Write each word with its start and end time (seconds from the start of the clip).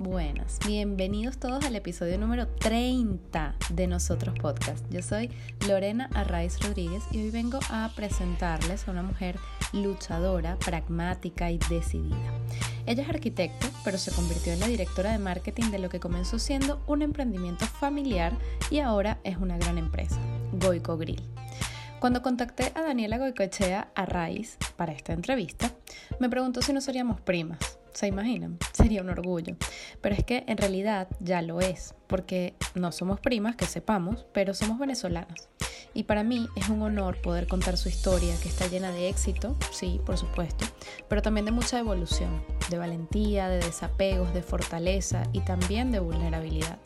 buenas. 0.00 0.58
Bienvenidos 0.66 1.36
todos 1.36 1.62
al 1.66 1.76
episodio 1.76 2.16
número 2.16 2.48
30 2.48 3.54
de 3.68 3.86
Nosotros 3.86 4.34
Podcast. 4.40 4.82
Yo 4.90 5.02
soy 5.02 5.30
Lorena 5.68 6.08
Arraiz 6.14 6.58
Rodríguez 6.60 7.02
y 7.12 7.18
hoy 7.18 7.30
vengo 7.30 7.60
a 7.68 7.92
presentarles 7.94 8.88
a 8.88 8.92
una 8.92 9.02
mujer 9.02 9.38
luchadora, 9.74 10.56
pragmática 10.56 11.50
y 11.50 11.58
decidida. 11.68 12.16
Ella 12.86 13.02
es 13.02 13.10
arquitecto, 13.10 13.66
pero 13.84 13.98
se 13.98 14.10
convirtió 14.10 14.54
en 14.54 14.60
la 14.60 14.68
directora 14.68 15.12
de 15.12 15.18
marketing 15.18 15.70
de 15.70 15.78
lo 15.78 15.90
que 15.90 16.00
comenzó 16.00 16.38
siendo 16.38 16.82
un 16.86 17.02
emprendimiento 17.02 17.66
familiar 17.66 18.32
y 18.70 18.78
ahora 18.78 19.18
es 19.22 19.36
una 19.36 19.58
gran 19.58 19.76
empresa, 19.76 20.18
Goico 20.52 20.96
Grill. 20.96 21.22
Cuando 22.00 22.22
contacté 22.22 22.72
a 22.74 22.80
Daniela 22.80 23.18
Goicoechea 23.18 23.92
Arraiz 23.94 24.56
para 24.76 24.92
esta 24.92 25.12
entrevista, 25.12 25.70
me 26.18 26.30
preguntó 26.30 26.62
si 26.62 26.72
no 26.72 26.80
seríamos 26.80 27.20
primas. 27.20 27.79
¿Se 27.92 28.06
imaginan? 28.06 28.58
Sería 28.72 29.02
un 29.02 29.10
orgullo. 29.10 29.56
Pero 30.00 30.14
es 30.14 30.24
que 30.24 30.44
en 30.46 30.56
realidad 30.56 31.08
ya 31.20 31.42
lo 31.42 31.60
es, 31.60 31.94
porque 32.06 32.54
no 32.74 32.92
somos 32.92 33.20
primas, 33.20 33.56
que 33.56 33.66
sepamos, 33.66 34.26
pero 34.32 34.54
somos 34.54 34.78
venezolanas. 34.78 35.48
Y 35.92 36.04
para 36.04 36.22
mí 36.22 36.48
es 36.54 36.68
un 36.68 36.82
honor 36.82 37.20
poder 37.20 37.48
contar 37.48 37.76
su 37.76 37.88
historia, 37.88 38.34
que 38.42 38.48
está 38.48 38.68
llena 38.68 38.92
de 38.92 39.08
éxito, 39.08 39.56
sí, 39.72 40.00
por 40.06 40.16
supuesto, 40.16 40.64
pero 41.08 41.20
también 41.20 41.46
de 41.46 41.52
mucha 41.52 41.80
evolución, 41.80 42.44
de 42.70 42.78
valentía, 42.78 43.48
de 43.48 43.58
desapegos, 43.58 44.32
de 44.32 44.42
fortaleza 44.42 45.24
y 45.32 45.40
también 45.40 45.90
de 45.90 45.98
vulnerabilidad. 45.98 46.78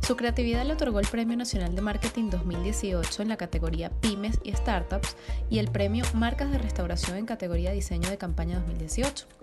Su 0.00 0.16
creatividad 0.16 0.64
le 0.64 0.72
otorgó 0.72 0.98
el 0.98 1.06
Premio 1.06 1.36
Nacional 1.36 1.76
de 1.76 1.82
Marketing 1.82 2.30
2018 2.30 3.22
en 3.22 3.28
la 3.28 3.36
categoría 3.36 3.90
Pymes 3.90 4.40
y 4.42 4.52
Startups 4.52 5.16
y 5.48 5.58
el 5.58 5.70
Premio 5.70 6.04
Marcas 6.14 6.50
de 6.50 6.58
Restauración 6.58 7.18
en 7.18 7.26
categoría 7.26 7.70
Diseño 7.70 8.10
de 8.10 8.18
Campaña 8.18 8.58
2018. 8.58 9.41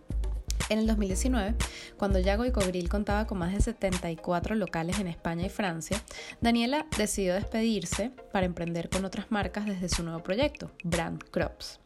En 0.68 0.80
el 0.80 0.88
2019, 0.88 1.56
cuando 1.98 2.20
Yago 2.20 2.46
y 2.46 2.52
Cogril 2.52 2.90
contaba 2.90 3.26
con 3.26 3.38
más 3.38 3.54
de 3.54 3.62
74 3.62 4.56
locales 4.56 5.00
en 5.00 5.08
España 5.08 5.46
y 5.46 5.50
Francia, 5.50 6.02
Daniela 6.42 6.86
decidió 6.98 7.34
despedirse 7.34 8.12
para 8.32 8.46
emprender 8.46 8.90
con 8.90 9.06
otras 9.06 9.32
marcas 9.32 9.66
desde 9.66 9.90
su 9.90 10.04
nuevo 10.04 10.22
proyecto, 10.22 10.72
Brand 10.84 11.24
Crops. 11.32 11.80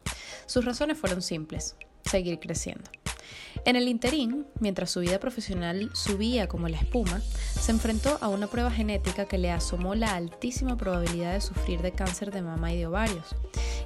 Sus 0.45 0.65
razones 0.65 0.97
fueron 0.97 1.21
simples, 1.21 1.75
seguir 2.03 2.39
creciendo. 2.39 2.89
En 3.65 3.77
el 3.77 3.87
interín, 3.87 4.45
mientras 4.59 4.91
su 4.91 4.99
vida 4.99 5.19
profesional 5.19 5.89
subía 5.93 6.49
como 6.49 6.67
la 6.67 6.77
espuma, 6.77 7.21
se 7.21 7.71
enfrentó 7.71 8.17
a 8.19 8.27
una 8.27 8.47
prueba 8.47 8.69
genética 8.69 9.25
que 9.25 9.37
le 9.37 9.51
asomó 9.51 9.95
la 9.95 10.15
altísima 10.15 10.75
probabilidad 10.75 11.33
de 11.33 11.39
sufrir 11.39 11.81
de 11.81 11.93
cáncer 11.93 12.31
de 12.31 12.41
mama 12.41 12.73
y 12.73 12.77
de 12.77 12.87
ovarios, 12.87 13.35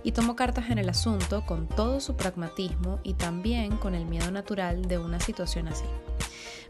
y 0.04 0.14
tomó 0.14 0.36
cartas 0.36 0.72
en 0.72 0.80
el 0.80 0.90
asunto 0.90 1.46
con 1.46 1.68
todo 1.68 2.00
su 2.00 2.16
pragmatismo 2.16 3.00
y 3.04 3.14
también 3.14 3.78
con 3.78 3.94
el 3.94 4.06
miedo 4.06 4.32
natural 4.32 4.82
de 4.88 4.98
una 4.98 5.20
situación 5.20 5.68
así. 5.68 5.86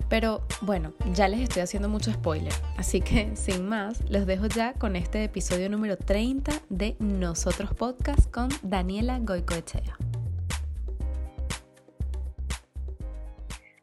Pero 0.10 0.42
bueno, 0.62 0.92
ya 1.14 1.30
les 1.30 1.40
estoy 1.40 1.62
haciendo 1.62 1.88
mucho 1.88 2.12
spoiler, 2.12 2.54
así 2.76 3.00
que 3.00 3.32
sin 3.38 3.66
más, 3.70 4.02
los 4.10 4.26
dejo 4.26 4.48
ya 4.48 4.74
con 4.74 4.98
este 4.98 5.24
episodio 5.24 5.70
número 5.70 5.96
30 5.96 6.52
de 6.70 6.98
Nosotros 7.00 7.74
Podcast 7.74 8.30
con 8.32 8.50
Daniela 8.64 9.20
Goicoechea. 9.20 9.98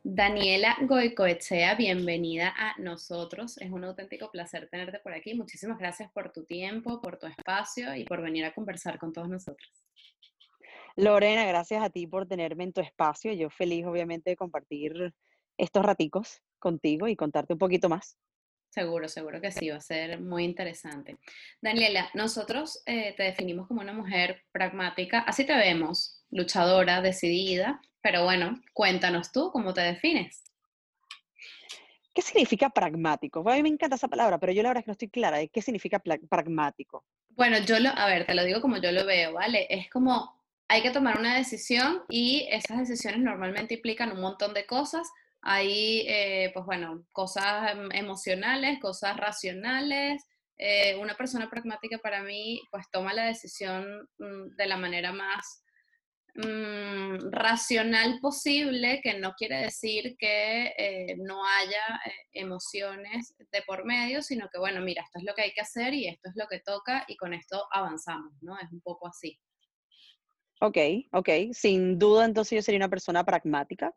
Daniela 0.07 0.77
Goicoechea, 0.83 1.77
bienvenida 1.77 2.53
a 2.59 2.75
nosotros. 2.79 3.57
Es 3.57 3.71
un 3.71 3.85
auténtico 3.85 4.31
placer 4.31 4.69
tenerte 4.69 4.99
por 4.99 5.15
aquí. 5.15 5.33
Muchísimas 5.33 5.79
gracias 5.79 6.13
por 6.13 6.31
tu 6.31 6.45
tiempo, 6.45 7.01
por 7.01 7.19
tu 7.19 7.27
espacio 7.27 7.95
y 7.95 8.05
por 8.05 8.21
venir 8.21 8.45
a 8.45 8.53
conversar 8.53 8.99
con 8.99 9.15
todos 9.15 9.31
nosotros. 9.31 9.67
Lorena, 10.95 11.47
gracias 11.47 11.83
a 11.83 11.89
ti 11.89 12.07
por 12.07 12.29
tenerme 12.29 12.65
en 12.65 12.75
tu 12.75 12.83
espacio. 12.83 13.33
Yo 13.33 13.49
feliz, 13.49 13.87
obviamente, 13.87 14.29
de 14.29 14.37
compartir 14.37 15.15
estos 15.57 15.83
raticos 15.83 16.43
contigo 16.59 17.09
y 17.09 17.17
contarte 17.17 17.55
un 17.55 17.59
poquito 17.59 17.89
más. 17.89 18.19
Seguro, 18.69 19.09
seguro 19.09 19.41
que 19.41 19.53
sí, 19.53 19.71
va 19.71 19.77
a 19.77 19.81
ser 19.81 20.21
muy 20.21 20.45
interesante. 20.45 21.17
Daniela, 21.63 22.11
nosotros 22.13 22.83
eh, 22.85 23.15
te 23.17 23.23
definimos 23.23 23.69
como 23.69 23.81
una 23.81 23.95
mujer 23.95 24.43
pragmática, 24.53 25.21
así 25.21 25.47
te 25.47 25.57
vemos, 25.57 26.23
luchadora, 26.31 27.01
decidida, 27.01 27.81
pero 28.05 28.23
bueno, 28.23 28.61
cuéntanos 28.75 29.33
tú 29.33 29.51
cómo 29.51 29.73
te 29.73 29.81
defines. 29.81 30.45
¿Qué 32.13 32.21
significa 32.21 32.69
pragmático? 32.69 33.43
a 33.49 33.55
mí 33.55 33.63
me 33.63 33.71
encanta 33.71 33.97
esa 33.97 34.09
palabra, 34.09 34.39
pero 34.39 34.53
yo 34.53 34.63
la 34.63 34.69
verdad 34.69 34.81
es 34.81 34.85
que 34.85 34.91
no 34.91 34.93
estoy 34.93 35.09
clara 35.09 35.39
de 35.39 35.49
qué 35.49 35.63
significa 35.63 35.99
pragmático. 36.29 37.03
Bueno, 37.31 37.57
yo 37.61 37.81
lo, 37.81 37.89
a 37.89 38.07
ver, 38.07 38.27
te 38.27 38.35
lo 38.35 38.45
digo 38.45 38.61
como 38.61 38.77
yo 38.77 38.93
lo 38.93 39.07
veo, 39.07 39.33
¿vale? 39.33 39.67
Es 39.71 39.89
como 39.89 40.39
hay 40.69 40.83
que 40.83 40.91
tomar 40.91 41.19
una 41.19 41.35
decisión 41.35 42.03
y 42.11 42.47
esas 42.51 42.77
decisiones 42.87 43.21
normalmente 43.21 43.77
implican 43.77 44.13
un 44.13 44.21
montón 44.21 44.53
de 44.53 44.67
cosas. 44.67 45.11
Hay, 45.41 46.05
eh, 46.07 46.51
pues 46.53 46.67
bueno, 46.67 47.07
cosas 47.11 47.73
em, 47.73 47.89
emocionales, 47.93 48.81
cosas 48.81 49.17
racionales. 49.17 50.23
Eh, 50.59 50.95
una 50.97 51.15
persona 51.15 51.49
pragmática 51.49 51.97
para 51.97 52.23
mí, 52.23 52.61
pues 52.71 52.85
toma 52.91 53.15
la 53.15 53.25
decisión 53.25 54.11
mm, 54.19 54.57
de 54.57 54.67
la 54.67 54.77
manera 54.77 55.11
más 55.11 55.64
Mm, 56.37 57.31
racional 57.31 58.19
posible, 58.21 59.01
que 59.01 59.21
no 59.21 59.35
quiere 59.35 59.59
decir 59.59 60.17
que 60.19 60.75
eh, 60.77 61.17
no 61.19 61.47
haya 61.47 62.01
eh, 62.07 62.11
emociones 62.33 63.37
de 63.53 63.63
por 63.63 63.85
medio, 63.85 64.21
sino 64.21 64.49
que, 64.53 64.59
bueno, 64.59 64.81
mira, 64.81 65.03
esto 65.05 65.21
es 65.21 65.25
lo 65.25 65.33
que 65.35 65.43
hay 65.43 65.53
que 65.53 65.61
hacer 65.61 65.95
y 65.95 66.09
esto 66.09 66.29
es 66.31 66.35
lo 66.35 66.49
que 66.49 66.59
toca 66.59 67.05
y 67.07 67.17
con 67.17 67.35
esto 67.35 67.65
avanzamos, 67.71 68.33
¿no? 68.41 68.59
Es 68.59 68.69
un 68.73 68.81
poco 68.81 69.07
así. 69.07 69.39
Ok, 70.61 70.77
ok. 71.13 71.29
Sin 71.53 72.01
duda, 72.01 72.25
entonces 72.25 72.57
yo 72.57 72.63
sería 72.63 72.79
una 72.79 72.91
persona 72.91 73.23
pragmática. 73.25 73.95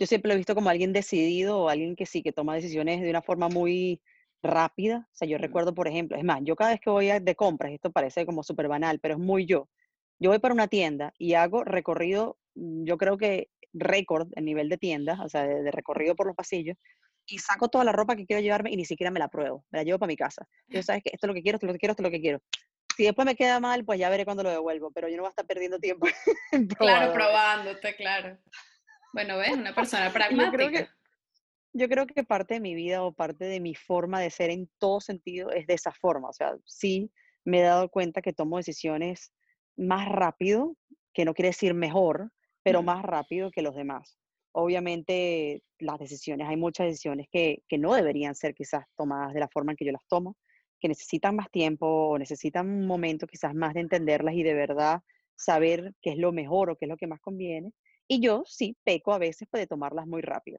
Yo 0.00 0.06
siempre 0.08 0.30
lo 0.30 0.34
he 0.34 0.38
visto 0.38 0.56
como 0.56 0.68
alguien 0.68 0.92
decidido 0.92 1.60
o 1.60 1.68
alguien 1.68 1.94
que 1.94 2.06
sí, 2.06 2.24
que 2.24 2.32
toma 2.32 2.56
decisiones 2.56 3.00
de 3.02 3.10
una 3.10 3.22
forma 3.22 3.48
muy 3.48 4.02
rápida. 4.42 5.06
O 5.12 5.14
sea, 5.14 5.28
yo 5.28 5.38
recuerdo, 5.38 5.74
por 5.74 5.86
ejemplo, 5.86 6.16
es 6.16 6.24
más, 6.24 6.40
yo 6.42 6.56
cada 6.56 6.70
vez 6.70 6.80
que 6.80 6.90
voy 6.90 7.06
de 7.06 7.36
compras, 7.36 7.70
esto 7.70 7.92
parece 7.92 8.26
como 8.26 8.42
súper 8.42 8.66
banal, 8.66 8.98
pero 8.98 9.14
es 9.14 9.20
muy 9.20 9.46
yo 9.46 9.68
yo 10.22 10.30
voy 10.30 10.38
para 10.38 10.54
una 10.54 10.68
tienda 10.68 11.12
y 11.18 11.34
hago 11.34 11.64
recorrido, 11.64 12.38
mm, 12.54 12.84
yo 12.84 12.96
creo 12.96 13.18
que 13.18 13.48
récord 13.72 14.28
en 14.36 14.44
nivel 14.44 14.68
de 14.68 14.78
tienda, 14.78 15.18
o 15.22 15.28
sea, 15.28 15.42
de, 15.46 15.70
recorrido 15.72 16.14
por 16.14 16.26
los 16.26 16.36
pasillos, 16.36 16.76
y 17.26 17.38
saco 17.38 17.68
toda 17.68 17.84
la 17.84 17.92
ropa 17.92 18.14
que 18.14 18.26
quiero 18.26 18.40
llevarme 18.40 18.70
y 18.70 18.76
ni 18.76 18.84
siquiera 18.84 19.10
me 19.10 19.18
la 19.18 19.28
pruebo, 19.28 19.64
me 19.70 19.80
la 19.80 19.84
llevo 19.84 19.98
para 19.98 20.08
mi 20.08 20.16
casa. 20.16 20.46
Yo 20.68 20.82
sabes 20.82 21.02
que 21.02 21.10
esto 21.12 21.26
es 21.26 21.28
lo 21.28 21.34
que 21.34 21.42
quiero, 21.42 21.56
esto 21.56 21.66
es 21.66 21.68
lo 21.68 21.72
que 21.72 21.78
quiero, 21.78 21.92
esto 21.92 22.02
es 22.02 22.06
lo 22.06 22.10
que 22.10 22.20
quiero. 22.20 22.40
Si 22.96 23.04
después 23.04 23.26
me 23.26 23.34
queda 23.34 23.58
mal, 23.58 23.84
pues 23.84 23.98
ya 23.98 24.10
veré 24.10 24.24
cuándo 24.24 24.42
lo 24.42 24.50
devuelvo, 24.50 24.92
pero 24.92 25.08
yo 25.08 25.16
no 25.16 25.22
voy 25.22 25.28
a 25.28 25.30
estar 25.30 25.46
perdiendo 25.46 25.78
tiempo. 25.78 26.06
claro, 26.78 27.12
probándote, 27.12 27.96
claro. 27.96 28.38
Bueno, 29.12 29.38
ves, 29.38 29.52
una 29.52 29.74
persona 29.74 30.12
pragmática. 30.12 30.46
Yo 30.46 30.52
creo, 30.52 30.70
que, 30.70 30.88
yo 31.72 31.88
creo 31.88 32.06
que 32.06 32.22
parte 32.22 32.54
de 32.54 32.60
mi 32.60 32.74
vida 32.74 33.02
o 33.02 33.12
parte 33.12 33.46
de 33.46 33.60
mi 33.60 33.74
forma 33.74 34.20
de 34.20 34.30
ser 34.30 34.50
en 34.50 34.68
todo 34.78 35.00
sentido 35.00 35.50
es 35.50 35.66
de 35.66 35.74
esa 35.74 35.92
forma. 35.92 36.28
O 36.28 36.32
sea, 36.32 36.54
sí 36.64 37.10
me 37.44 37.60
he 37.60 37.62
dado 37.62 37.88
cuenta 37.88 38.20
que 38.20 38.32
tomo 38.32 38.58
decisiones 38.58 39.32
más 39.76 40.08
rápido, 40.08 40.76
que 41.12 41.24
no 41.24 41.34
quiere 41.34 41.48
decir 41.48 41.74
mejor, 41.74 42.30
pero 42.62 42.82
más 42.82 43.02
rápido 43.02 43.50
que 43.50 43.62
los 43.62 43.74
demás. 43.74 44.18
Obviamente 44.52 45.62
las 45.78 45.98
decisiones, 45.98 46.48
hay 46.48 46.56
muchas 46.56 46.86
decisiones 46.86 47.26
que, 47.30 47.62
que, 47.68 47.78
no 47.78 47.94
deberían 47.94 48.34
ser 48.34 48.54
quizás 48.54 48.84
tomadas 48.96 49.34
de 49.34 49.40
la 49.40 49.48
forma 49.48 49.72
en 49.72 49.76
que 49.76 49.84
yo 49.84 49.92
las 49.92 50.06
tomo, 50.08 50.36
que 50.78 50.88
necesitan 50.88 51.36
más 51.36 51.50
tiempo 51.50 51.86
o 51.86 52.18
necesitan 52.18 52.68
un 52.68 52.86
momento 52.86 53.26
quizás 53.26 53.54
más 53.54 53.74
de 53.74 53.80
entenderlas 53.80 54.34
y 54.34 54.42
de 54.42 54.54
verdad 54.54 55.00
saber 55.36 55.94
qué 56.02 56.10
es 56.10 56.18
lo 56.18 56.32
mejor 56.32 56.70
o 56.70 56.76
qué 56.76 56.84
es 56.84 56.88
lo 56.88 56.96
que 56.96 57.06
más 57.06 57.20
conviene. 57.20 57.72
Y 58.08 58.20
yo 58.20 58.42
sí 58.46 58.76
peco 58.84 59.12
a 59.12 59.18
veces 59.18 59.48
puede 59.50 59.66
tomarlas 59.66 60.06
muy 60.06 60.22
rápido. 60.22 60.58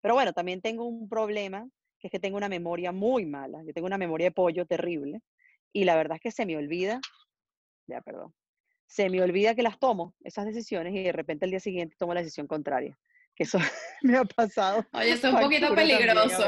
Pero 0.00 0.14
bueno, 0.14 0.32
también 0.32 0.60
tengo 0.60 0.84
un 0.86 1.08
problema, 1.08 1.68
que 1.98 2.08
es 2.08 2.10
que 2.10 2.20
tengo 2.20 2.36
una 2.36 2.48
memoria 2.48 2.92
muy 2.92 3.26
mala. 3.26 3.62
Yo 3.64 3.72
tengo 3.72 3.86
una 3.86 3.98
memoria 3.98 4.28
de 4.28 4.32
pollo 4.32 4.66
terrible 4.66 5.20
y 5.72 5.84
la 5.84 5.96
verdad 5.96 6.16
es 6.16 6.22
que 6.22 6.30
se 6.30 6.46
me 6.46 6.56
olvida, 6.56 7.00
ya 7.88 8.00
perdón, 8.00 8.32
se 8.86 9.10
me 9.10 9.22
olvida 9.22 9.54
que 9.54 9.62
las 9.62 9.78
tomo, 9.78 10.14
esas 10.22 10.46
decisiones, 10.46 10.94
y 10.94 11.02
de 11.02 11.12
repente 11.12 11.44
el 11.44 11.50
día 11.50 11.60
siguiente 11.60 11.96
tomo 11.98 12.14
la 12.14 12.20
decisión 12.20 12.46
contraria. 12.46 12.98
Que 13.34 13.44
eso 13.44 13.58
me 14.02 14.16
ha 14.16 14.24
pasado. 14.24 14.84
Oye, 14.92 15.12
eso 15.12 15.28
es 15.28 15.34
un 15.34 15.40
poquito 15.40 15.74
peligroso. 15.74 16.44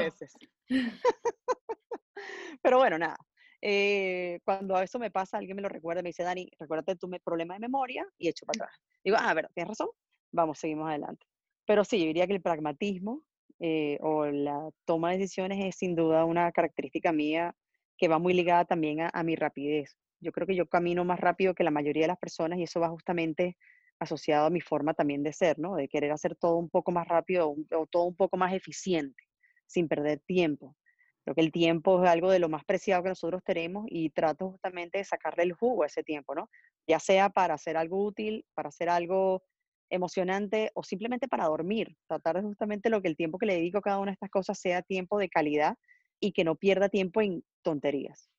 Pero 2.62 2.79
bueno, 2.79 2.99
nada. 2.99 3.17
Eh, 3.61 4.38
cuando 4.44 4.81
eso 4.81 4.99
me 4.99 5.11
pasa, 5.11 5.38
alguien 5.38 5.56
me 5.56 5.62
lo 5.62 5.69
recuerda, 5.69 6.02
me 6.02 6.11
dice, 6.11 6.23
Dani, 6.23 6.49
recuérdate 6.58 6.96
tu 6.96 7.11
problema 7.25 7.55
de 7.55 7.61
memoria 7.61 8.06
y 8.17 8.29
echo 8.29 8.46
para 8.46 8.64
atrás. 8.64 8.81
Digo, 9.05 9.17
ah, 9.19 9.35
ver, 9.35 9.49
tienes 9.55 9.69
razón, 9.69 9.88
vamos, 10.32 10.58
seguimos 10.58 10.88
adelante. 10.88 11.26
Pero 11.67 11.85
sí, 11.85 11.99
yo 11.99 12.06
diría 12.06 12.26
que 12.26 12.35
el 12.35 12.43
pragmatismo 12.43 13.23
eh, 13.58 13.99
o 14.00 14.26
la 14.26 14.70
toma 14.85 15.11
de 15.11 15.19
decisiones 15.19 15.58
es 15.64 15.76
sin 15.76 15.96
duda 15.96 16.25
una 16.25 16.52
característica 16.52 17.12
mía 17.12 17.55
que 17.96 18.08
va 18.08 18.19
muy 18.19 18.32
ligada 18.32 18.64
también 18.64 19.00
a 19.12 19.23
mi 19.25 19.35
rapidez. 19.35 19.96
Yo 20.20 20.32
creo 20.32 20.46
que 20.46 20.56
yo 20.56 20.68
camino 20.68 21.04
más 21.04 21.20
rápido 21.20 21.54
que 21.54 21.64
la 21.64 21.70
mayoría 21.70 22.02
de 22.04 22.08
las 22.08 22.18
personas 22.18 22.58
y 22.58 22.64
eso 22.64 22.80
va 22.80 22.88
justamente 22.88 23.56
asociado 23.98 24.46
a 24.46 24.50
mi 24.50 24.60
forma 24.60 24.94
también 24.94 25.22
de 25.22 25.32
ser, 25.32 25.58
¿no? 25.58 25.74
De 25.76 25.88
querer 25.88 26.12
hacer 26.12 26.36
todo 26.36 26.56
un 26.56 26.70
poco 26.70 26.92
más 26.92 27.06
rápido 27.08 27.54
o, 27.72 27.86
todo 27.86 28.04
un 28.04 28.16
poco 28.16 28.36
más 28.36 28.52
eficiente, 28.52 29.24
sin 29.66 29.88
perder 29.88 30.20
tiempo. 30.20 30.76
Creo 31.24 31.34
que 31.34 31.40
el 31.40 31.52
tiempo 31.52 32.02
es 32.02 32.10
algo 32.10 32.30
de 32.30 32.38
lo 32.38 32.48
más 32.48 32.64
preciado 32.64 33.02
que 33.02 33.10
nosotros 33.10 33.42
tenemos 33.44 33.84
y 33.88 34.10
trato 34.10 34.50
justamente 34.52 34.98
de 34.98 35.04
sacarle 35.04 35.42
el 35.42 35.52
jugo 35.52 35.82
a 35.82 35.86
ese 35.86 36.02
tiempo, 36.02 36.34
¿no? 36.34 36.48
Ya 36.86 37.00
sea 37.00 37.28
para 37.28 37.54
hacer 37.54 37.76
algo 37.76 38.02
útil, 38.04 38.46
para 38.54 38.70
hacer 38.70 38.88
algo 38.88 39.42
emocionante 39.90 40.70
o 40.74 40.82
simplemente 40.82 41.28
para 41.28 41.46
dormir. 41.46 41.96
Tratar 42.06 42.36
de 42.36 42.42
justamente 42.42 42.90
lo 42.90 43.02
que 43.02 43.08
el 43.08 43.16
tiempo 43.16 43.38
que 43.38 43.46
le 43.46 43.54
dedico 43.54 43.78
a 43.78 43.82
cada 43.82 43.98
una 43.98 44.12
de 44.12 44.14
estas 44.14 44.30
cosas 44.30 44.58
sea 44.58 44.82
tiempo 44.82 45.18
de 45.18 45.28
calidad 45.28 45.76
y 46.20 46.32
que 46.32 46.44
no 46.44 46.56
pierda 46.56 46.88
tiempo 46.88 47.20
en 47.20 47.44
tonterías. 47.62 48.30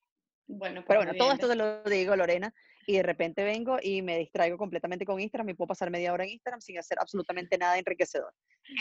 Bueno, 0.52 0.84
Pero 0.88 1.02
bueno, 1.02 1.14
todo 1.16 1.32
esto 1.32 1.48
te 1.48 1.56
lo 1.56 1.84
digo, 1.84 2.16
Lorena, 2.16 2.52
y 2.88 2.94
de 2.94 3.04
repente 3.04 3.44
vengo 3.44 3.78
y 3.84 4.02
me 4.02 4.18
distraigo 4.18 4.58
completamente 4.58 5.06
con 5.06 5.20
Instagram 5.20 5.50
y 5.50 5.54
puedo 5.54 5.68
pasar 5.68 5.92
media 5.92 6.12
hora 6.12 6.24
en 6.24 6.32
Instagram 6.32 6.60
sin 6.60 6.80
hacer 6.80 6.98
absolutamente 7.00 7.56
nada 7.56 7.78
enriquecedor. 7.78 8.34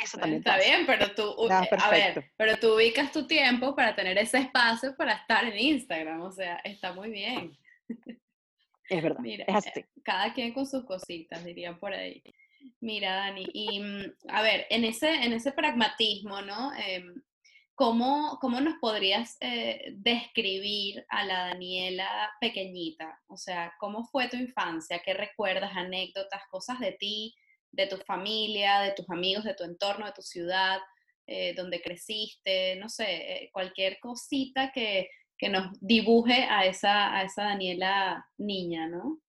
Eso 0.02 0.16
también 0.16 0.38
Está 0.38 0.56
bien, 0.56 0.86
pero 0.86 1.14
tú, 1.14 1.34
eh, 1.46 1.68
a 1.78 1.90
ver, 1.90 2.32
pero 2.38 2.56
tú 2.56 2.74
ubicas 2.74 3.12
tu 3.12 3.26
tiempo 3.26 3.76
para 3.76 3.94
tener 3.94 4.16
ese 4.16 4.38
espacio 4.38 4.96
para 4.96 5.12
estar 5.12 5.44
en 5.44 5.58
Instagram, 5.58 6.22
o 6.22 6.32
sea, 6.32 6.56
está 6.64 6.94
muy 6.94 7.10
bien. 7.10 7.52
Es 8.88 9.02
verdad, 9.02 9.20
Mira, 9.20 9.44
es 9.46 9.54
así. 9.54 9.80
Eh, 9.80 9.86
cada 10.02 10.32
quien 10.32 10.54
con 10.54 10.66
sus 10.66 10.86
cositas, 10.86 11.44
dirían 11.44 11.78
por 11.78 11.92
ahí. 11.92 12.22
Mira, 12.80 13.14
Dani, 13.14 13.46
y 13.52 13.80
mm, 13.80 14.14
a 14.28 14.40
ver, 14.40 14.66
en 14.70 14.84
ese, 14.84 15.12
en 15.12 15.34
ese 15.34 15.52
pragmatismo, 15.52 16.40
¿no? 16.40 16.72
Em, 16.74 17.22
¿Cómo, 17.78 18.38
¿cómo, 18.40 18.60
nos 18.60 18.74
podrías 18.80 19.36
eh, 19.40 19.92
describir 19.98 21.06
a 21.10 21.24
la 21.24 21.46
Daniela 21.50 22.28
pequeñita? 22.40 23.20
O 23.28 23.36
sea, 23.36 23.72
¿cómo 23.78 24.02
fue 24.02 24.28
tu 24.28 24.36
infancia? 24.36 25.00
¿Qué 25.04 25.14
recuerdas, 25.14 25.70
anécdotas, 25.76 26.42
cosas 26.50 26.80
de 26.80 26.96
ti, 26.98 27.36
de 27.70 27.86
tu 27.86 27.96
familia, 27.98 28.80
de 28.80 28.94
tus 28.94 29.08
amigos, 29.10 29.44
de 29.44 29.54
tu 29.54 29.62
entorno, 29.62 30.06
de 30.06 30.12
tu 30.12 30.22
ciudad, 30.22 30.80
eh, 31.28 31.54
donde 31.54 31.80
creciste? 31.80 32.74
No 32.80 32.88
sé, 32.88 33.04
eh, 33.44 33.50
cualquier 33.52 34.00
cosita 34.00 34.72
que, 34.72 35.08
que, 35.38 35.48
nos 35.48 35.70
dibuje 35.80 36.48
a 36.50 36.66
esa, 36.66 37.16
a 37.16 37.22
esa 37.22 37.44
Daniela 37.44 38.26
niña, 38.38 38.88
¿no? 38.88 39.20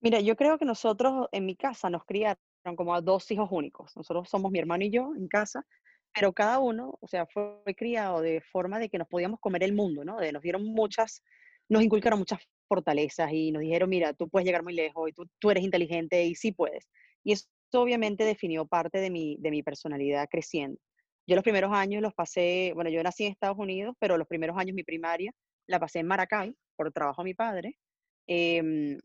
Mira, 0.00 0.20
yo 0.20 0.36
creo 0.36 0.58
que 0.58 0.64
nosotros 0.64 1.26
en 1.32 1.46
mi 1.46 1.56
casa 1.56 1.90
nos 1.90 2.04
criaron 2.04 2.38
como 2.76 2.94
a 2.94 3.00
dos 3.00 3.28
hijos 3.32 3.48
únicos. 3.50 3.96
Nosotros 3.96 4.28
somos 4.30 4.52
mi 4.52 4.60
hermano 4.60 4.84
y 4.84 4.90
yo 4.90 5.12
en 5.16 5.26
casa 5.26 5.66
pero 6.14 6.32
cada 6.32 6.58
uno, 6.58 6.98
o 7.00 7.08
sea, 7.08 7.26
fue 7.26 7.74
criado 7.76 8.20
de 8.20 8.40
forma 8.40 8.78
de 8.78 8.88
que 8.88 8.98
nos 8.98 9.08
podíamos 9.08 9.40
comer 9.40 9.62
el 9.62 9.72
mundo, 9.72 10.04
¿no? 10.04 10.18
De, 10.18 10.32
nos 10.32 10.42
dieron 10.42 10.64
muchas, 10.64 11.22
nos 11.68 11.82
inculcaron 11.82 12.18
muchas 12.18 12.40
fortalezas 12.68 13.32
y 13.32 13.52
nos 13.52 13.62
dijeron, 13.62 13.88
mira, 13.88 14.12
tú 14.12 14.28
puedes 14.28 14.46
llegar 14.46 14.62
muy 14.62 14.74
lejos 14.74 15.08
y 15.08 15.12
tú, 15.12 15.26
tú 15.38 15.50
eres 15.50 15.64
inteligente 15.64 16.24
y 16.24 16.34
sí 16.34 16.52
puedes. 16.52 16.88
Y 17.24 17.32
eso 17.32 17.46
obviamente 17.72 18.24
definió 18.24 18.66
parte 18.66 18.98
de 18.98 19.10
mi, 19.10 19.36
de 19.40 19.50
mi 19.50 19.62
personalidad 19.62 20.28
creciendo. 20.30 20.78
Yo 21.26 21.36
los 21.36 21.44
primeros 21.44 21.72
años 21.72 22.02
los 22.02 22.14
pasé, 22.14 22.72
bueno, 22.74 22.90
yo 22.90 23.02
nací 23.02 23.24
en 23.24 23.32
Estados 23.32 23.58
Unidos, 23.58 23.94
pero 23.98 24.18
los 24.18 24.26
primeros 24.26 24.56
años 24.58 24.74
mi 24.74 24.82
primaria 24.82 25.32
la 25.68 25.78
pasé 25.78 26.00
en 26.00 26.06
Maracay 26.06 26.54
por 26.76 26.92
trabajo 26.92 27.22
de 27.22 27.26
mi 27.26 27.34
padre. 27.34 27.78
Em, 28.26 28.98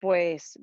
pues 0.00 0.58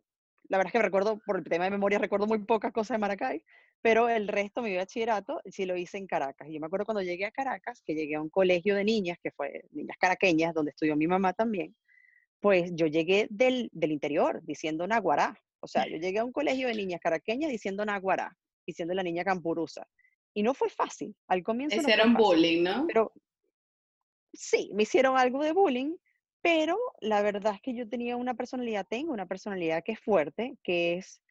la 0.50 0.58
verdad 0.58 0.70
es 0.70 0.74
que 0.74 0.82
recuerdo, 0.82 1.20
por 1.26 1.38
el 1.38 1.44
tema 1.44 1.66
de 1.66 1.72
memoria, 1.72 2.00
recuerdo 2.00 2.28
muy 2.28 2.40
pocas 2.40 2.72
cosas 2.72 2.96
de 2.96 3.00
Maracay, 3.00 3.44
pero 3.84 4.08
el 4.08 4.30
resto, 4.30 4.62
mi 4.62 4.74
bachillerato, 4.78 5.42
sí 5.46 5.66
lo 5.66 5.76
hice 5.76 5.98
en 5.98 6.08
Caracas. 6.08 6.48
Y 6.48 6.54
yo 6.54 6.62
me 6.62 6.68
acuerdo 6.68 6.86
cuando 6.86 7.02
llegué 7.02 7.26
a 7.26 7.32
Caracas, 7.32 7.84
que 7.86 7.94
llegué 7.94 8.16
a 8.16 8.22
un 8.22 8.30
colegio 8.30 8.76
de 8.76 8.86
niñas, 8.86 9.18
que 9.22 9.32
fue 9.32 9.66
niñas 9.72 9.98
caraqueñas, 10.00 10.54
donde 10.54 10.72
estudió 10.72 10.96
mi 10.96 11.06
mamá 11.06 11.34
también, 11.34 11.76
pues 12.40 12.72
yo 12.74 12.88
llegué 12.88 13.28
del, 13.30 13.70
del 13.74 13.92
interior 13.92 14.42
diciendo 14.44 14.88
Naguará. 14.88 15.38
O 15.60 15.68
sea, 15.68 15.86
yo 15.86 15.98
llegué 15.98 16.20
a 16.20 16.24
un 16.24 16.32
colegio 16.32 16.70
de 16.70 16.76
niñas 16.76 17.02
caraqueñas 17.02 17.52
diciendo 17.52 17.84
Naguará, 17.84 18.34
diciendo 18.66 18.94
la 18.94 19.04
niña 19.04 19.26
campurusa. 19.26 19.86
Y 20.34 20.44
no 20.44 20.54
fue 20.54 20.70
fácil. 20.70 21.14
Al 21.28 21.44
comienzo. 21.44 21.76
Hicieron 21.76 22.14
bullying, 22.14 22.64
¿no? 22.64 22.88
Pero 22.88 23.12
sí, 24.32 24.72
me 24.74 24.84
hicieron 24.84 25.18
algo 25.18 25.44
de 25.44 25.52
bullying, 25.52 25.98
pero 26.42 26.78
la 27.02 27.22
verdad 27.22 27.56
es 27.56 27.62
que 27.62 27.74
yo 27.74 27.90
tenía 27.90 28.16
una 28.16 28.34
personalidad, 28.34 28.88
tengo 28.90 29.12
una 29.12 29.26
personalidad 29.26 29.84
que 29.84 29.92
es 29.92 30.00
fuerte, 30.00 30.58
que 30.64 30.96
es 30.96 31.22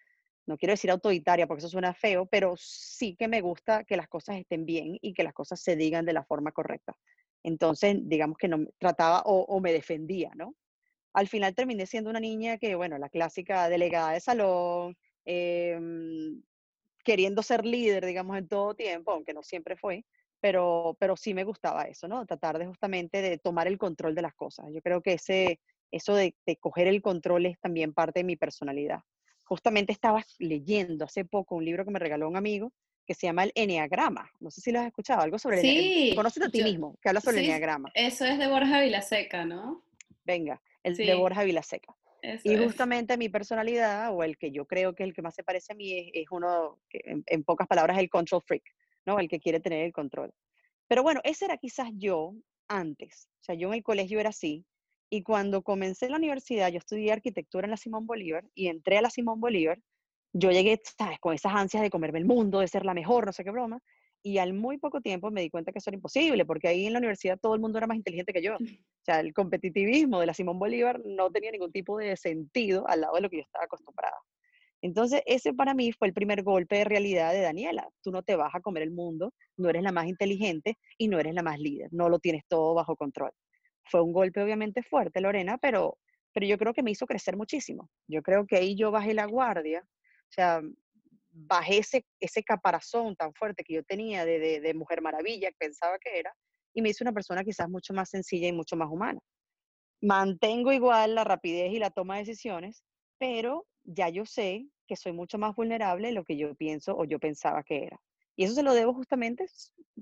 no 0.46 0.56
quiero 0.56 0.72
decir 0.72 0.90
autoritaria 0.90 1.46
porque 1.46 1.60
eso 1.60 1.68
suena 1.68 1.94
feo, 1.94 2.26
pero 2.26 2.54
sí 2.56 3.14
que 3.16 3.28
me 3.28 3.40
gusta 3.40 3.84
que 3.84 3.96
las 3.96 4.08
cosas 4.08 4.36
estén 4.36 4.66
bien 4.66 4.98
y 5.00 5.14
que 5.14 5.22
las 5.22 5.32
cosas 5.32 5.60
se 5.60 5.76
digan 5.76 6.04
de 6.04 6.12
la 6.12 6.24
forma 6.24 6.52
correcta. 6.52 6.96
Entonces, 7.44 7.96
digamos 8.02 8.36
que 8.38 8.48
no 8.48 8.66
trataba 8.78 9.22
o, 9.24 9.60
me 9.60 9.72
defendía, 9.72 10.30
¿no? 10.34 10.54
Al 11.14 11.28
final 11.28 11.54
terminé 11.54 11.86
siendo 11.86 12.10
una 12.10 12.20
niña 12.20 12.58
que, 12.58 12.74
bueno, 12.74 12.98
la 12.98 13.08
clásica 13.08 13.68
delegada 13.68 14.12
de 14.12 14.20
salón, 14.20 14.96
em, 15.24 16.42
queriendo 17.04 17.42
ser 17.42 17.64
líder, 17.66 18.06
digamos, 18.06 18.38
en 18.38 18.48
todo 18.48 18.74
tiempo, 18.74 19.12
aunque 19.12 19.34
no 19.34 19.42
siempre 19.42 19.76
fue, 19.76 20.04
pero, 20.40 20.96
pero 21.00 21.16
sí 21.16 21.34
me 21.34 21.44
gustaba 21.44 21.84
eso, 21.84 22.08
¿no? 22.08 22.24
Tratar 22.26 22.58
de 22.58 22.66
justamente 22.66 23.22
de 23.22 23.38
tomar 23.38 23.66
el 23.68 23.78
control 23.78 24.14
de 24.14 24.22
las 24.22 24.34
cosas. 24.34 24.66
Yo 24.72 24.80
creo 24.82 25.02
que 25.02 25.14
ese, 25.14 25.60
eso 25.90 26.14
de, 26.14 26.34
de 26.46 26.56
coger 26.56 26.88
el 26.88 27.02
control 27.02 27.46
es 27.46 27.60
también 27.60 27.92
parte 27.92 28.20
de 28.20 28.24
mi 28.24 28.36
personalidad 28.36 29.00
justamente 29.52 29.92
estaba 29.92 30.24
leyendo 30.38 31.04
hace 31.04 31.26
poco 31.26 31.56
un 31.56 31.64
libro 31.66 31.84
que 31.84 31.90
me 31.90 31.98
regaló 31.98 32.26
un 32.26 32.38
amigo 32.38 32.72
que 33.06 33.12
se 33.12 33.26
llama 33.26 33.44
el 33.44 33.52
Enneagrama. 33.54 34.30
No 34.40 34.50
sé 34.50 34.62
si 34.62 34.72
lo 34.72 34.80
has 34.80 34.86
escuchado, 34.86 35.20
algo 35.20 35.38
sobre 35.38 35.60
sí, 35.60 36.08
el, 36.08 36.16
Conoce 36.16 36.42
a 36.42 36.48
ti 36.48 36.62
mismo, 36.62 36.96
que 37.02 37.10
habla 37.10 37.20
sobre 37.20 37.40
el 37.40 37.44
Enneagrama. 37.44 37.90
Eso 37.94 38.24
es 38.24 38.38
de 38.38 38.48
Borja 38.48 38.80
Vilaseca, 38.80 39.44
¿no? 39.44 39.84
Venga, 40.24 40.62
el 40.82 40.96
de 40.96 41.14
Borja 41.14 41.44
Vilaseca. 41.44 41.94
y 42.44 42.56
justamente 42.56 43.18
mi 43.18 43.28
personalidad, 43.28 44.14
o 44.14 44.22
el 44.22 44.38
que 44.38 44.52
yo 44.52 44.64
creo 44.64 44.94
que 44.94 45.02
es 45.02 45.08
el 45.10 45.14
que 45.14 45.20
más 45.20 45.34
se 45.34 45.44
parece 45.44 45.74
a 45.74 45.76
mí, 45.76 46.10
es, 46.14 46.24
uno, 46.30 46.78
en, 46.88 47.22
en, 47.26 47.44
pocas 47.44 47.68
palabras, 47.68 47.98
el 47.98 48.08
control 48.08 48.40
freak, 48.40 48.64
¿no? 49.04 49.18
El 49.18 49.28
que 49.28 49.38
quiere 49.38 49.60
tener 49.60 49.84
el 49.84 49.92
control. 49.92 50.32
Pero 50.88 51.02
bueno, 51.02 51.20
ese 51.24 51.44
era 51.44 51.58
quizás 51.58 51.90
yo 51.92 52.32
antes. 52.68 53.28
O 53.42 53.44
sea, 53.44 53.54
yo 53.54 53.68
en 53.68 53.74
el 53.74 53.82
colegio 53.82 54.18
era 54.18 54.30
así, 54.30 54.64
y 55.12 55.22
cuando 55.22 55.60
comencé 55.60 56.08
la 56.08 56.16
universidad, 56.16 56.72
yo 56.72 56.78
estudié 56.78 57.12
arquitectura 57.12 57.66
en 57.66 57.72
la 57.72 57.76
Simón 57.76 58.06
Bolívar 58.06 58.46
y 58.54 58.68
entré 58.68 58.96
a 58.96 59.02
la 59.02 59.10
Simón 59.10 59.42
Bolívar, 59.42 59.78
yo 60.32 60.50
llegué, 60.50 60.80
¿sabes? 60.96 61.18
Con 61.20 61.34
esas 61.34 61.52
ansias 61.54 61.82
de 61.82 61.90
comerme 61.90 62.18
el 62.18 62.24
mundo, 62.24 62.60
de 62.60 62.66
ser 62.66 62.86
la 62.86 62.94
mejor, 62.94 63.26
no 63.26 63.32
sé 63.34 63.44
qué 63.44 63.50
broma. 63.50 63.78
Y 64.22 64.38
al 64.38 64.54
muy 64.54 64.78
poco 64.78 65.02
tiempo 65.02 65.30
me 65.30 65.42
di 65.42 65.50
cuenta 65.50 65.70
que 65.70 65.80
eso 65.80 65.90
era 65.90 65.96
imposible, 65.96 66.46
porque 66.46 66.68
ahí 66.68 66.86
en 66.86 66.94
la 66.94 66.98
universidad 66.98 67.38
todo 67.38 67.54
el 67.54 67.60
mundo 67.60 67.76
era 67.76 67.86
más 67.86 67.98
inteligente 67.98 68.32
que 68.32 68.40
yo. 68.40 68.56
O 69.02 69.04
sea, 69.04 69.20
el 69.20 69.34
competitivismo 69.34 70.18
de 70.18 70.26
la 70.26 70.32
Simón 70.32 70.58
Bolívar 70.58 71.02
no 71.04 71.30
tenía 71.30 71.50
ningún 71.50 71.72
tipo 71.72 71.98
de 71.98 72.16
sentido 72.16 72.88
al 72.88 73.02
lado 73.02 73.16
de 73.16 73.20
lo 73.20 73.28
que 73.28 73.36
yo 73.36 73.42
estaba 73.42 73.66
acostumbrada. 73.66 74.16
Entonces, 74.80 75.22
ese 75.26 75.52
para 75.52 75.74
mí 75.74 75.92
fue 75.92 76.08
el 76.08 76.14
primer 76.14 76.42
golpe 76.42 76.76
de 76.76 76.84
realidad 76.84 77.32
de 77.32 77.40
Daniela. 77.42 77.86
Tú 78.02 78.12
no 78.12 78.22
te 78.22 78.34
vas 78.36 78.54
a 78.54 78.60
comer 78.60 78.84
el 78.84 78.92
mundo, 78.92 79.34
no 79.58 79.68
eres 79.68 79.82
la 79.82 79.92
más 79.92 80.06
inteligente 80.06 80.78
y 80.96 81.08
no 81.08 81.18
eres 81.18 81.34
la 81.34 81.42
más 81.42 81.58
líder, 81.58 81.88
no 81.92 82.08
lo 82.08 82.18
tienes 82.18 82.44
todo 82.48 82.72
bajo 82.72 82.96
control. 82.96 83.32
Fue 83.84 84.02
un 84.02 84.12
golpe 84.12 84.42
obviamente 84.42 84.82
fuerte, 84.82 85.20
Lorena, 85.20 85.58
pero, 85.58 85.98
pero 86.32 86.46
yo 86.46 86.58
creo 86.58 86.72
que 86.72 86.82
me 86.82 86.90
hizo 86.90 87.06
crecer 87.06 87.36
muchísimo. 87.36 87.90
Yo 88.06 88.22
creo 88.22 88.46
que 88.46 88.56
ahí 88.56 88.74
yo 88.74 88.90
bajé 88.90 89.14
la 89.14 89.26
guardia, 89.26 89.84
o 89.84 90.32
sea, 90.32 90.62
bajé 91.30 91.78
ese, 91.78 92.06
ese 92.20 92.42
caparazón 92.42 93.16
tan 93.16 93.32
fuerte 93.34 93.64
que 93.64 93.74
yo 93.74 93.84
tenía 93.84 94.24
de, 94.24 94.60
de, 94.60 94.74
Mujer 94.74 95.02
Maravilla, 95.02 95.50
que 95.50 95.56
pensaba 95.58 95.98
que 95.98 96.18
era, 96.18 96.34
y 96.74 96.82
me 96.82 96.90
hizo 96.90 97.04
una 97.04 97.12
persona 97.12 97.44
quizás 97.44 97.68
mucho 97.68 97.92
más 97.94 98.10
sencilla 98.10 98.48
y 98.48 98.52
mucho 98.52 98.76
más 98.76 98.88
humana. 98.90 99.20
Mantengo 100.00 100.72
igual 100.72 101.14
la 101.14 101.24
rapidez 101.24 101.72
y 101.72 101.78
la 101.78 101.90
toma 101.90 102.16
de 102.16 102.24
decisiones, 102.24 102.82
pero 103.18 103.66
ya 103.84 104.08
yo 104.08 104.26
sé 104.26 104.66
que 104.86 104.96
soy 104.96 105.12
mucho 105.12 105.38
más 105.38 105.54
vulnerable 105.54 106.08
de 106.08 106.14
lo 106.14 106.24
que 106.24 106.36
yo 106.36 106.54
pienso 106.54 106.96
o 106.96 107.04
yo 107.04 107.18
pensaba 107.18 107.62
que 107.62 107.84
era. 107.84 108.00
Y 108.36 108.44
eso 108.44 108.54
se 108.54 108.62
lo 108.62 108.74
debo 108.74 108.94
justamente, 108.94 109.46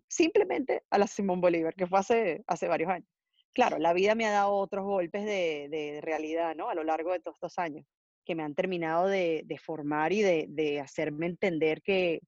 simplemente 0.08 0.84
a 0.90 0.98
la 0.98 1.06
Simón 1.06 1.40
Bolívar, 1.40 1.74
que 1.74 1.86
fue 1.86 1.98
hace, 1.98 2.44
hace 2.46 2.68
varios 2.68 2.90
años 2.90 3.08
claro, 3.52 3.78
la 3.78 3.92
vida 3.92 4.14
me 4.14 4.26
ha 4.26 4.30
dado 4.30 4.54
otros 4.54 4.84
golpes 4.84 5.24
de, 5.24 6.00
realidad, 6.02 6.54
¿no? 6.56 6.68
A 6.68 6.74
lo 6.74 6.84
largo 6.84 7.12
de 7.12 7.20
todos 7.20 7.36
estos 7.36 7.58
años, 7.58 7.84
que 8.24 8.34
me 8.34 8.42
han 8.42 8.54
terminado 8.54 9.06
de, 9.06 9.44
formar 9.64 10.12
y 10.12 10.22
de, 10.22 10.80
hacerme 10.80 11.26
entender 11.26 11.82
que, 11.82 12.20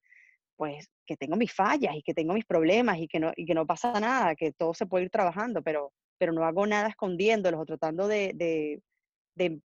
pues, 0.56 0.88
que 1.06 1.16
tengo 1.16 1.36
mis 1.36 1.52
fallas 1.52 1.94
y 1.96 2.02
que 2.02 2.14
tengo 2.14 2.34
mis 2.34 2.44
problemas 2.44 2.98
y 2.98 3.08
que 3.08 3.20
no, 3.20 3.32
y 3.36 3.46
que 3.46 3.54
no 3.54 3.66
pasa 3.66 3.98
nada, 4.00 4.34
que 4.34 4.52
todo 4.52 4.74
se 4.74 4.86
puede 4.86 5.04
ir 5.04 5.10
trabajando, 5.10 5.62
pero, 5.62 5.92
pero 6.18 6.32
no 6.32 6.44
hago 6.44 6.66
nada 6.66 6.88
escondiéndolos 6.88 7.60
o 7.60 7.66
tratando 7.66 8.08
de, 8.08 8.80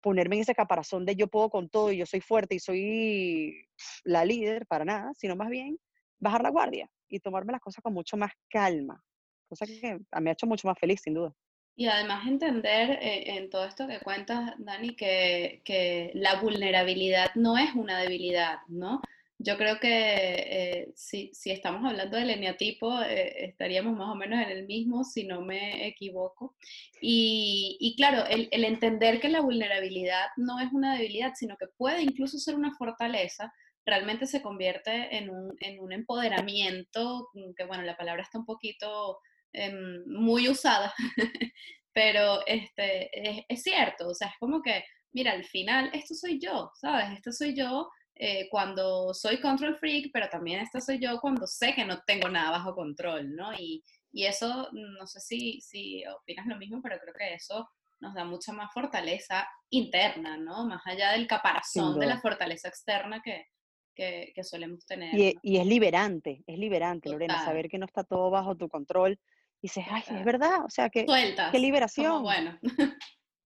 ponerme 0.00 0.36
en 0.36 0.42
ese 0.42 0.54
caparazón 0.54 1.04
de 1.04 1.16
yo 1.16 1.28
puedo 1.28 1.50
con 1.50 1.68
todo 1.68 1.92
y 1.92 1.98
yo 1.98 2.06
soy 2.06 2.20
fuerte 2.20 2.54
y 2.54 2.60
soy 2.60 3.68
la 4.04 4.24
líder, 4.24 4.66
para 4.66 4.84
nada, 4.84 5.12
sino 5.14 5.36
más 5.36 5.50
bien 5.50 5.78
bajar 6.18 6.42
la 6.42 6.50
guardia 6.50 6.88
y 7.08 7.20
tomarme 7.20 7.52
las 7.52 7.60
cosas 7.60 7.82
con 7.82 7.92
mucho 7.92 8.16
más 8.16 8.32
calma, 8.48 9.02
cosa 9.48 9.66
que 9.66 9.98
me 10.20 10.30
ha 10.30 10.32
hecho 10.32 10.46
mucho 10.46 10.68
más 10.68 10.78
feliz, 10.78 11.00
sin 11.02 11.14
duda. 11.14 11.34
Y 11.78 11.86
además 11.88 12.26
entender 12.26 12.98
eh, 13.02 13.36
en 13.36 13.50
todo 13.50 13.66
esto 13.66 13.86
que 13.86 14.00
cuentas, 14.00 14.54
Dani, 14.58 14.96
que, 14.96 15.60
que, 15.62 16.10
la 16.14 16.40
vulnerabilidad 16.40 17.34
no 17.34 17.58
es 17.58 17.74
una 17.74 18.00
debilidad, 18.00 18.60
¿no? 18.68 19.02
Yo 19.38 19.58
creo 19.58 19.78
que 19.78 19.88
eh, 19.90 20.92
si, 20.94 21.30
si, 21.34 21.50
estamos 21.50 21.84
hablando 21.84 22.16
del 22.16 22.30
eneatipo, 22.30 23.02
eh, 23.02 23.44
estaríamos 23.44 23.94
más 23.94 24.08
o 24.08 24.14
menos 24.14 24.42
en 24.42 24.48
el 24.50 24.66
mismo, 24.66 25.04
si 25.04 25.24
no 25.24 25.42
me 25.42 25.86
equivoco. 25.86 26.56
Y, 27.02 27.76
y 27.78 27.94
claro, 27.96 28.24
el, 28.24 28.48
el, 28.50 28.64
entender 28.64 29.20
que 29.20 29.28
la 29.28 29.42
vulnerabilidad 29.42 30.28
no 30.38 30.58
es 30.60 30.72
una 30.72 30.96
debilidad, 30.96 31.34
sino 31.34 31.58
que 31.58 31.66
puede 31.76 32.00
incluso 32.02 32.38
ser 32.38 32.54
una 32.54 32.74
fortaleza, 32.74 33.52
realmente 33.84 34.26
se 34.26 34.40
convierte 34.40 35.14
en 35.14 35.28
un, 35.28 35.54
en 35.60 35.80
un 35.80 35.92
empoderamiento, 35.92 37.28
que 37.54 37.64
bueno, 37.64 37.82
la 37.84 37.98
palabra 37.98 38.22
está 38.22 38.38
un 38.38 38.46
poquito 38.46 39.18
Em, 39.58 40.04
muy 40.06 40.50
usada, 40.50 40.92
pero 41.94 42.46
este, 42.46 43.08
es, 43.50 43.62
cierto, 43.62 44.08
o 44.08 44.14
sea, 44.14 44.28
es 44.28 44.34
como 44.38 44.60
que, 44.60 44.84
mira, 45.12 45.32
al 45.32 45.44
final, 45.44 45.88
esto 45.94 46.14
soy 46.14 46.38
yo, 46.38 46.70
¿sabes? 46.74 47.16
Esto 47.16 47.32
soy 47.32 47.56
yo 47.56 47.88
eh, 48.16 48.48
cuando 48.50 49.14
soy 49.14 49.40
control 49.40 49.78
freak, 49.78 50.10
pero 50.12 50.28
también 50.28 50.60
esta 50.60 50.82
soy 50.82 50.98
yo 50.98 51.18
cuando 51.22 51.46
sé 51.46 51.74
que 51.74 51.86
no 51.86 52.02
tengo 52.06 52.28
nada 52.28 52.50
bajo 52.50 52.74
control, 52.74 53.34
¿no? 53.34 53.54
Y, 53.54 53.82
y 54.12 54.26
eso, 54.26 54.68
no 54.72 55.06
sé 55.06 55.20
si, 55.20 55.58
si 55.62 56.04
opinas 56.06 56.46
lo 56.46 56.58
mismo, 56.58 56.82
pero 56.82 56.98
creo 56.98 57.14
que 57.14 57.32
eso 57.32 57.66
nos 58.00 58.12
da 58.12 58.26
mucha 58.26 58.52
más 58.52 58.70
fortaleza 58.74 59.48
interna, 59.70 60.36
¿no? 60.36 60.66
Más 60.66 60.82
allá 60.84 61.12
del 61.12 61.26
caparazón 61.26 61.98
de 61.98 62.06
la 62.08 62.20
fortaleza 62.20 62.68
externa 62.68 63.22
que, 63.22 63.46
que, 63.94 64.32
que 64.34 64.44
solemos 64.44 64.84
tener. 64.84 65.18
Y, 65.18 65.34
y, 65.40 65.56
es 65.56 65.66
liberante, 65.66 66.44
es 66.46 66.58
liberante, 66.58 67.08
Lorena, 67.08 67.42
saber 67.42 67.70
que 67.70 67.78
no 67.78 67.86
está 67.86 68.04
todo 68.04 68.28
bajo 68.28 68.54
tu 68.54 68.68
control. 68.68 69.18
Y 69.60 69.68
dices, 69.68 69.84
ay, 69.90 70.02
es 70.06 70.24
verdad, 70.24 70.64
o 70.64 70.70
sea, 70.70 70.90
que, 70.90 71.04
Sueltas, 71.06 71.50
qué 71.50 71.58
liberación. 71.58 72.22
bueno. 72.22 72.58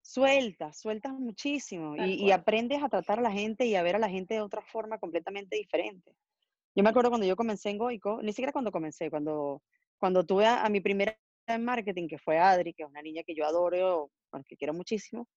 sueltas, 0.02 0.80
sueltas 0.80 1.12
muchísimo 1.12 1.96
y, 1.96 2.26
y, 2.26 2.30
aprendes 2.32 2.82
a 2.82 2.88
tratar 2.88 3.20
a 3.20 3.22
la 3.22 3.30
gente 3.30 3.64
y 3.66 3.76
a 3.76 3.82
ver 3.82 3.96
a 3.96 4.00
la 4.00 4.10
gente 4.10 4.34
de 4.34 4.40
otra 4.40 4.60
forma 4.62 4.98
completamente 4.98 5.56
diferente. 5.56 6.12
Yo 6.74 6.82
me 6.82 6.90
acuerdo 6.90 7.10
cuando 7.10 7.26
yo 7.26 7.36
comencé 7.36 7.70
en 7.70 7.78
Goico, 7.78 8.20
ni 8.22 8.32
siquiera 8.32 8.52
cuando 8.52 8.72
comencé, 8.72 9.10
cuando 9.10 9.62
cuando 10.02 10.26
tuve 10.26 10.46
a, 10.46 10.68
mi 10.68 10.80
primera 10.80 11.16
en 11.46 11.64
marketing, 11.64 12.08
que 12.08 12.18
fue 12.18 12.36
Adri, 12.36 12.74
que 12.74 12.82
es 12.82 12.88
una 12.88 13.02
niña 13.02 13.22
que 13.24 13.36
yo 13.36 13.46
adoro, 13.46 14.10
que 14.48 14.56
quiero 14.56 14.74
muchísimo, 14.74 15.28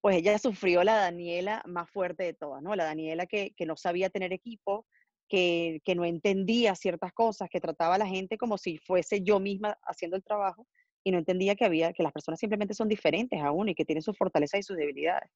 pues 0.00 0.16
ella 0.16 0.38
sufrió 0.38 0.82
la 0.82 0.96
Daniela 0.96 1.62
más 1.66 1.90
fuerte 1.90 2.22
de 2.22 2.32
todas, 2.32 2.62
¿no? 2.62 2.74
La 2.74 2.84
Daniela 2.84 3.26
que, 3.26 3.52
que 3.54 3.66
no 3.66 3.76
sabía 3.76 4.08
tener 4.08 4.32
equipo, 4.32 4.86
que, 5.28 5.80
que, 5.84 5.94
no 5.94 6.04
entendía 6.04 6.74
ciertas 6.74 7.12
cosas, 7.12 7.48
que 7.50 7.60
trataba 7.60 7.94
a 7.94 7.98
la 7.98 8.06
gente 8.06 8.36
como 8.38 8.58
si 8.58 8.78
fuese 8.78 9.22
yo 9.22 9.40
misma 9.40 9.78
haciendo 9.84 10.16
el 10.16 10.24
trabajo 10.24 10.66
y 11.04 11.10
no 11.10 11.18
entendía 11.18 11.54
que 11.54 11.64
había 11.64 11.92
que 11.92 12.02
las 12.02 12.12
personas 12.12 12.40
simplemente 12.40 12.74
son 12.74 12.88
diferentes 12.88 13.40
aún 13.40 13.68
y 13.68 13.74
que 13.74 13.84
tienen 13.84 14.02
sus 14.02 14.16
fortalezas 14.16 14.60
y 14.60 14.62
sus 14.62 14.76
debilidades. 14.76 15.30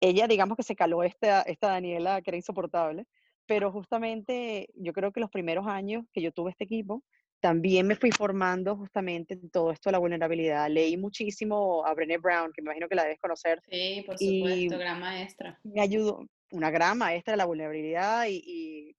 Ella, 0.00 0.26
digamos 0.26 0.56
que 0.56 0.62
se 0.62 0.76
caló 0.76 1.02
esta, 1.02 1.42
esta 1.42 1.68
Daniela 1.68 2.22
que 2.22 2.30
era 2.30 2.36
insoportable, 2.36 3.06
pero 3.46 3.70
justamente 3.72 4.68
yo 4.74 4.92
creo 4.92 5.12
que 5.12 5.20
los 5.20 5.30
primeros 5.30 5.66
años 5.66 6.04
que 6.12 6.22
yo 6.22 6.32
tuve 6.32 6.50
este 6.50 6.64
equipo, 6.64 7.02
también 7.40 7.88
me 7.88 7.96
fui 7.96 8.12
formando 8.12 8.76
justamente 8.76 9.34
en 9.34 9.50
todo 9.50 9.72
esto 9.72 9.88
de 9.88 9.92
la 9.92 9.98
vulnerabilidad. 9.98 10.70
Leí 10.70 10.96
muchísimo 10.96 11.84
a 11.84 11.92
Brené 11.92 12.18
Brown, 12.18 12.52
que 12.52 12.62
me 12.62 12.66
imagino 12.66 12.88
que 12.88 12.94
la 12.94 13.02
debes 13.02 13.18
conocer. 13.18 13.60
Sí, 13.68 14.04
por 14.06 14.16
supuesto, 14.16 14.78
gran 14.78 15.00
maestra. 15.00 15.58
Me 15.64 15.80
ayudó, 15.80 16.24
una 16.52 16.70
gran 16.70 16.98
maestra 16.98 17.32
de 17.32 17.38
la 17.38 17.44
vulnerabilidad 17.44 18.26
y, 18.28 18.42
y, 18.46 18.96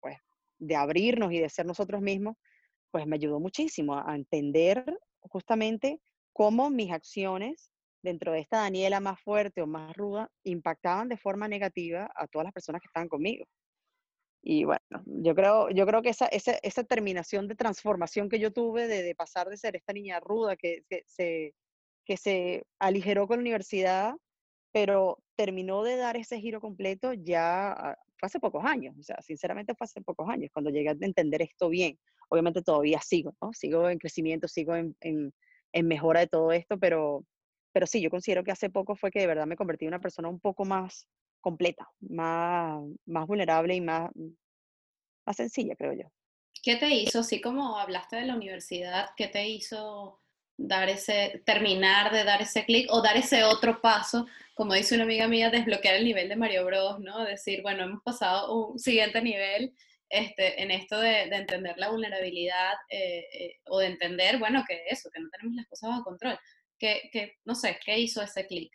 pues 0.00 0.16
de 0.58 0.76
abrirnos 0.76 1.32
y 1.32 1.38
de 1.38 1.48
ser 1.48 1.66
nosotros 1.66 2.00
mismos, 2.00 2.36
pues 2.90 3.06
me 3.06 3.16
ayudó 3.16 3.40
muchísimo 3.40 3.98
a 3.98 4.14
entender 4.14 4.84
justamente 5.20 6.00
cómo 6.32 6.70
mis 6.70 6.90
acciones 6.92 7.70
dentro 8.02 8.32
de 8.32 8.40
esta 8.40 8.58
Daniela 8.58 9.00
más 9.00 9.20
fuerte 9.20 9.62
o 9.62 9.66
más 9.66 9.94
ruda 9.96 10.30
impactaban 10.44 11.08
de 11.08 11.16
forma 11.16 11.48
negativa 11.48 12.10
a 12.14 12.26
todas 12.26 12.44
las 12.44 12.52
personas 12.52 12.80
que 12.80 12.86
estaban 12.86 13.08
conmigo. 13.08 13.44
Y 14.42 14.64
bueno, 14.64 14.80
yo 15.04 15.34
creo, 15.34 15.68
yo 15.70 15.86
creo 15.86 16.00
que 16.00 16.08
esa, 16.08 16.26
esa, 16.26 16.52
esa 16.62 16.82
terminación 16.84 17.46
de 17.46 17.56
transformación 17.56 18.30
que 18.30 18.38
yo 18.38 18.52
tuve 18.52 18.88
de, 18.88 19.14
pasar 19.14 19.48
de 19.48 19.58
ser 19.58 19.76
esta 19.76 19.92
niña 19.92 20.18
ruda 20.18 20.56
que, 20.56 20.82
que, 20.88 21.02
se, 21.06 21.54
que 22.06 22.16
se 22.16 22.64
aligeró 22.78 23.26
con 23.26 23.38
la 23.38 23.42
universidad, 23.42 24.14
pero 24.72 25.18
terminó 25.36 25.82
de 25.82 25.96
dar 25.96 26.16
ese 26.16 26.40
giro 26.40 26.60
completo 26.60 27.12
ya 27.12 27.72
ah, 27.72 27.98
fue 28.20 28.26
hace 28.26 28.38
pocos 28.38 28.62
años, 28.64 28.94
o 28.98 29.02
sea, 29.02 29.16
sinceramente 29.22 29.74
fue 29.74 29.86
hace 29.86 30.02
pocos 30.02 30.28
años 30.28 30.50
cuando 30.52 30.70
llegué 30.70 30.90
a 30.90 30.96
entender 31.00 31.40
esto 31.40 31.70
bien. 31.70 31.98
Obviamente 32.28 32.62
todavía 32.62 33.00
sigo, 33.00 33.34
¿no? 33.40 33.52
Sigo 33.54 33.88
en 33.88 33.98
crecimiento, 33.98 34.46
sigo 34.46 34.76
en, 34.76 34.94
en, 35.00 35.32
en 35.72 35.88
mejora 35.88 36.20
de 36.20 36.26
todo 36.26 36.52
esto, 36.52 36.78
pero, 36.78 37.24
pero 37.72 37.86
sí, 37.86 38.02
yo 38.02 38.10
considero 38.10 38.44
que 38.44 38.52
hace 38.52 38.68
poco 38.68 38.94
fue 38.94 39.10
que 39.10 39.20
de 39.20 39.26
verdad 39.26 39.46
me 39.46 39.56
convertí 39.56 39.86
en 39.86 39.88
una 39.88 40.00
persona 40.00 40.28
un 40.28 40.38
poco 40.38 40.66
más 40.66 41.08
completa, 41.40 41.88
más, 42.00 42.82
más 43.06 43.26
vulnerable 43.26 43.74
y 43.74 43.80
más, 43.80 44.10
más 45.26 45.36
sencilla, 45.36 45.74
creo 45.74 45.94
yo. 45.94 46.04
¿Qué 46.62 46.76
te 46.76 46.90
hizo, 46.90 47.20
así 47.20 47.40
como 47.40 47.78
hablaste 47.78 48.16
de 48.16 48.26
la 48.26 48.36
universidad, 48.36 49.08
qué 49.16 49.28
te 49.28 49.48
hizo 49.48 50.20
dar 50.60 50.90
ese, 50.90 51.42
terminar 51.46 52.12
de 52.12 52.22
dar 52.24 52.42
ese 52.42 52.64
clic 52.64 52.86
o 52.90 53.00
dar 53.00 53.16
ese 53.16 53.44
otro 53.44 53.80
paso, 53.80 54.26
como 54.54 54.74
dice 54.74 54.94
una 54.94 55.04
amiga 55.04 55.26
mía, 55.26 55.50
desbloquear 55.50 55.96
el 55.96 56.04
nivel 56.04 56.28
de 56.28 56.36
Mario 56.36 56.66
Bros, 56.66 57.00
¿no? 57.00 57.24
Decir, 57.24 57.62
bueno, 57.62 57.84
hemos 57.84 58.02
pasado 58.02 58.54
un 58.54 58.78
siguiente 58.78 59.22
nivel 59.22 59.72
este, 60.10 60.62
en 60.62 60.70
esto 60.70 61.00
de, 61.00 61.28
de 61.30 61.36
entender 61.36 61.78
la 61.78 61.90
vulnerabilidad 61.90 62.74
eh, 62.90 63.24
eh, 63.32 63.60
o 63.66 63.78
de 63.78 63.86
entender, 63.86 64.38
bueno, 64.38 64.62
que 64.68 64.84
eso, 64.90 65.10
que 65.10 65.20
no 65.20 65.30
tenemos 65.30 65.56
las 65.56 65.66
cosas 65.66 65.90
bajo 65.90 66.04
control. 66.04 66.38
Que, 66.78 67.08
que 67.10 67.38
no 67.44 67.54
sé, 67.54 67.78
¿qué 67.84 67.98
hizo 67.98 68.22
ese 68.22 68.46
clic? 68.46 68.72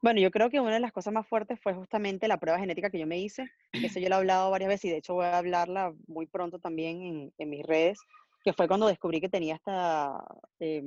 Bueno, 0.00 0.20
yo 0.20 0.32
creo 0.32 0.50
que 0.50 0.58
una 0.58 0.74
de 0.74 0.80
las 0.80 0.92
cosas 0.92 1.12
más 1.12 1.28
fuertes 1.28 1.60
fue 1.60 1.74
justamente 1.74 2.26
la 2.26 2.40
prueba 2.40 2.58
genética 2.58 2.90
que 2.90 2.98
yo 2.98 3.06
me 3.06 3.18
hice. 3.18 3.48
Eso 3.72 4.00
yo 4.00 4.08
lo 4.08 4.16
he 4.16 4.18
hablado 4.18 4.50
varias 4.50 4.68
veces 4.68 4.86
y 4.86 4.90
de 4.90 4.96
hecho 4.96 5.14
voy 5.14 5.26
a 5.26 5.38
hablarla 5.38 5.94
muy 6.08 6.26
pronto 6.26 6.58
también 6.58 7.02
en, 7.02 7.32
en 7.38 7.50
mis 7.50 7.64
redes, 7.64 8.00
que 8.42 8.52
fue 8.52 8.68
cuando 8.68 8.86
descubrí 8.86 9.20
que 9.20 9.28
tenía 9.28 9.54
esta, 9.54 10.24
eh, 10.60 10.82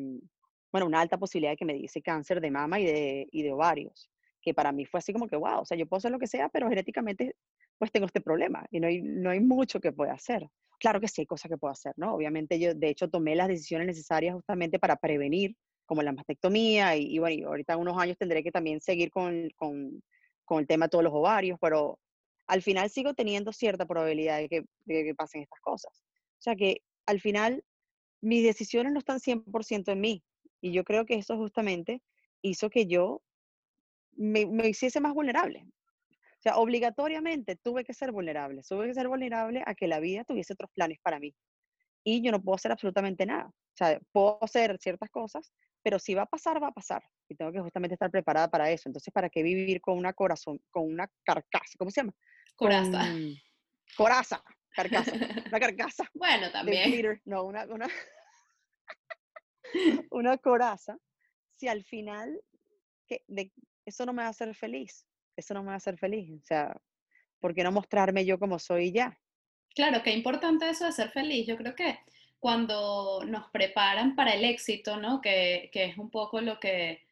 bueno, 0.71 0.87
una 0.87 1.01
alta 1.01 1.17
posibilidad 1.17 1.53
de 1.53 1.57
que 1.57 1.65
me 1.65 1.73
diese 1.73 2.01
cáncer 2.01 2.41
de 2.41 2.51
mama 2.51 2.79
y 2.79 2.85
de, 2.85 3.27
y 3.31 3.43
de 3.43 3.53
ovarios, 3.53 4.09
que 4.41 4.53
para 4.53 4.71
mí 4.71 4.85
fue 4.85 4.99
así 4.99 5.13
como 5.13 5.27
que, 5.27 5.35
wow, 5.35 5.61
o 5.61 5.65
sea, 5.65 5.77
yo 5.77 5.87
puedo 5.87 5.99
hacer 5.99 6.11
lo 6.11 6.19
que 6.19 6.27
sea, 6.27 6.49
pero 6.49 6.69
genéticamente 6.69 7.35
pues 7.77 7.91
tengo 7.91 8.05
este 8.05 8.21
problema 8.21 8.65
y 8.71 8.79
no 8.79 8.87
hay, 8.87 9.01
no 9.01 9.29
hay 9.29 9.39
mucho 9.39 9.79
que 9.79 9.91
pueda 9.91 10.13
hacer. 10.13 10.47
Claro 10.79 10.99
que 10.99 11.07
sí 11.07 11.21
hay 11.21 11.27
cosas 11.27 11.49
que 11.49 11.57
puedo 11.57 11.71
hacer, 11.71 11.93
¿no? 11.97 12.13
Obviamente 12.13 12.59
yo 12.59 12.73
de 12.73 12.89
hecho 12.89 13.09
tomé 13.09 13.35
las 13.35 13.47
decisiones 13.47 13.87
necesarias 13.87 14.35
justamente 14.35 14.79
para 14.79 14.97
prevenir 14.97 15.55
como 15.85 16.01
la 16.01 16.11
mastectomía 16.11 16.95
y, 16.95 17.15
y 17.15 17.19
bueno, 17.19 17.35
y 17.35 17.43
ahorita 17.43 17.77
unos 17.77 17.97
años 17.97 18.17
tendré 18.17 18.43
que 18.43 18.51
también 18.51 18.81
seguir 18.81 19.09
con, 19.11 19.49
con, 19.55 20.03
con, 20.43 20.59
el 20.59 20.67
tema 20.67 20.85
de 20.85 20.89
todos 20.89 21.03
los 21.03 21.13
ovarios, 21.13 21.57
pero 21.61 21.99
al 22.47 22.61
final 22.61 22.89
sigo 22.89 23.13
teniendo 23.13 23.51
cierta 23.51 23.85
probabilidad 23.85 24.39
de 24.39 24.49
que, 24.49 24.63
de 24.85 25.03
que 25.03 25.15
pasen 25.15 25.43
estas 25.43 25.59
cosas. 25.61 26.03
O 26.37 26.41
sea 26.41 26.55
que 26.55 26.81
al 27.05 27.19
final 27.21 27.63
mis 28.21 28.43
decisiones 28.43 28.93
no 28.93 28.99
están 28.99 29.19
100% 29.19 29.91
en 29.91 30.01
mí 30.01 30.23
y 30.61 30.71
yo 30.71 30.83
creo 30.83 31.05
que 31.05 31.15
eso 31.15 31.37
justamente 31.37 32.01
hizo 32.41 32.69
que 32.69 32.87
yo 32.87 33.21
me, 34.13 34.45
me 34.45 34.69
hiciese 34.69 34.99
más 34.99 35.13
vulnerable. 35.13 35.65
O 36.11 36.41
sea, 36.41 36.57
obligatoriamente 36.57 37.55
tuve 37.55 37.83
que 37.83 37.93
ser 37.93 38.11
vulnerable, 38.11 38.61
tuve 38.67 38.87
que 38.87 38.93
ser 38.93 39.07
vulnerable 39.07 39.63
a 39.65 39.73
que 39.73 39.87
la 39.87 39.99
vida 39.99 40.23
tuviese 40.23 40.53
otros 40.53 40.69
planes 40.73 40.99
para 41.01 41.19
mí. 41.19 41.35
Y 42.03 42.21
yo 42.21 42.31
no 42.31 42.41
puedo 42.41 42.55
hacer 42.55 42.71
absolutamente 42.71 43.25
nada. 43.25 43.47
O 43.47 43.77
sea, 43.77 43.99
puedo 44.11 44.37
hacer 44.43 44.77
ciertas 44.79 45.09
cosas, 45.09 45.51
pero 45.83 45.99
si 45.99 46.13
va 46.13 46.23
a 46.23 46.27
pasar, 46.27 46.61
va 46.61 46.67
a 46.67 46.71
pasar. 46.71 47.03
Y 47.27 47.35
tengo 47.35 47.51
que 47.51 47.59
justamente 47.59 47.95
estar 47.95 48.11
preparada 48.11 48.47
para 48.49 48.69
eso. 48.69 48.87
Entonces, 48.87 49.11
¿para 49.11 49.29
qué 49.29 49.43
vivir 49.43 49.81
con 49.81 49.97
una 49.97 50.13
corazón, 50.13 50.59
con 50.69 50.85
una 50.85 51.09
carcasa? 51.23 51.73
¿Cómo 51.77 51.91
se 51.91 52.01
llama? 52.01 52.13
Coraza. 52.55 52.99
Con, 52.99 53.35
coraza, 53.97 54.43
carcasa, 54.75 55.11
una 55.13 55.59
carcasa. 55.59 56.09
bueno, 56.13 56.51
también. 56.51 57.21
no, 57.25 57.43
una, 57.43 57.65
una, 57.65 57.87
una 60.11 60.37
coraza. 60.37 60.97
Si 61.55 61.67
al 61.67 61.83
final, 61.83 62.39
que, 63.07 63.23
de, 63.27 63.51
eso 63.85 64.05
no 64.05 64.13
me 64.13 64.21
va 64.21 64.27
a 64.27 64.31
hacer 64.31 64.53
feliz. 64.55 65.05
Eso 65.35 65.53
no 65.53 65.61
me 65.61 65.67
va 65.67 65.73
a 65.73 65.77
hacer 65.77 65.97
feliz. 65.97 66.29
O 66.31 66.45
sea, 66.45 66.75
¿por 67.39 67.53
qué 67.53 67.63
no 67.63 67.71
mostrarme 67.71 68.25
yo 68.25 68.39
como 68.39 68.59
soy 68.59 68.91
ya? 68.91 69.17
Claro, 69.73 70.01
qué 70.03 70.11
importante 70.11 70.69
eso 70.69 70.85
de 70.85 70.91
ser 70.91 71.09
feliz. 71.11 71.47
Yo 71.47 71.57
creo 71.57 71.75
que 71.75 71.99
cuando 72.39 73.23
nos 73.25 73.49
preparan 73.49 74.15
para 74.15 74.33
el 74.33 74.45
éxito, 74.45 74.97
¿no? 74.97 75.21
Que, 75.21 75.69
que 75.71 75.85
es 75.85 75.97
un 75.97 76.09
poco 76.09 76.41
lo 76.41 76.59
que, 76.59 77.05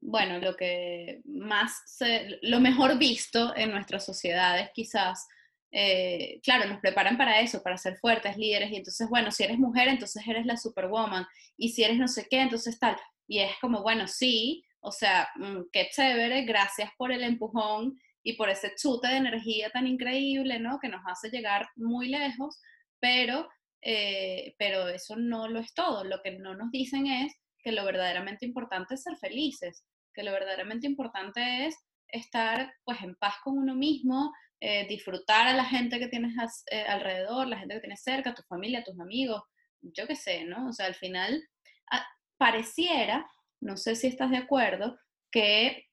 bueno, 0.00 0.38
lo 0.38 0.56
que 0.56 1.20
más, 1.24 1.82
se, 1.86 2.38
lo 2.42 2.60
mejor 2.60 2.98
visto 2.98 3.54
en 3.56 3.70
nuestras 3.70 4.04
sociedades 4.04 4.70
quizás. 4.72 5.28
Eh, 5.70 6.40
claro, 6.42 6.68
nos 6.68 6.80
preparan 6.80 7.18
para 7.18 7.40
eso, 7.40 7.62
para 7.62 7.76
ser 7.76 7.96
fuertes, 7.98 8.36
líderes, 8.36 8.70
y 8.70 8.76
entonces, 8.76 9.08
bueno, 9.08 9.30
si 9.30 9.44
eres 9.44 9.58
mujer, 9.58 9.88
entonces 9.88 10.26
eres 10.26 10.46
la 10.46 10.56
superwoman, 10.56 11.26
y 11.56 11.70
si 11.70 11.84
eres 11.84 11.98
no 11.98 12.08
sé 12.08 12.26
qué, 12.30 12.40
entonces 12.40 12.78
tal. 12.78 12.96
Y 13.26 13.40
es 13.40 13.52
como, 13.60 13.82
bueno, 13.82 14.06
sí, 14.06 14.64
o 14.80 14.92
sea, 14.92 15.28
mmm, 15.36 15.62
qué 15.72 15.88
chévere, 15.90 16.42
gracias 16.42 16.90
por 16.96 17.12
el 17.12 17.22
empujón 17.22 17.98
y 18.22 18.34
por 18.34 18.48
ese 18.48 18.72
chute 18.76 19.08
de 19.08 19.16
energía 19.16 19.70
tan 19.70 19.86
increíble, 19.86 20.58
¿no? 20.58 20.78
Que 20.80 20.88
nos 20.88 21.02
hace 21.06 21.30
llegar 21.30 21.68
muy 21.76 22.08
lejos, 22.08 22.60
pero 23.00 23.48
eh, 23.82 24.54
pero 24.58 24.88
eso 24.88 25.16
no 25.16 25.48
lo 25.48 25.60
es 25.60 25.72
todo. 25.74 26.04
Lo 26.04 26.20
que 26.22 26.32
no 26.32 26.54
nos 26.54 26.70
dicen 26.70 27.06
es 27.06 27.34
que 27.62 27.72
lo 27.72 27.84
verdaderamente 27.84 28.46
importante 28.46 28.94
es 28.94 29.02
ser 29.02 29.16
felices, 29.16 29.84
que 30.14 30.22
lo 30.22 30.32
verdaderamente 30.32 30.86
importante 30.86 31.66
es 31.66 31.76
estar 32.08 32.72
pues 32.84 33.00
en 33.02 33.14
paz 33.16 33.34
con 33.44 33.58
uno 33.58 33.74
mismo, 33.74 34.32
eh, 34.60 34.86
disfrutar 34.88 35.46
a 35.48 35.54
la 35.54 35.64
gente 35.64 35.98
que 35.98 36.08
tienes 36.08 36.34
eh, 36.70 36.82
alrededor, 36.82 37.46
la 37.46 37.58
gente 37.58 37.74
que 37.74 37.80
tienes 37.80 38.02
cerca, 38.02 38.34
tu 38.34 38.42
familia, 38.42 38.84
tus 38.84 38.98
amigos, 38.98 39.42
yo 39.80 40.06
qué 40.06 40.16
sé, 40.16 40.44
¿no? 40.44 40.68
O 40.68 40.72
sea, 40.72 40.86
al 40.86 40.94
final 40.94 41.42
a, 41.90 42.04
pareciera, 42.36 43.28
no 43.60 43.76
sé 43.76 43.94
si 43.96 44.08
estás 44.08 44.30
de 44.30 44.38
acuerdo, 44.38 44.98
que 45.30 45.86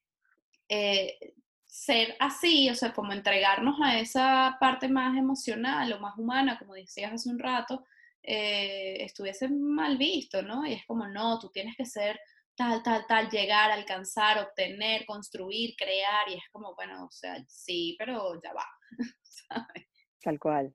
eh, 0.70 1.18
ser 1.66 2.16
así, 2.20 2.70
o 2.70 2.76
sea, 2.76 2.94
como 2.94 3.12
entregarnos 3.14 3.76
a 3.84 4.00
esa 4.00 4.58
parte 4.60 4.88
más 4.88 5.18
emocional 5.18 5.92
o 5.94 6.00
más 6.00 6.18
humana, 6.18 6.58
como 6.58 6.74
decías 6.74 7.12
hace 7.14 7.30
un 7.30 7.38
rato, 7.38 7.86
eh, 8.24 9.04
estuviese 9.04 9.50
mal 9.50 9.98
visto, 9.98 10.42
¿no? 10.42 10.66
Y 10.66 10.74
es 10.74 10.86
como, 10.86 11.08
no, 11.08 11.38
tú 11.38 11.50
tienes 11.52 11.76
que 11.76 11.86
ser 11.86 12.20
tal, 12.56 12.84
tal, 12.84 13.06
tal, 13.08 13.30
llegar, 13.30 13.72
alcanzar, 13.72 14.40
obtener, 14.40 15.06
construir, 15.06 15.76
crear, 15.78 16.30
y 16.30 16.36
es 16.36 16.44
como, 16.52 16.76
bueno, 16.76 17.06
o 17.06 17.12
sea, 17.12 17.44
sí, 17.48 17.96
pero 18.00 18.40
ya 18.42 18.54
va, 18.54 18.66
¿sabes? 19.24 19.88
Tal 20.22 20.40
cual. 20.40 20.74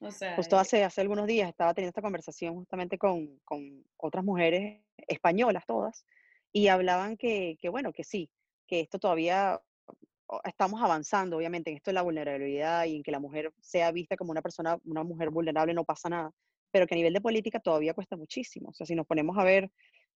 O 0.00 0.10
sea, 0.10 0.36
Justo 0.36 0.56
eh, 0.56 0.60
hace, 0.60 0.84
hace 0.84 1.00
algunos 1.00 1.26
días 1.26 1.48
estaba 1.48 1.72
teniendo 1.74 1.90
esta 1.90 2.02
conversación 2.02 2.54
justamente 2.54 2.98
con, 2.98 3.38
con 3.44 3.84
otras 3.96 4.24
mujeres 4.24 4.82
españolas 5.06 5.64
todas, 5.66 6.04
y 6.52 6.68
hablaban 6.68 7.16
que, 7.16 7.56
que, 7.60 7.68
bueno, 7.68 7.92
que 7.92 8.04
sí, 8.04 8.30
que 8.66 8.80
esto 8.80 8.98
todavía 8.98 9.60
estamos 10.44 10.82
avanzando, 10.82 11.36
obviamente, 11.36 11.70
en 11.70 11.76
esto 11.76 11.90
de 11.90 11.94
la 11.94 12.02
vulnerabilidad 12.02 12.84
y 12.86 12.96
en 12.96 13.02
que 13.02 13.10
la 13.10 13.18
mujer 13.18 13.52
sea 13.60 13.90
vista 13.90 14.16
como 14.16 14.30
una 14.30 14.42
persona, 14.42 14.78
una 14.84 15.02
mujer 15.02 15.30
vulnerable, 15.30 15.74
no 15.74 15.84
pasa 15.84 16.08
nada, 16.08 16.30
pero 16.70 16.86
que 16.86 16.94
a 16.94 16.96
nivel 16.96 17.12
de 17.12 17.20
política 17.20 17.60
todavía 17.60 17.94
cuesta 17.94 18.16
muchísimo. 18.16 18.70
O 18.70 18.74
sea, 18.74 18.86
si 18.86 18.94
nos 18.94 19.06
ponemos 19.06 19.36
a 19.38 19.44
ver 19.44 19.70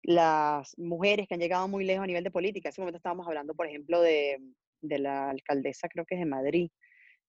las 0.02 0.76
mujeres 0.78 1.26
que 1.28 1.34
han 1.34 1.40
llegado 1.40 1.68
muy 1.68 1.84
lejos 1.84 2.04
a 2.04 2.06
nivel 2.06 2.24
de 2.24 2.30
política, 2.30 2.68
en 2.68 2.70
ese 2.70 2.80
momento 2.80 2.96
estábamos 2.96 3.26
hablando, 3.26 3.54
por 3.54 3.66
ejemplo, 3.66 4.00
de, 4.00 4.38
de 4.80 4.98
la 4.98 5.30
alcaldesa, 5.30 5.88
creo 5.88 6.04
que 6.06 6.14
es 6.14 6.20
de 6.20 6.26
Madrid, 6.26 6.70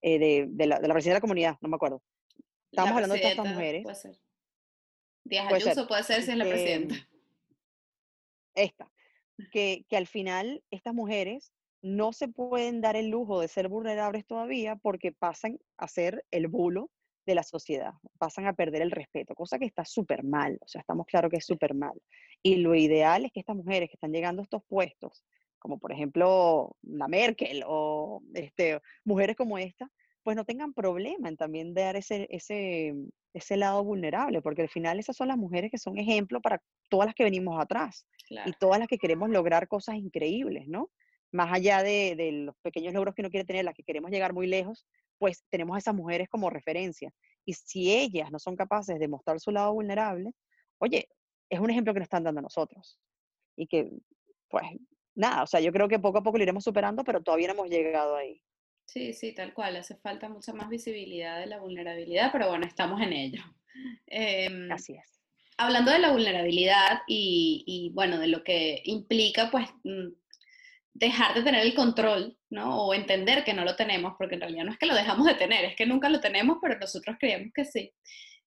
eh, 0.01 0.20
de, 0.20 0.46
de 0.50 0.66
la, 0.66 0.80
de 0.80 0.88
la 0.88 0.94
presidenta 0.94 1.16
de 1.16 1.18
la 1.18 1.22
comunidad, 1.22 1.58
no 1.62 1.70
me 1.70 1.75
acuerdo. 1.75 2.01
Estábamos 2.72 2.96
hablando 2.96 3.16
de 3.16 3.22
todas 3.22 3.38
estas 3.38 3.54
mujeres, 3.54 3.84
puede 3.84 3.96
ser. 3.96 4.18
Díaz 5.24 5.48
puede 5.50 5.62
ser, 5.62 5.72
Ayuso 5.72 5.88
puede 5.88 6.04
ser 6.04 6.24
si 6.24 6.32
es 6.32 6.38
la 6.38 6.46
que 6.46 6.50
presidenta. 6.50 6.96
esta, 8.56 8.92
que, 9.51 9.86
que 9.88 9.98
al 9.98 10.08
final 10.08 10.63
estas 10.72 10.94
mujeres 10.94 11.51
no 11.84 12.13
se 12.13 12.28
pueden 12.28 12.80
dar 12.80 12.96
el 12.96 13.10
lujo 13.10 13.42
de 13.42 13.48
ser 13.48 13.68
vulnerables 13.68 14.25
todavía 14.25 14.75
porque 14.75 15.12
pasan 15.12 15.60
a 15.78 15.88
ser 15.88 16.24
el 16.32 16.48
bulo 16.48 16.90
de 17.25 17.36
la 17.36 17.44
sociedad, 17.44 17.94
pasan 18.18 18.48
a 18.48 18.54
perder 18.54 18.82
el 18.82 18.92
respeto, 18.92 19.36
cosa 19.36 19.60
que 19.60 19.66
está 19.66 19.86
súper 19.86 20.24
mal, 20.24 20.58
o 20.62 20.68
sea, 20.68 20.82
estamos 20.82 21.06
claros 21.06 21.30
que 21.30 21.38
es 21.38 21.46
súper 21.46 21.74
mal. 21.75 21.94
Y 22.43 22.57
lo 22.57 22.75
ideal 22.75 23.25
es 23.25 23.31
que 23.31 23.39
estas 23.39 23.55
mujeres 23.55 23.89
que 23.89 23.95
están 23.95 24.12
llegando 24.12 24.41
a 24.41 24.43
estos 24.43 24.63
puestos, 24.67 25.24
como 25.60 25.77
por 25.77 25.91
ejemplo 25.91 26.75
la 26.81 27.07
Merkel 27.07 27.63
o 27.67 28.24
este, 28.33 28.81
mujeres 29.03 29.36
como 29.36 29.57
esta, 29.57 29.89
pues 30.24 30.36
no 30.36 30.45
tengan 30.45 30.74
problema 30.74 31.29
en 31.29 31.38
también 31.38 31.74
dar 31.74 31.95
ese, 31.95 32.27
ese, 32.29 32.93
ese 33.33 33.57
lado 33.57 33.83
vulnerable, 33.83 34.41
porque 34.41 34.63
al 34.63 34.69
final 34.69 35.00
esas 35.00 35.15
son 35.15 35.27
las 35.27 35.38
mujeres 35.38 35.71
que 35.71 35.77
son 35.77 35.98
ejemplo 35.98 36.41
para 36.41 36.62
todas 36.89 37.07
las 37.07 37.15
que 37.15 37.24
venimos 37.24 37.60
atrás 37.60 38.05
y 38.29 38.51
todas 38.60 38.79
las 38.79 38.88
que 38.88 38.98
queremos 38.98 39.29
lograr 39.29 39.67
cosas 39.67 39.95
increíbles, 39.95 40.67
¿no? 40.67 40.89
Más 41.31 41.51
allá 41.53 41.81
de, 41.81 42.15
de 42.15 42.31
los 42.31 42.55
pequeños 42.62 42.93
logros 42.93 43.15
que 43.15 43.21
uno 43.21 43.29
quiere 43.29 43.45
tener, 43.45 43.65
las 43.65 43.74
que 43.74 43.83
queremos 43.83 44.12
llegar 44.12 44.33
muy 44.33 44.48
lejos, 44.48 44.86
pues 45.17 45.43
tenemos 45.50 45.75
a 45.75 45.79
esas 45.79 45.95
mujeres 45.95 46.27
como 46.29 46.50
referencia. 46.50 47.12
Y 47.45 47.53
si 47.53 47.91
ellas 47.91 48.31
no 48.31 48.39
son 48.39 48.55
capaces 48.55 49.00
de 49.00 49.07
mostrar 49.07 49.39
su 49.39 49.51
lado 49.51 49.74
vulnerable, 49.74 50.33
oye, 50.79 51.07
es 51.51 51.60
un 51.60 51.70
ejemplo 51.70 51.93
que 51.93 52.00
nos 52.00 52.05
están 52.05 52.24
dando 52.24 52.39
a 52.39 52.43
nosotros. 52.43 52.98
Y 53.58 53.67
que, 53.67 53.91
pues, 54.50 54.65
nada, 55.13 55.43
o 55.43 55.48
sea, 55.48 55.60
yo 55.60 55.72
creo 55.74 55.89
que 55.89 56.00
poco 56.00 56.20
a 56.20 56.24
poco 56.24 56.38
lo 56.38 56.43
iremos 56.43 56.63
superando, 56.63 57.03
pero 57.03 57.22
todavía 57.22 57.48
no 57.48 57.53
hemos 57.53 57.70
llegado 57.70 58.15
ahí. 58.15 58.41
Sí, 58.86 59.13
sí, 59.13 59.34
tal 59.36 59.53
cual. 59.53 59.75
Hace 59.75 59.98
falta 59.98 60.29
mucha 60.29 60.53
más 60.53 60.70
visibilidad 60.70 61.39
de 61.39 61.48
la 61.48 61.60
vulnerabilidad, 61.60 62.31
pero 62.31 62.48
bueno, 62.48 62.65
estamos 62.65 63.01
en 63.01 63.13
ello. 63.13 63.43
Em, 64.08 64.70
Así 64.70 64.93
es. 64.96 65.22
hablando 65.58 65.91
de 65.91 66.00
la 66.00 66.12
vulnerabilidad 66.12 67.00
y, 67.08 67.63
y, 67.65 67.89
bueno, 67.93 68.20
de 68.20 68.27
lo 68.27 68.43
que 68.43 68.81
implica, 68.84 69.50
pues, 69.50 69.70
mm, 69.86 70.10
dejar 70.93 71.34
de 71.36 71.43
tener 71.43 71.65
el 71.65 71.74
control, 71.74 72.38
¿no? 72.50 72.86
O 72.86 72.93
entender 72.93 73.46
que 73.46 73.53
no 73.53 73.63
lo 73.63 73.77
tenemos, 73.77 74.15
porque 74.17 74.36
en 74.36 74.41
realidad 74.41 74.65
no 74.65 74.72
es 74.72 74.77
que 74.77 74.88
lo 74.88 74.96
dejamos 74.96 75.25
de 75.25 75.36
tener, 75.36 75.63
es 75.63 75.75
que 75.75 75.86
nunca 75.86 76.10
lo 76.10 76.20
tenemos, 76.20 76.58
pero 76.62 76.77
nosotros 76.77 77.15
creemos 77.20 77.53
que 77.53 77.63
sí. 77.63 77.93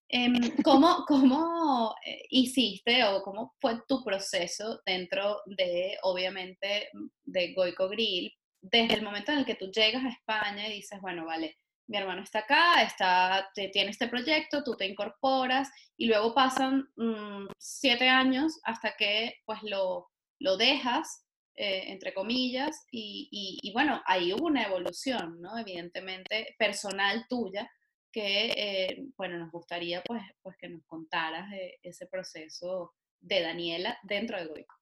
Em, 0.07 0.33
¿cómo, 0.63 1.03
cómo 1.07 1.95
eh, 2.05 2.21
hiciste 2.29 3.03
o 3.05 3.21
cómo 3.23 3.55
fue 3.59 3.81
tu 3.87 4.03
proceso 4.03 4.79
dentro 4.85 5.41
de, 5.45 5.97
obviamente, 6.03 6.89
de 7.23 7.53
Goico 7.53 7.89
Grill, 7.89 8.31
desde 8.61 8.95
el 8.95 9.01
momento 9.03 9.31
en 9.31 9.39
el 9.39 9.45
que 9.45 9.55
tú 9.55 9.71
llegas 9.71 10.03
a 10.05 10.09
España 10.09 10.67
y 10.67 10.73
dices, 10.75 10.99
bueno, 11.01 11.25
vale, 11.25 11.57
mi 11.87 11.97
hermano 11.97 12.23
está 12.23 12.39
acá, 12.39 12.81
está, 12.83 13.49
tiene 13.53 13.91
este 13.91 14.07
proyecto, 14.07 14.63
tú 14.63 14.75
te 14.75 14.87
incorporas 14.87 15.69
y 15.97 16.07
luego 16.07 16.33
pasan 16.33 16.87
mm, 16.95 17.47
siete 17.59 18.09
años 18.09 18.59
hasta 18.63 18.95
que 18.95 19.35
pues 19.45 19.59
lo, 19.63 20.07
lo 20.39 20.57
dejas, 20.57 21.25
eh, 21.55 21.83
entre 21.87 22.13
comillas, 22.13 22.85
y, 22.91 23.27
y- 23.31 23.59
y 23.69 23.71
bueno, 23.73 24.01
ahí 24.05 24.33
hubo 24.33 24.45
una 24.47 24.63
evolución, 24.65 25.39
¿no? 25.41 25.57
Evidentemente, 25.57 26.55
personal 26.57 27.25
tuya, 27.29 27.69
que, 28.15 28.53
eh, 28.55 29.07
bueno, 29.17 29.37
nos 29.37 29.51
gustaría 29.51 30.01
pues, 30.01 30.23
pues 30.41 30.55
que 30.55 30.69
nos 30.69 30.85
contaras 30.85 31.51
de 31.51 31.77
ese 31.83 32.07
proceso 32.07 32.93
de 33.19 33.41
Daniela 33.41 33.97
dentro 34.03 34.37
de 34.37 34.45
Goico. 34.45 34.73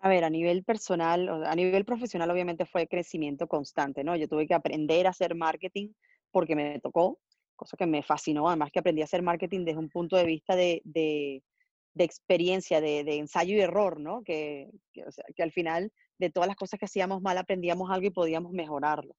A 0.00 0.08
ver, 0.08 0.24
a 0.24 0.30
nivel 0.30 0.64
personal, 0.64 1.44
a 1.46 1.54
nivel 1.54 1.84
profesional, 1.84 2.28
obviamente 2.28 2.66
fue 2.66 2.88
crecimiento 2.88 3.46
constante, 3.46 4.02
¿no? 4.02 4.16
Yo 4.16 4.26
tuve 4.26 4.48
que 4.48 4.54
aprender 4.54 5.06
a 5.06 5.10
hacer 5.10 5.36
marketing 5.36 5.92
porque 6.32 6.56
me 6.56 6.80
tocó, 6.80 7.20
cosa 7.54 7.76
que 7.76 7.86
me 7.86 8.02
fascinó, 8.02 8.48
además 8.48 8.72
que 8.72 8.80
aprendí 8.80 9.02
a 9.02 9.04
hacer 9.04 9.22
marketing 9.22 9.64
desde 9.64 9.78
un 9.78 9.90
punto 9.90 10.16
de 10.16 10.24
vista 10.24 10.56
de, 10.56 10.82
de, 10.82 11.44
de 11.94 12.04
experiencia, 12.04 12.80
de, 12.80 13.04
de 13.04 13.18
ensayo 13.18 13.54
y 13.54 13.60
error, 13.60 14.00
¿no? 14.00 14.24
Que, 14.24 14.72
que, 14.92 15.04
o 15.04 15.12
sea, 15.12 15.24
que 15.36 15.44
al 15.44 15.52
final 15.52 15.92
de 16.18 16.30
todas 16.30 16.48
las 16.48 16.56
cosas 16.56 16.80
que 16.80 16.86
hacíamos 16.86 17.22
mal 17.22 17.38
aprendíamos 17.38 17.92
algo 17.92 18.08
y 18.08 18.10
podíamos 18.10 18.50
mejorarlo. 18.50 19.14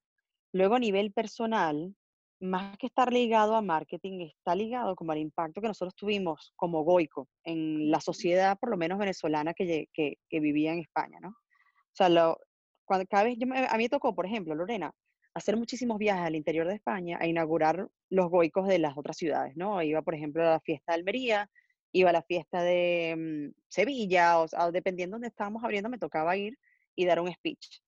Luego, 0.52 0.76
a 0.76 0.80
nivel 0.80 1.14
personal, 1.14 1.96
más 2.42 2.78
que 2.78 2.88
estar 2.88 3.12
ligado 3.14 3.56
a 3.56 3.62
marketing, 3.62 4.22
está 4.22 4.56
ligado 4.56 4.96
como 4.96 5.12
al 5.12 5.20
impacto 5.20 5.62
que 5.62 5.68
nosotros 5.68 5.96
tuvimos 5.96 6.54
como 6.56 6.84
Goico 6.84 7.28
en 7.44 7.90
la 7.92 8.02
sociedad, 8.02 8.58
por 8.60 8.70
lo 8.70 8.78
menos 8.78 8.98
venezolana, 9.00 9.54
que, 9.54 9.88
que, 9.94 10.18
que 10.30 10.40
vivía 10.40 10.74
en 10.74 10.80
España, 10.80 11.20
¿no? 11.22 11.30
O 11.30 11.94
sea, 11.94 12.10
lo, 12.10 12.38
cuando, 12.86 13.06
cada 13.08 13.24
vez 13.26 13.38
yo 13.38 13.48
me- 13.48 13.68
a 13.68 13.78
mí 13.78 13.84
me 13.84 13.90
tocó, 13.90 14.14
por 14.16 14.26
ejemplo, 14.26 14.56
Lorena, 14.56 14.92
hacer 15.34 15.56
muchísimos 15.56 15.98
viajes 15.98 16.26
al 16.26 16.36
interior 16.36 16.68
de 16.68 16.76
España 16.76 17.18
a 17.22 17.28
inaugurar 17.28 17.88
los 18.10 18.30
Goicos 18.30 18.68
de 18.68 18.80
las 18.80 18.98
otras 18.98 19.16
ciudades, 19.18 19.56
¿no? 19.56 19.82
Iba, 19.82 20.02
por 20.02 20.16
ejemplo, 20.16 20.42
a 20.42 20.52
la 20.52 20.60
fiesta 20.60 20.92
de 20.94 21.00
Almería, 21.00 21.50
iba 21.94 22.10
a 22.10 22.14
la 22.14 22.22
fiesta 22.24 22.64
de 22.64 23.16
mm, 23.52 23.60
Sevilla, 23.70 24.40
o 24.40 24.48
sea, 24.48 24.72
dependiendo 24.72 25.16
de 25.16 25.18
dónde 25.18 25.28
estábamos 25.28 25.64
abriendo, 25.64 25.90
me 25.90 25.98
tocaba 26.00 26.36
ir 26.38 26.58
y 26.96 27.06
dar 27.06 27.20
un 27.22 27.32
speech. 27.32 27.82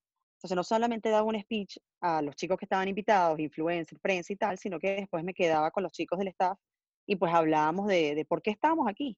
Entonces, 0.43 0.57
no 0.57 0.63
solamente 0.65 1.09
daba 1.09 1.23
un 1.23 1.39
speech 1.39 1.77
a 2.01 2.21
los 2.21 2.35
chicos 2.35 2.57
que 2.57 2.65
estaban 2.65 2.89
invitados, 2.89 3.39
influencers, 3.39 4.01
prensa 4.01 4.33
y 4.33 4.35
tal, 4.35 4.57
sino 4.57 4.77
que 4.77 4.95
después 4.95 5.23
me 5.23 5.33
quedaba 5.33 5.71
con 5.71 5.83
los 5.83 5.93
chicos 5.93 6.19
del 6.19 6.27
staff 6.27 6.59
y 7.07 7.15
pues 7.15 7.33
hablábamos 7.33 7.87
de, 7.87 8.25
por 8.27 8.41
qué 8.41 8.51
estábamos 8.51 8.89
aquí. 8.89 9.17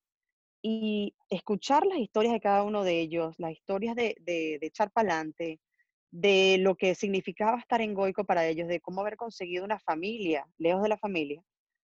Y 0.62 1.16
escuchar 1.30 1.84
las 1.88 1.98
historias 1.98 2.34
de 2.34 2.40
cada 2.42 2.62
uno 2.62 2.84
de 2.84 3.00
ellos, 3.00 3.34
las 3.40 3.54
historias 3.54 3.96
de, 3.96 4.16
de, 4.22 4.60
de 4.62 4.68
echar 4.68 4.92
para 4.92 5.14
adelante, 5.14 5.60
de 6.12 6.58
lo 6.60 6.76
que 6.76 6.94
significaba 6.94 7.58
estar 7.58 7.82
en 7.82 7.96
Goico 7.96 8.24
para 8.24 8.48
ellos, 8.48 8.68
de 8.68 8.80
cómo 8.80 9.02
haber 9.02 9.18
conseguido 9.18 9.66
una 9.66 9.80
familia, 9.80 10.48
lejos 10.60 10.84
de 10.84 10.90
la 10.90 10.98
familia. 10.98 11.42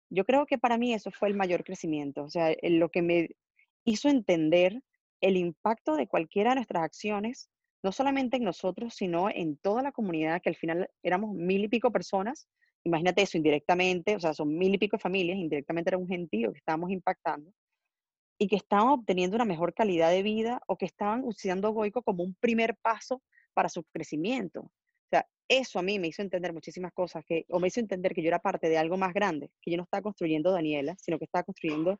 Yo 0.09 0.25
creo 0.25 0.47
que 0.47 0.57
para 0.57 0.79
mí 0.79 0.95
eso 0.95 1.11
fue 1.11 1.29
el 1.29 1.37
mayor 1.37 1.63
crecimiento, 1.63 2.25
o 2.25 2.31
sea, 2.31 2.55
lo 2.63 2.89
que 2.89 3.03
me 3.03 3.29
hizo 3.85 4.09
entender 4.09 4.83
el 5.21 5.37
impacto 5.37 5.95
de 5.95 6.07
cualquiera 6.07 6.51
de 6.51 6.57
nuestras 6.57 6.85
acciones, 6.85 7.51
no 7.83 7.93
solamente 7.93 8.37
en 8.37 8.45
nosotros, 8.45 8.95
sino 8.95 9.31
en 9.31 9.57
toda 9.59 9.83
la 9.83 9.93
comunidad, 9.93 10.41
que 10.43 10.49
al 10.49 10.57
final 10.57 10.91
éramos 11.03 11.35
mil 11.35 11.65
y 11.65 11.69
pico 11.69 11.91
personas. 11.91 12.49
Imagínate 12.85 13.23
eso 13.23 13.37
indirectamente, 13.37 14.17
o 14.17 14.21
sea, 14.21 14.33
son 14.33 14.57
mil 14.57 14.75
y 14.75 14.79
pico 14.79 14.99
familias, 14.99 15.39
indirectamente 15.39 15.91
era 15.91 15.99
un 15.99 16.09
gentío 16.09 16.53
que 16.53 16.59
estábamos 16.59 16.91
impactando 16.91 17.53
y 18.39 18.49
que 18.49 18.57
estaban 18.57 18.89
obteniendo 18.89 19.37
una 19.37 19.45
mejor 19.45 19.75
calidad 19.75 20.11
de 20.11 20.23
vida 20.23 20.61
o 20.67 20.77
que 20.77 20.85
estaban 20.85 21.23
usando 21.25 21.73
Goico 21.73 22.03
como 22.03 22.23
un 22.23 22.35
primer 22.35 22.77
paso 22.77 23.23
para 23.55 23.69
su 23.69 23.83
crecimiento. 23.85 24.61
O 24.61 25.09
sea, 25.11 25.27
eso 25.49 25.79
a 25.79 25.83
mí 25.83 25.99
me 25.99 26.09
hizo 26.09 26.23
entender 26.23 26.53
muchísimas 26.53 26.93
cosas, 26.93 27.25
que, 27.27 27.47
o 27.49 27.59
me 27.59 27.69
hizo 27.69 27.81
entender 27.81 28.15
que 28.15 28.23
yo 28.23 28.29
era 28.29 28.39
parte 28.39 28.69
de 28.69 28.79
algo 28.79 28.97
más 28.97 29.15
grande, 29.15 29.51
que 29.63 29.71
yo 29.71 29.77
no 29.77 29.85
estaba 29.85 30.03
construyendo 30.03 30.53
Daniela, 30.53 30.95
sino 30.99 31.19
que 31.19 31.25
estaba 31.25 31.45
construyendo, 31.45 31.99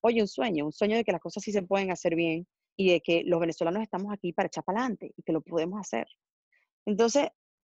oye, 0.00 0.20
un 0.20 0.28
sueño, 0.28 0.66
un 0.66 0.72
sueño 0.72 0.96
de 0.96 1.04
que 1.04 1.12
las 1.12 1.20
cosas 1.20 1.42
sí 1.42 1.52
se 1.52 1.62
pueden 1.62 1.90
hacer 1.92 2.14
bien 2.16 2.46
y 2.76 2.90
de 2.90 3.00
que 3.00 3.22
los 3.24 3.40
venezolanos 3.40 3.82
estamos 3.82 4.12
aquí 4.12 4.32
para 4.32 4.48
echar 4.48 4.64
para 4.64 4.80
adelante 4.80 5.12
y 5.16 5.22
que 5.22 5.32
lo 5.32 5.40
podemos 5.40 5.80
hacer. 5.80 6.06
Entonces, 6.84 7.28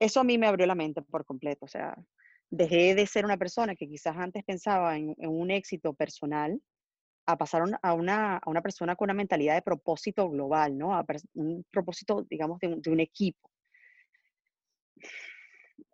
eso 0.01 0.21
a 0.21 0.25
mí 0.25 0.39
me 0.39 0.47
abrió 0.47 0.67
la 0.67 0.75
mente 0.75 1.03
por 1.03 1.25
completo, 1.25 1.67
o 1.67 1.69
sea, 1.69 1.97
dejé 2.51 2.95
de 2.95 3.07
ser 3.07 3.25
una 3.25 3.37
persona 3.37 3.75
que 3.75 3.89
quizás 3.89 4.17
antes 4.17 4.45
pensaba 4.45 4.97
en, 4.97 5.15
un 5.19 5.51
éxito 5.51 5.95
personal 5.95 6.61
a 7.27 7.37
pasar 7.37 7.63
a 7.83 7.93
una, 7.93 8.37
a 8.37 8.51
una 8.51 8.63
persona 8.63 8.95
con 8.95 9.07
una 9.07 9.15
mentalidad 9.15 9.55
de 9.55 9.63
propósito 9.63 10.31
global, 10.31 10.79
¿no? 10.79 10.95
A 10.95 11.05
un 11.35 11.65
propósito, 11.71 12.25
digamos, 12.31 12.61
de 12.61 12.69
un, 12.69 12.83
de 12.83 12.91
un 12.91 13.01
equipo. 13.01 13.51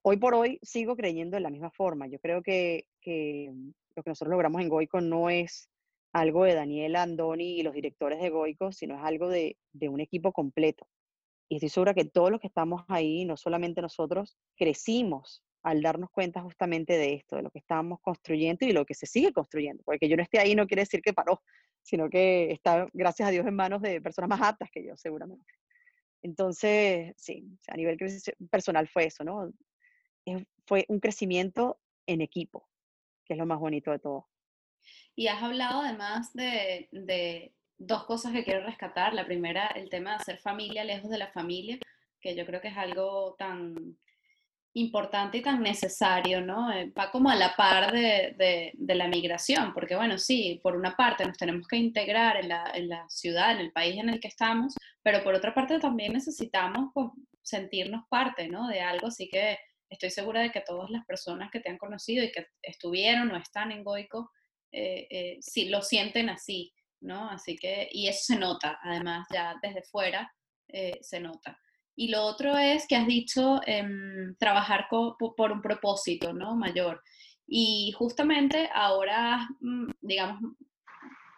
Hoy 0.02 0.18
por 0.18 0.34
hoy 0.34 0.58
sigo 0.62 0.94
creyendo 0.94 1.36
de 1.36 1.40
la 1.40 1.50
misma 1.50 1.70
forma. 1.70 2.06
Yo 2.06 2.18
creo 2.18 2.42
que, 2.42 2.86
que 3.00 3.50
lo 3.96 4.02
que 4.02 4.10
nosotros 4.10 4.32
logramos 4.32 4.60
en 4.60 4.68
Goico 4.68 5.00
no 5.00 5.30
es 5.30 5.70
algo 6.12 6.44
de 6.44 6.54
Daniela 6.54 7.02
Andoni 7.02 7.58
y 7.58 7.62
los 7.62 7.74
directores 7.74 8.20
de 8.20 8.30
Goico, 8.30 8.72
sino 8.72 8.96
es 8.96 9.02
algo 9.02 9.28
de, 9.28 9.56
un 9.88 10.00
equipo 10.00 10.32
completo. 10.32 10.86
Y 11.48 11.56
estoy 11.56 11.68
segura 11.68 11.94
que 11.94 12.04
todos 12.04 12.30
los 12.30 12.40
que 12.40 12.46
estamos 12.46 12.82
ahí, 12.88 13.24
no 13.24 13.36
solamente 13.36 13.82
nosotros, 13.82 14.36
crecimos 14.56 15.42
al 15.62 15.80
darnos 15.80 16.10
cuenta 16.10 16.42
justamente 16.42 16.94
de 16.94 17.14
esto, 17.14 17.36
de 17.36 17.42
lo 17.42 17.50
que 17.50 17.60
estábamos 17.60 18.00
construyendo 18.00 18.66
y 18.66 18.72
lo 18.72 18.84
que 18.84 18.94
se 18.94 19.06
sigue 19.06 19.32
construyendo. 19.32 19.82
Porque 19.84 20.00
que 20.00 20.08
yo 20.08 20.16
no 20.16 20.22
esté 20.22 20.38
ahí 20.38 20.54
no 20.54 20.66
quiere 20.66 20.82
decir 20.82 21.02
que 21.02 21.12
paró. 21.12 21.42
sino 21.82 22.08
que 22.08 22.52
está, 22.52 22.86
gracias 22.92 23.28
a 23.28 23.32
Dios, 23.32 23.46
en 23.46 23.54
manos 23.54 23.82
de 23.82 24.00
personas 24.00 24.28
más 24.30 24.40
aptas 24.42 24.70
que 24.70 24.84
yo, 24.84 24.96
seguramente. 24.96 25.52
Entonces, 26.22 27.12
sí, 27.16 27.44
a 27.68 27.76
nivel 27.76 27.98
personal 28.50 28.88
fue 28.88 29.06
eso, 29.06 29.24
¿no? 29.24 29.52
Fue 30.66 30.84
un 30.88 31.00
crecimiento 31.00 31.80
en 32.06 32.20
equipo, 32.20 32.68
que 33.24 33.34
es 33.34 33.38
lo 33.38 33.46
más 33.46 33.58
bonito 33.58 33.90
de 33.90 33.98
todo. 33.98 34.28
Y 35.14 35.28
has 35.28 35.42
hablado 35.42 35.82
además 35.82 36.32
de, 36.32 36.88
de 36.92 37.54
dos 37.78 38.04
cosas 38.04 38.32
que 38.32 38.44
quiero 38.44 38.64
rescatar. 38.64 39.14
La 39.14 39.26
primera, 39.26 39.66
el 39.68 39.88
tema 39.90 40.10
de 40.10 40.16
hacer 40.16 40.38
familia 40.38 40.84
lejos 40.84 41.10
de 41.10 41.18
la 41.18 41.32
familia, 41.32 41.78
que 42.20 42.34
yo 42.34 42.46
creo 42.46 42.60
que 42.60 42.68
es 42.68 42.76
algo 42.76 43.34
tan 43.38 43.96
importante 44.74 45.38
y 45.38 45.42
tan 45.42 45.62
necesario, 45.62 46.40
¿no? 46.40 46.72
Eh, 46.72 46.90
va 46.98 47.10
como 47.10 47.28
a 47.28 47.34
la 47.34 47.54
par 47.56 47.92
de, 47.92 48.72
la 48.78 49.08
migración, 49.08 49.74
porque 49.74 49.96
bueno, 49.96 50.18
sí, 50.18 50.60
por 50.62 50.76
una 50.76 50.96
parte 50.96 51.26
nos 51.26 51.36
tenemos 51.36 51.68
que 51.68 51.76
integrar 51.76 52.36
en 52.38 52.48
la, 52.48 53.04
ciudad, 53.08 53.52
en 53.52 53.58
el 53.58 53.72
país 53.72 53.96
en 53.98 54.08
el 54.08 54.20
que 54.20 54.28
estamos, 54.28 54.74
pero 55.02 55.22
por 55.22 55.34
otra 55.34 55.54
parte 55.54 55.78
también 55.78 56.14
necesitamos 56.14 56.90
pues, 56.94 57.08
sentirnos 57.42 58.04
parte, 58.08 58.48
¿no? 58.48 58.68
De 58.68 58.80
algo, 58.80 59.08
así 59.08 59.28
que 59.28 59.58
estoy 59.90 60.10
segura 60.10 60.40
de 60.40 60.50
que 60.50 60.62
todas 60.62 60.88
las 60.88 61.04
personas 61.04 61.50
que 61.50 61.60
te 61.60 61.68
han 61.68 61.76
conocido 61.76 62.24
y 62.24 62.32
que 62.32 62.46
estuvieron 62.62 63.30
o 63.30 63.36
están 63.36 63.72
en 63.72 63.84
Goico, 63.84 64.30
eh, 64.72 65.06
eh, 65.10 65.40
lo 65.68 65.82
sienten 65.82 66.28
así, 66.30 66.72
¿no? 67.00 67.28
Así 67.30 67.56
que, 67.56 67.88
y 67.92 68.08
eso 68.08 68.34
se 68.34 68.38
nota, 68.38 68.78
además, 68.82 69.26
ya 69.32 69.54
desde 69.62 69.82
fuera 69.82 70.32
se 71.02 71.20
nota. 71.20 71.60
Y 71.94 72.08
lo 72.08 72.22
otro 72.22 72.56
es 72.56 72.86
que 72.86 72.96
has 72.96 73.06
dicho 73.06 73.60
em, 73.66 74.34
trabajar 74.38 74.86
por 74.88 75.52
un 75.52 75.60
propósito 75.60 76.32
¿no? 76.32 76.56
mayor. 76.56 77.02
Y 77.46 77.92
justamente 77.92 78.70
ahora, 78.72 79.46
mm, 79.60 79.90
digamos, 80.00 80.40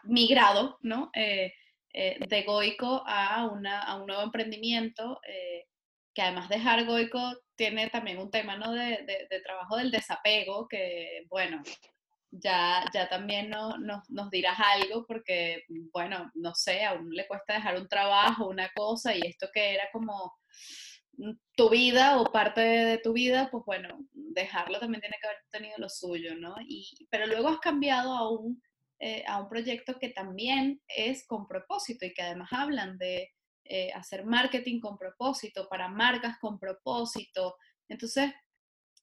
migrado 0.05 0.79
¿no? 0.83 1.11
Eh, 1.15 1.53
eh, 1.93 2.19
de 2.29 2.43
Goico 2.43 3.03
a, 3.07 3.47
una, 3.47 3.81
a, 3.83 3.97
un 3.97 4.07
nuevo 4.07 4.23
emprendimiento, 4.23 5.21
eh, 5.27 5.67
que 6.15 6.23
además 6.23 6.49
de 6.49 6.57
dejar 6.57 6.85
Goico 6.85 7.21
tiene 7.57 7.89
también 7.91 8.19
un 8.19 8.31
tema 8.31 8.57
¿no? 8.57 8.73
de, 8.73 9.05
de, 9.31 9.41
trabajo 9.41 9.77
del 9.77 9.91
desapego, 9.91 10.67
que 10.69 11.25
bueno, 11.29 11.63
ya, 12.43 12.85
ya 12.93 13.09
también 13.09 13.51
no, 13.51 13.77
nos 14.09 14.31
dirás 14.31 14.59
algo 14.59 15.07
porque, 15.07 15.65
bueno, 15.93 16.31
no 16.35 16.55
sé, 16.55 16.85
a 16.85 17.01
le 17.01 17.27
cuesta 17.27 17.55
dejar 17.55 17.81
un 17.81 17.89
trabajo, 17.89 18.49
una 18.49 18.71
cosa, 18.75 19.15
y 19.15 19.21
esto 19.23 19.49
que 19.53 19.75
era 19.75 19.85
como 19.93 20.33
tu 21.55 21.71
vida 21.71 22.21
o 22.21 22.33
parte 22.33 22.61
de 22.61 22.99
tu 22.99 23.13
vida, 23.13 23.49
pues 23.51 23.65
bueno, 23.65 23.89
dejarlo 24.13 24.81
también 24.81 25.01
tiene 25.01 25.17
que 25.21 25.29
haber 25.29 25.39
tenido 25.51 25.75
lo 25.79 25.89
suyo, 25.89 26.35
¿no? 26.35 26.57
Y, 26.67 27.07
pero 27.11 27.27
luego 27.27 27.49
has 27.49 27.61
cambiado 27.61 28.13
a 28.13 28.31
un, 28.31 28.61
eh, 28.99 29.25
a 29.27 29.41
un 29.41 29.49
proyecto 29.49 29.99
que 29.99 30.09
también 30.09 30.81
es 30.89 31.27
con 31.27 31.47
propósito 31.47 32.05
y 32.05 32.13
que 32.13 32.23
además 32.23 32.49
hablan 32.53 32.99
de 32.99 33.31
eh, 33.65 33.93
hacer 33.93 34.27
marketing 34.27 34.81
con 34.81 34.99
propósito, 34.99 35.69
para 35.69 35.89
marcas 35.89 36.37
con 36.41 36.59
propósito. 36.59 37.57
Entonces, 37.89 38.33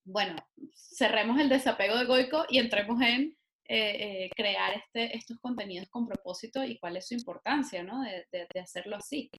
bueno, 0.04 0.36
cerremos 0.74 1.40
el 1.40 1.50
desapego 1.50 1.98
de 1.98 2.06
Goico 2.06 2.46
y 2.50 2.60
entremos 2.60 3.02
en 3.02 3.38
eh, 3.68 4.30
crear 4.36 4.74
este, 4.74 5.16
estos 5.16 5.38
contenidos 5.40 5.90
con 5.90 6.08
propósito 6.08 6.64
y 6.64 6.78
cuál 6.80 6.98
es 6.98 7.08
su 7.08 7.14
importancia, 7.14 7.84
¿no? 7.84 8.02
De, 8.02 8.26
de 8.32 8.60
hacerlo 8.60 8.98
así. 8.98 9.30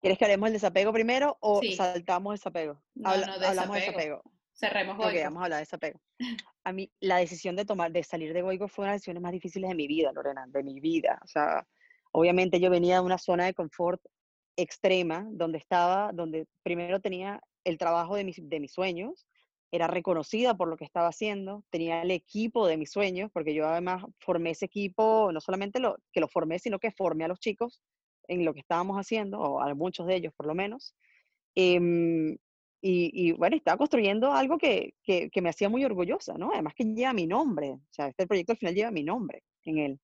¿Quieres 0.00 0.18
que 0.18 0.24
hablemos 0.24 0.46
del 0.46 0.54
desapego 0.54 0.92
primero 0.92 1.36
o 1.40 1.60
saltamos 1.76 2.34
desapego? 2.34 2.82
No, 2.94 3.16
no, 3.16 3.32
hablamos 3.32 3.74
de 3.76 3.80
desapego. 3.80 4.22
Cerremos 4.54 4.96
Goico. 4.96 5.16
Ok, 5.16 5.24
vamos 5.24 5.40
a 5.40 5.44
hablar 5.44 5.58
de 5.58 5.62
desapego. 5.62 6.00
A 6.64 6.72
mí, 6.72 6.90
la 7.00 7.16
decisión 7.16 7.56
de 7.56 7.64
tomar, 7.64 7.92
de 7.92 8.02
salir 8.02 8.32
de 8.32 8.42
Goico 8.42 8.68
fue 8.68 8.84
una 8.84 8.92
de 8.92 8.94
las 8.96 9.00
decisiones 9.00 9.22
más 9.22 9.32
difíciles 9.32 9.68
de 9.68 9.74
mi 9.74 9.86
vida, 9.86 10.12
Lorena, 10.12 10.46
de 10.46 10.62
mi 10.62 10.80
vida. 10.80 11.18
O 11.22 11.26
sea, 11.26 11.66
obviamente 12.12 12.60
yo 12.60 12.70
venía 12.70 12.96
de 12.96 13.00
una 13.00 13.18
zona 13.18 13.46
de 13.46 13.54
confort 13.54 14.00
extrema, 14.56 15.26
donde 15.30 15.58
estaba, 15.58 16.12
donde 16.12 16.46
primero 16.62 17.00
tenía 17.00 17.40
el 17.64 17.78
trabajo 17.78 18.16
de 18.16 18.24
mis, 18.24 18.36
de 18.48 18.60
mis 18.60 18.72
sueños, 18.72 19.26
era 19.72 19.86
reconocida 19.86 20.56
por 20.56 20.68
lo 20.68 20.76
que 20.76 20.84
estaba 20.84 21.08
haciendo, 21.08 21.64
tenía 21.70 22.02
el 22.02 22.10
equipo 22.10 22.66
de 22.66 22.76
mis 22.76 22.90
sueños, 22.90 23.30
porque 23.32 23.54
yo 23.54 23.68
además 23.68 24.04
formé 24.18 24.50
ese 24.50 24.66
equipo, 24.66 25.30
no 25.32 25.40
solamente 25.40 25.78
lo, 25.78 25.96
que 26.12 26.20
lo 26.20 26.28
formé, 26.28 26.58
sino 26.58 26.78
que 26.78 26.90
formé 26.90 27.24
a 27.24 27.28
los 27.28 27.38
chicos 27.38 27.80
en 28.26 28.44
lo 28.44 28.52
que 28.52 28.60
estábamos 28.60 28.96
haciendo, 28.96 29.40
o 29.40 29.60
a 29.60 29.72
muchos 29.74 30.06
de 30.06 30.16
ellos 30.16 30.32
por 30.36 30.46
lo 30.46 30.54
menos. 30.54 30.94
Em, 31.54 32.36
y, 32.82 33.32
bueno, 33.32 33.56
estaba 33.56 33.76
construyendo 33.76 34.32
algo 34.32 34.56
que, 34.56 34.94
que, 35.02 35.30
me 35.42 35.50
hacía 35.50 35.68
muy 35.68 35.84
orgullosa, 35.84 36.34
¿no? 36.38 36.50
Además 36.52 36.74
que 36.74 36.84
lleva 36.84 37.12
mi 37.12 37.26
nombre, 37.26 37.72
o 37.72 37.80
sea, 37.90 38.08
este 38.08 38.26
proyecto 38.26 38.52
al 38.52 38.58
final 38.58 38.74
lleva 38.74 38.90
mi 38.90 39.04
nombre 39.04 39.42
en 39.64 39.78
él. 39.78 40.00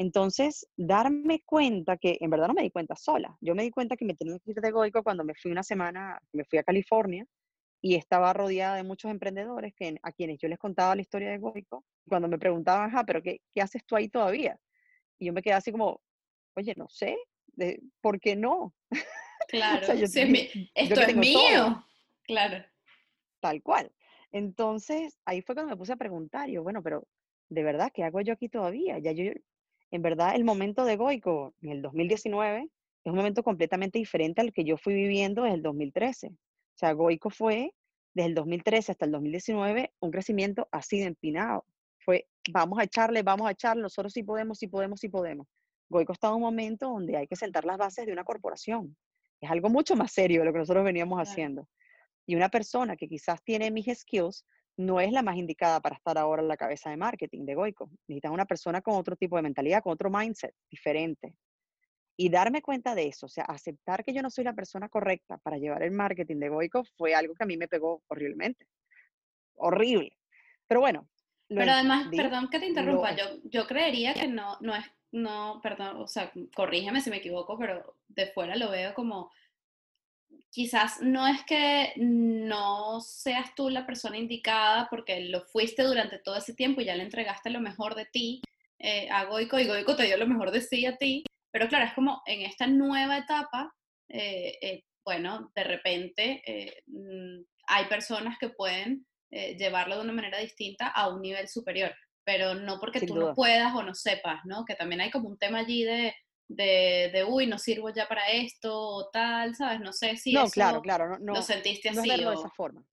Entonces, 0.00 0.64
darme 0.76 1.42
cuenta 1.44 1.96
que 1.96 2.18
en 2.20 2.30
verdad 2.30 2.46
no 2.46 2.54
me 2.54 2.62
di 2.62 2.70
cuenta 2.70 2.94
sola. 2.94 3.36
Yo 3.40 3.56
me 3.56 3.64
di 3.64 3.72
cuenta 3.72 3.96
que 3.96 4.04
me 4.04 4.14
tenía 4.14 4.38
que 4.38 4.52
ir 4.52 4.60
de 4.60 4.70
Goico 4.70 5.02
cuando 5.02 5.24
me 5.24 5.34
fui 5.34 5.50
una 5.50 5.64
semana, 5.64 6.22
me 6.32 6.44
fui 6.44 6.60
a 6.60 6.62
California 6.62 7.26
y 7.82 7.96
estaba 7.96 8.32
rodeada 8.32 8.76
de 8.76 8.84
muchos 8.84 9.10
emprendedores 9.10 9.74
que, 9.74 9.96
a 10.00 10.12
quienes 10.12 10.38
yo 10.38 10.46
les 10.46 10.60
contaba 10.60 10.94
la 10.94 11.02
historia 11.02 11.30
de 11.30 11.38
Goico. 11.38 11.84
Cuando 12.06 12.28
me 12.28 12.38
preguntaban, 12.38 12.90
ajá, 12.90 13.02
pero 13.02 13.20
qué, 13.20 13.40
qué 13.52 13.60
haces 13.60 13.84
tú 13.84 13.96
ahí 13.96 14.08
todavía? 14.08 14.56
Y 15.18 15.26
yo 15.26 15.32
me 15.32 15.42
quedé 15.42 15.54
así 15.54 15.72
como, 15.72 16.00
oye, 16.54 16.74
no 16.76 16.88
sé, 16.88 17.18
¿por 18.00 18.20
qué 18.20 18.36
no? 18.36 18.74
Claro, 19.48 19.86
esto 19.92 20.04
es 20.04 21.16
mío. 21.16 21.84
Claro. 22.22 22.64
Tal 23.40 23.62
cual. 23.62 23.90
Entonces, 24.30 25.18
ahí 25.24 25.42
fue 25.42 25.54
cuando 25.54 25.70
me 25.72 25.76
puse 25.76 25.92
a 25.92 25.96
preguntar, 25.96 26.50
yo, 26.50 26.62
bueno, 26.62 26.82
pero 26.82 27.08
de 27.48 27.62
verdad, 27.62 27.90
¿qué 27.92 28.04
hago 28.04 28.20
yo 28.20 28.34
aquí 28.34 28.48
todavía? 28.48 28.98
Ya 28.98 29.12
yo, 29.12 29.32
en 29.90 30.02
verdad, 30.02 30.34
el 30.34 30.44
momento 30.44 30.84
de 30.84 30.96
Goico 30.96 31.54
en 31.62 31.70
el 31.70 31.82
2019 31.82 32.62
es 32.62 33.10
un 33.10 33.16
momento 33.16 33.42
completamente 33.42 33.98
diferente 33.98 34.40
al 34.40 34.52
que 34.52 34.64
yo 34.64 34.76
fui 34.76 34.94
viviendo 34.94 35.42
desde 35.42 35.56
el 35.56 35.62
2013. 35.62 36.28
O 36.28 36.32
sea, 36.74 36.92
Goico 36.92 37.30
fue 37.30 37.72
desde 38.14 38.28
el 38.28 38.34
2013 38.34 38.92
hasta 38.92 39.06
el 39.06 39.12
2019 39.12 39.92
un 40.00 40.10
crecimiento 40.10 40.68
así 40.72 40.98
de 40.98 41.06
empinado. 41.06 41.64
Fue, 41.98 42.26
vamos 42.52 42.78
a 42.78 42.84
echarle, 42.84 43.22
vamos 43.22 43.48
a 43.48 43.52
echarle, 43.52 43.82
nosotros 43.82 44.12
sí 44.12 44.22
podemos, 44.22 44.58
sí 44.58 44.66
podemos, 44.66 45.00
sí 45.00 45.08
podemos. 45.08 45.46
Goico 45.88 46.12
está 46.12 46.28
en 46.28 46.34
un 46.34 46.42
momento 46.42 46.90
donde 46.90 47.16
hay 47.16 47.26
que 47.26 47.36
sentar 47.36 47.64
las 47.64 47.78
bases 47.78 48.04
de 48.04 48.12
una 48.12 48.24
corporación. 48.24 48.94
Es 49.40 49.50
algo 49.50 49.70
mucho 49.70 49.96
más 49.96 50.12
serio 50.12 50.40
de 50.40 50.46
lo 50.46 50.52
que 50.52 50.58
nosotros 50.58 50.84
veníamos 50.84 51.18
haciendo. 51.18 51.66
Y 52.26 52.34
una 52.34 52.50
persona 52.50 52.96
que 52.96 53.08
quizás 53.08 53.42
tiene 53.42 53.70
mis 53.70 53.86
skills 53.86 54.44
no 54.78 55.00
es 55.00 55.12
la 55.12 55.22
más 55.22 55.36
indicada 55.36 55.80
para 55.80 55.96
estar 55.96 56.16
ahora 56.16 56.40
en 56.40 56.48
la 56.48 56.56
cabeza 56.56 56.88
de 56.88 56.96
marketing 56.96 57.44
de 57.44 57.54
Goico. 57.54 57.90
Necesitan 58.06 58.32
una 58.32 58.46
persona 58.46 58.80
con 58.80 58.94
otro 58.94 59.16
tipo 59.16 59.36
de 59.36 59.42
mentalidad, 59.42 59.82
con 59.82 59.92
otro 59.92 60.08
mindset 60.08 60.54
diferente. 60.70 61.34
Y 62.16 62.30
darme 62.30 62.62
cuenta 62.62 62.94
de 62.94 63.08
eso, 63.08 63.26
o 63.26 63.28
sea, 63.28 63.44
aceptar 63.44 64.04
que 64.04 64.12
yo 64.12 64.22
no 64.22 64.30
soy 64.30 64.44
la 64.44 64.54
persona 64.54 64.88
correcta 64.88 65.36
para 65.38 65.58
llevar 65.58 65.82
el 65.82 65.90
marketing 65.90 66.36
de 66.36 66.48
Goico 66.48 66.84
fue 66.96 67.14
algo 67.14 67.34
que 67.34 67.44
a 67.44 67.46
mí 67.46 67.56
me 67.56 67.68
pegó 67.68 68.02
horriblemente. 68.08 68.66
Horrible. 69.56 70.16
Pero 70.66 70.80
bueno. 70.80 71.08
Pero 71.48 71.72
además, 71.72 72.08
perdón 72.14 72.48
que 72.48 72.60
te 72.60 72.66
interrumpa, 72.66 73.16
yo, 73.16 73.24
yo 73.44 73.66
creería 73.66 74.14
que 74.14 74.28
no, 74.28 74.58
no 74.60 74.74
es 74.74 74.84
no, 75.10 75.60
perdón, 75.62 76.02
o 76.02 76.06
sea, 76.06 76.32
corrígeme 76.54 77.00
si 77.00 77.10
me 77.10 77.16
equivoco, 77.16 77.58
pero 77.58 77.96
de 78.08 78.26
fuera 78.26 78.56
lo 78.56 78.70
veo 78.70 78.94
como, 78.94 79.30
quizás 80.50 81.00
no 81.00 81.26
es 81.26 81.44
que 81.44 81.92
no 81.96 83.00
seas 83.00 83.54
tú 83.54 83.70
la 83.70 83.86
persona 83.86 84.18
indicada 84.18 84.88
porque 84.90 85.20
lo 85.20 85.42
fuiste 85.42 85.82
durante 85.82 86.18
todo 86.18 86.36
ese 86.36 86.54
tiempo 86.54 86.80
y 86.80 86.86
ya 86.86 86.96
le 86.96 87.04
entregaste 87.04 87.50
lo 87.50 87.60
mejor 87.60 87.94
de 87.94 88.06
ti 88.06 88.40
eh, 88.78 89.08
a 89.10 89.24
Goico 89.24 89.58
y 89.58 89.66
Goico 89.66 89.96
te 89.96 90.04
dio 90.04 90.16
lo 90.16 90.26
mejor 90.26 90.50
de 90.50 90.60
sí 90.60 90.86
a 90.86 90.96
ti, 90.96 91.24
pero 91.50 91.68
claro, 91.68 91.84
es 91.84 91.94
como 91.94 92.22
en 92.26 92.42
esta 92.42 92.66
nueva 92.66 93.18
etapa, 93.18 93.74
eh, 94.08 94.56
eh, 94.62 94.84
bueno, 95.04 95.50
de 95.54 95.64
repente 95.64 96.42
mm, 96.86 97.40
hay 97.66 97.84
personas 97.86 98.38
que 98.38 98.50
pueden 98.50 99.06
llevarlo 99.30 99.96
de 99.96 100.02
una 100.02 100.12
manera 100.14 100.38
distinta 100.38 100.88
a 100.88 101.08
un 101.08 101.20
nivel 101.20 101.48
superior 101.48 101.94
pero 102.24 102.54
no 102.54 102.78
porque 102.78 103.06
tú 103.06 103.16
no 103.16 103.34
puedas 103.34 103.74
o 103.74 103.82
no 103.82 103.94
sepas, 103.94 104.44
¿no? 104.44 104.66
Que 104.66 104.74
también 104.74 105.00
hay 105.00 105.10
como 105.10 105.30
un 105.30 105.38
tema 105.38 105.60
allí 105.60 105.82
de, 105.82 106.14
de, 106.48 107.10
de, 107.12 107.24
uy, 107.24 107.46
no 107.46 107.58
sirvo 107.58 107.90
ya 107.90 108.08
para 108.08 108.28
esto 108.30 108.76
o 108.76 109.10
tal, 109.10 109.54
¿sabes? 109.54 109.80
No 109.80 109.92
sé 109.92 110.16
si 110.16 110.32
no, 110.32 110.48
claro, 110.48 110.80
claro, 110.80 111.18
no, 111.18 111.34
lo 111.34 111.42
sentiste 111.42 111.90
así. 111.90 111.96
No 111.96 112.02
es 112.02 112.08
verlo 112.08 112.30
de 112.30 112.36
esa 112.36 112.50
forma. 112.50 112.84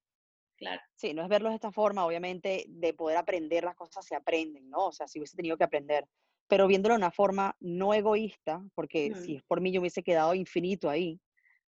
Claro. 0.58 0.82
Sí, 0.96 1.14
no 1.14 1.24
es 1.24 1.30
verlo 1.30 1.50
de 1.50 1.56
esta 1.56 1.72
forma, 1.72 2.06
obviamente, 2.06 2.66
de 2.68 2.94
poder 2.94 3.18
aprender 3.18 3.64
las 3.64 3.76
cosas 3.76 4.06
se 4.06 4.16
aprenden, 4.16 4.70
¿no? 4.70 4.88
O 4.88 4.92
sea, 4.92 5.08
si 5.08 5.20
hubiese 5.20 5.36
tenido 5.36 5.58
que 5.58 5.66
aprender, 5.66 6.08
pero 6.48 6.68
viéndolo 6.68 6.94
de 6.94 7.00
una 7.00 7.12
forma 7.12 7.56
no 7.60 7.94
egoísta, 7.94 8.64
porque 8.74 9.14
si 9.16 9.38
es 9.38 9.44
por 9.44 9.62
mí 9.62 9.72
yo 9.72 9.82
hubiese 9.82 10.04
quedado 10.04 10.34
infinito 10.34 10.90
ahí, 10.90 11.20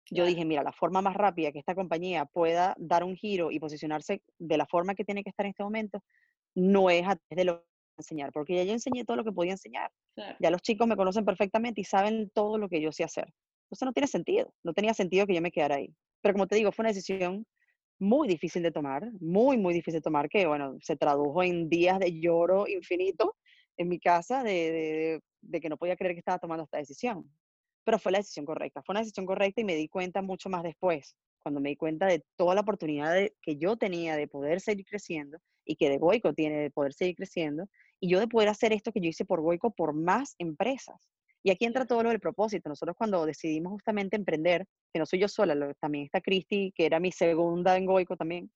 yo 0.09 0.25
dije, 0.25 0.45
mira, 0.45 0.63
la 0.63 0.73
forma 0.73 1.03
más 1.03 1.15
rápida 1.15 1.51
que 1.51 1.59
esta 1.59 1.75
compañía 1.75 2.27
pueda 2.27 2.75
dar 2.79 3.03
un 3.03 3.17
giro 3.17 3.51
y 3.51 3.59
posicionarse 3.59 4.23
de 4.39 4.57
la 4.57 4.67
forma 4.67 4.95
que 4.95 5.05
tiene 5.05 5.25
que 5.25 5.31
estar 5.31 5.47
en 5.47 5.51
este 5.51 5.65
momento 5.65 6.03
no 6.55 6.91
es 6.91 7.03
a 7.03 7.17
través 7.17 7.37
de 7.37 7.45
lo 7.45 7.65
enseñar, 7.99 8.33
porque 8.33 8.55
ya 8.55 8.65
yo 8.65 8.73
enseñé 8.73 9.05
todo 9.05 9.17
lo 9.17 9.25
que 9.25 9.33
podía 9.33 9.53
enseñar. 9.53 9.91
Ya 10.39 10.51
los 10.51 10.63
chicos 10.63 10.87
me 10.87 10.97
conocen 10.97 11.25
perfectamente 11.25 11.81
y 11.81 11.85
saben 11.85 12.31
todo 12.31 12.59
lo 12.59 12.69
que 12.69 12.81
yo 12.81 12.93
sé 12.93 13.05
hacer. 13.05 13.33
Entonces 13.67 13.87
no 13.87 13.93
tiene 13.93 14.07
sentido, 14.07 14.53
no 14.63 14.73
tenía 14.73 14.95
sentido 14.95 15.27
que 15.27 15.35
yo 15.35 15.43
me 15.43 15.51
quedara 15.51 15.77
ahí. 15.77 15.93
Pero 16.23 16.35
como 16.35 16.47
te 16.47 16.57
digo, 16.57 16.73
fue 16.73 16.85
una 16.85 16.91
decisión 16.91 17.47
muy 17.99 18.29
difícil 18.29 18.63
de 18.63 18.71
tomar, 18.71 19.11
muy, 19.21 19.57
muy 19.57 19.75
difícil 19.75 20.01
de 20.01 20.03
tomar, 20.03 20.29
que 20.29 20.47
bueno, 20.47 20.77
se 20.83 20.97
tradujo 20.97 21.43
en 21.43 21.69
días 21.69 21.99
de 21.99 22.19
lloro 22.21 22.69
infinito, 22.69 23.37
en 23.77 23.89
mi 23.89 23.99
casa 23.99 24.43
de, 24.43 25.21
de, 25.41 25.61
que 25.61 25.69
no 25.69 25.77
podía 25.77 25.97
creer 25.97 26.15
que 26.15 26.21
estaba 26.21 26.39
tomando 26.39 26.65
esta 26.65 26.79
decisión. 26.79 27.31
Pero 27.85 27.99
fue 27.99 28.13
la 28.13 28.19
decisión 28.19 28.45
correcta, 28.45 28.83
fue 28.83 28.93
una 28.93 29.01
decisión 29.01 29.27
correcta 29.27 29.61
y 29.61 29.65
me 29.65 29.77
di 29.77 29.89
cuenta 29.89 30.23
mucho 30.23 30.49
más 30.49 30.63
después, 30.63 31.17
cuando 31.47 31.61
me 31.61 31.69
di 31.69 31.77
cuenta 31.77 32.07
de 32.07 32.25
toda 32.35 32.57
la 32.57 32.63
oportunidad 32.63 33.15
que 33.41 33.57
yo 33.57 33.77
tenía 33.77 34.17
de 34.17 34.27
poder 34.27 34.61
seguir 34.61 34.85
creciendo 34.85 35.39
y 35.65 35.77
que 35.77 35.89
de 35.89 35.97
Goico 35.97 36.35
tiene 36.35 36.57
de 36.57 36.73
poder 36.73 36.93
seguir 36.93 37.15
creciendo 37.15 37.69
y 38.01 38.09
yo 38.09 38.19
de 38.19 38.27
poder 38.27 38.49
hacer 38.49 38.73
esto 38.73 38.91
que 38.91 39.01
yo 39.01 39.09
hice 39.09 39.25
por 39.25 39.41
Goico 39.43 39.71
por 39.71 39.95
más 39.95 40.35
empresas. 40.41 40.97
Y 41.45 41.53
aquí 41.53 41.65
entra 41.65 41.87
todo 41.87 42.03
lo 42.03 42.09
del 42.09 42.19
propósito. 42.19 42.69
Nosotros 42.69 42.97
cuando 42.99 43.25
decidimos 43.25 43.71
justamente 43.71 44.17
emprender, 44.17 44.67
que 44.93 44.99
no 44.99 45.07
soy 45.07 45.21
yo 45.21 45.29
sola, 45.29 45.73
también 45.81 46.07
está 46.07 46.21
Cristi, 46.21 46.73
que 46.75 46.85
era 46.85 46.99
mi 46.99 47.13
segunda 47.13 47.77
en 47.77 47.87
Goico 47.87 48.17
también, 48.17 48.51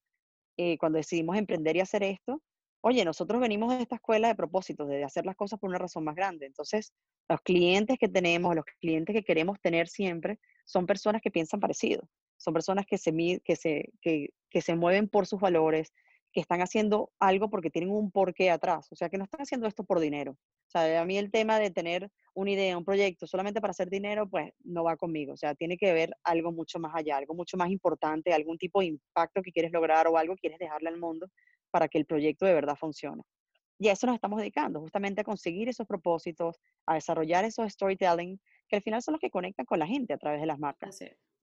eh, 0.57 0.77
cuando 0.77 0.97
decidimos 0.97 1.37
emprender 1.37 1.77
y 1.77 1.79
hacer 1.79 2.03
esto, 2.03 2.41
oye, 2.81 3.05
nosotros 3.05 3.39
venimos 3.39 3.73
de 3.73 3.83
esta 3.83 3.95
escuela 3.95 4.27
de 4.27 4.35
propósitos, 4.35 4.89
de 4.89 5.05
hacer 5.05 5.25
las 5.25 5.37
cosas 5.37 5.61
por 5.61 5.69
una 5.69 5.79
razón 5.79 6.03
más 6.03 6.15
grande. 6.15 6.45
Entonces, 6.45 6.91
los 7.29 7.39
clientes 7.39 7.97
que 7.97 8.09
tenemos, 8.09 8.53
los 8.53 8.65
clientes 8.81 9.15
que 9.15 9.23
queremos 9.23 9.61
tener 9.61 9.87
siempre, 9.87 10.39
son 10.65 10.85
personas 10.85 11.21
que 11.21 11.31
piensan 11.31 11.61
parecido, 11.61 12.03
son 12.41 12.53
personas 12.53 12.85
que 12.85 12.97
se, 12.97 13.11
que 13.43 13.55
se, 13.55 13.91
que, 14.01 14.61
se 14.61 14.75
mueven 14.75 15.07
por 15.07 15.27
sus 15.27 15.39
valores, 15.39 15.93
que 16.33 16.39
están 16.39 16.61
haciendo 16.61 17.11
algo 17.19 17.49
porque 17.49 17.69
tienen 17.69 17.91
un 17.91 18.09
porqué 18.09 18.49
atrás, 18.49 18.87
o 18.91 18.95
sea, 18.95 19.09
que 19.09 19.17
no 19.17 19.25
están 19.25 19.41
haciendo 19.41 19.67
esto 19.67 19.83
por 19.83 19.99
dinero. 19.99 20.31
O 20.31 20.71
sea, 20.71 21.01
a 21.01 21.05
mí 21.05 21.17
el 21.17 21.29
tema 21.29 21.59
de 21.59 21.69
tener 21.69 22.09
una 22.33 22.51
idea, 22.51 22.77
un 22.77 22.85
proyecto 22.85 23.27
solamente 23.27 23.59
para 23.59 23.71
hacer 23.71 23.89
dinero, 23.89 24.27
pues 24.27 24.51
no 24.63 24.83
va 24.85 24.95
conmigo. 24.95 25.33
O 25.33 25.37
sea, 25.37 25.53
tiene 25.53 25.77
que 25.77 25.91
ver 25.91 26.15
algo 26.23 26.51
mucho 26.53 26.79
más 26.79 26.93
allá, 26.95 27.17
algo 27.17 27.33
mucho 27.33 27.57
más 27.57 27.69
importante, 27.69 28.33
algún 28.33 28.57
tipo 28.57 28.79
de 28.79 28.87
impacto 28.87 29.41
que 29.41 29.51
quieres 29.51 29.73
lograr 29.73 30.07
o 30.07 30.17
algo 30.17 30.35
que 30.35 30.41
quieres 30.41 30.59
dejarle 30.59 30.89
al 30.89 30.97
mundo 30.97 31.27
para 31.69 31.89
que 31.89 31.97
el 31.97 32.05
proyecto 32.05 32.45
de 32.45 32.53
verdad 32.53 32.77
funcione. 32.77 33.23
Y 33.77 33.89
a 33.89 33.93
eso 33.93 34.07
nos 34.07 34.15
estamos 34.15 34.39
dedicando, 34.39 34.79
justamente 34.79 35.21
a 35.21 35.23
conseguir 35.23 35.67
esos 35.67 35.87
propósitos, 35.87 36.59
a 36.85 36.93
desarrollar 36.93 37.43
esos 37.45 37.71
storytelling, 37.71 38.39
que 38.71 38.77
al 38.77 38.83
final 38.83 39.01
son 39.01 39.11
los 39.11 39.19
que 39.19 39.29
conectan 39.29 39.65
con 39.65 39.79
la 39.79 39.85
gente 39.85 40.13
a 40.13 40.17
través 40.17 40.39
de 40.39 40.47
las 40.47 40.57
marcas. 40.57 40.97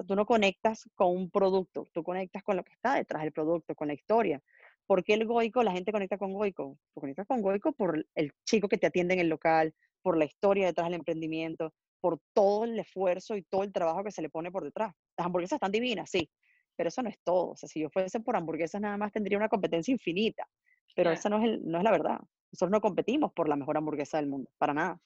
tú 0.07 0.17
no 0.17 0.25
conectas 0.25 0.89
con 0.95 1.15
un 1.15 1.31
producto, 1.31 1.87
tú 1.93 2.03
conectas 2.03 2.43
con 2.43 2.57
lo 2.57 2.65
que 2.65 2.73
está 2.73 2.95
detrás 2.95 3.23
del 3.23 3.33
producto, 3.33 3.75
con 3.75 3.89
la 3.89 3.93
historia. 3.93 4.41
¿Por 4.87 5.05
qué 5.05 5.13
el 5.13 5.27
Goico, 5.27 5.63
la 5.63 5.73
gente 5.73 5.93
conecta 5.93 6.17
con 6.17 6.33
Goico? 6.33 6.79
Tú 6.95 7.01
conectas 7.03 7.27
con 7.27 7.43
Goico 7.43 7.73
por 7.73 8.07
el 8.15 8.33
chico 8.47 8.67
que 8.67 8.79
te 8.79 8.87
atiende 8.87 9.13
en 9.13 9.21
el 9.21 9.29
local, 9.29 9.75
por 10.01 10.17
la 10.17 10.25
historia 10.25 10.65
detrás 10.65 10.87
del 10.87 10.95
emprendimiento, 10.95 11.75
por 12.01 12.19
todo 12.33 12.65
el 12.65 12.79
esfuerzo 12.79 13.37
y 13.37 13.43
todo 13.43 13.63
el 13.63 13.75
trabajo 13.75 14.03
que 14.03 14.11
se 14.11 14.23
le 14.23 14.31
pone 14.31 14.51
por 14.51 14.65
detrás. 14.65 14.95
Las 15.19 15.27
hamburguesas 15.27 15.59
están 15.59 15.73
divinas, 15.73 16.09
sí, 16.09 16.31
pero 16.77 16.89
eso 16.89 17.03
no 17.03 17.11
es 17.11 17.19
todo. 17.23 17.51
O 17.51 17.57
sea, 17.57 17.69
si 17.69 17.81
yo 17.81 17.91
fuese 17.91 18.21
por 18.21 18.37
hamburguesas 18.37 18.81
nada 18.81 18.97
más 18.97 19.13
tendría 19.13 19.37
una 19.37 19.51
competencia 19.51 19.93
infinita, 19.93 20.49
pero 20.97 21.11
esa 21.11 21.29
no 21.29 21.45
es, 21.45 21.61
no 21.61 21.77
es 21.77 21.85
la 21.85 21.91
verdad. 21.91 22.21
Nosotros 22.53 22.71
no 22.71 22.81
competimos 22.81 23.35
por 23.35 23.51
la 23.51 23.57
mejor 23.57 23.77
hamburguesa 23.77 24.17
del 24.17 24.29
mundo, 24.29 24.51
para 24.57 24.73
nada. 24.73 24.99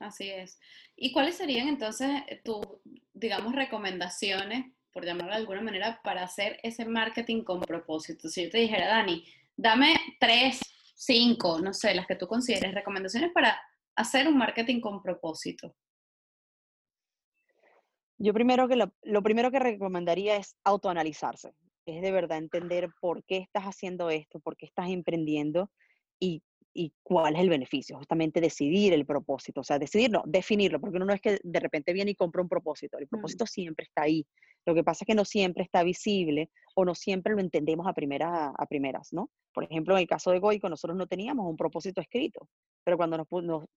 Así 0.00 0.30
es. 0.30 0.58
¿Y 0.96 1.12
cuáles 1.12 1.36
serían 1.36 1.68
entonces 1.68 2.10
eh, 2.28 2.40
tus, 2.44 2.66
digamos, 3.12 3.54
recomendaciones, 3.54 4.72
por 4.92 5.04
llamarlo 5.04 5.32
de 5.32 5.38
alguna 5.38 5.62
manera, 5.62 6.00
para 6.02 6.22
hacer 6.22 6.58
ese 6.62 6.84
marketing 6.84 7.44
con 7.44 7.60
propósito? 7.60 8.28
Si 8.28 8.44
yo 8.44 8.50
te 8.50 8.58
dijera, 8.58 8.88
Dani, 8.88 9.24
dame 9.56 9.94
tres, 10.18 10.60
cinco, 10.94 11.60
no 11.60 11.72
sé, 11.72 11.94
las 11.94 12.06
que 12.06 12.16
tú 12.16 12.26
consideres, 12.26 12.74
recomendaciones 12.74 13.32
para 13.32 13.60
hacer 13.96 14.28
un 14.28 14.36
marketing 14.36 14.80
con 14.80 15.02
propósito. 15.02 15.74
Yo 18.18 18.32
primero 18.32 18.68
que 18.68 18.76
lo, 18.76 19.22
primero 19.22 19.50
que 19.50 19.58
recomendaría 19.58 20.36
es 20.36 20.56
autoanalizarse, 20.64 21.52
es 21.84 22.00
de 22.00 22.12
verdad 22.12 22.38
entender 22.38 22.88
por 23.00 23.24
qué 23.24 23.38
estás 23.38 23.64
haciendo 23.64 24.08
esto, 24.10 24.40
por 24.40 24.56
qué 24.56 24.66
estás 24.66 24.88
emprendiendo 24.88 25.70
y, 26.20 26.42
cuál 27.02 27.36
es 27.36 27.40
el 27.40 27.48
beneficio, 27.48 27.96
justamente 27.96 28.40
decidir 28.40 28.92
el 28.92 29.06
propósito, 29.06 29.60
o 29.60 29.64
sea, 29.64 29.78
decidirlo, 29.78 30.22
definirlo, 30.26 30.80
porque 30.80 30.96
uno 30.96 31.06
no 31.06 31.12
es 31.12 31.20
que 31.20 31.38
de 31.42 31.60
repente 31.60 31.92
viene 31.92 32.12
y 32.12 32.14
compra 32.14 32.42
un 32.42 32.48
propósito, 32.48 32.98
el 32.98 33.06
propósito 33.06 33.46
siempre 33.46 33.84
está 33.84 34.02
ahí. 34.02 34.26
Lo 34.66 34.74
que 34.74 34.82
pasa 34.82 35.04
es 35.04 35.06
que 35.06 35.14
no 35.14 35.24
siempre 35.24 35.62
está 35.62 35.82
visible 35.82 36.50
o 36.74 36.84
no 36.84 36.94
siempre 36.94 37.34
lo 37.34 37.40
entendemos 37.40 37.86
a, 37.86 37.92
primera, 37.92 38.52
a 38.56 38.66
primeras, 38.66 39.12
¿no? 39.12 39.30
Por 39.52 39.64
ejemplo, 39.64 39.94
en 39.94 40.00
el 40.00 40.08
caso 40.08 40.30
de 40.30 40.40
Goico, 40.40 40.68
nosotros 40.68 40.96
no 40.96 41.06
teníamos 41.06 41.46
un 41.48 41.56
propósito 41.56 42.00
escrito, 42.00 42.48
pero 42.82 42.96
cuando 42.96 43.18
nos, 43.18 43.28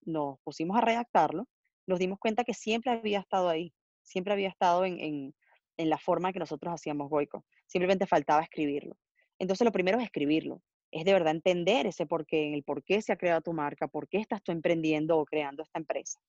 nos 0.05 0.39
pusimos 0.43 0.77
a 0.77 0.81
redactarlo, 0.81 1.47
nos 1.87 1.99
dimos 1.99 2.19
cuenta 2.19 2.43
que 2.43 2.53
siempre 2.53 2.91
había 2.91 3.19
estado 3.19 3.49
ahí, 3.49 3.73
siempre 4.03 4.33
había 4.33 4.49
estado 4.49 4.85
en, 4.85 5.33
la 5.77 5.97
forma 5.97 6.33
que 6.33 6.39
nosotros 6.39 6.73
hacíamos 6.73 7.09
Goico. 7.09 7.45
Simplemente 7.67 8.07
faltaba 8.07 8.41
escribirlo. 8.41 8.97
Entonces, 9.37 9.63
lo 9.63 9.71
primero 9.71 9.99
es 9.99 10.05
escribirlo. 10.05 10.61
Es 10.91 11.05
de 11.05 11.13
verdad 11.13 11.35
entender 11.35 11.85
ese 11.85 12.05
porqué, 12.05 12.47
en 12.47 12.53
el 12.53 12.63
por 12.63 12.83
qué 12.83 13.01
se 13.01 13.11
ha 13.11 13.17
creado 13.17 13.41
tu 13.41 13.53
marca, 13.53 13.87
por 13.87 14.07
qué 14.07 14.19
estás 14.19 14.41
tú 14.43 14.51
emprendiendo 14.51 15.17
o 15.17 15.25
creando 15.25 15.63
esta 15.63 15.79
empresa. 15.79 16.19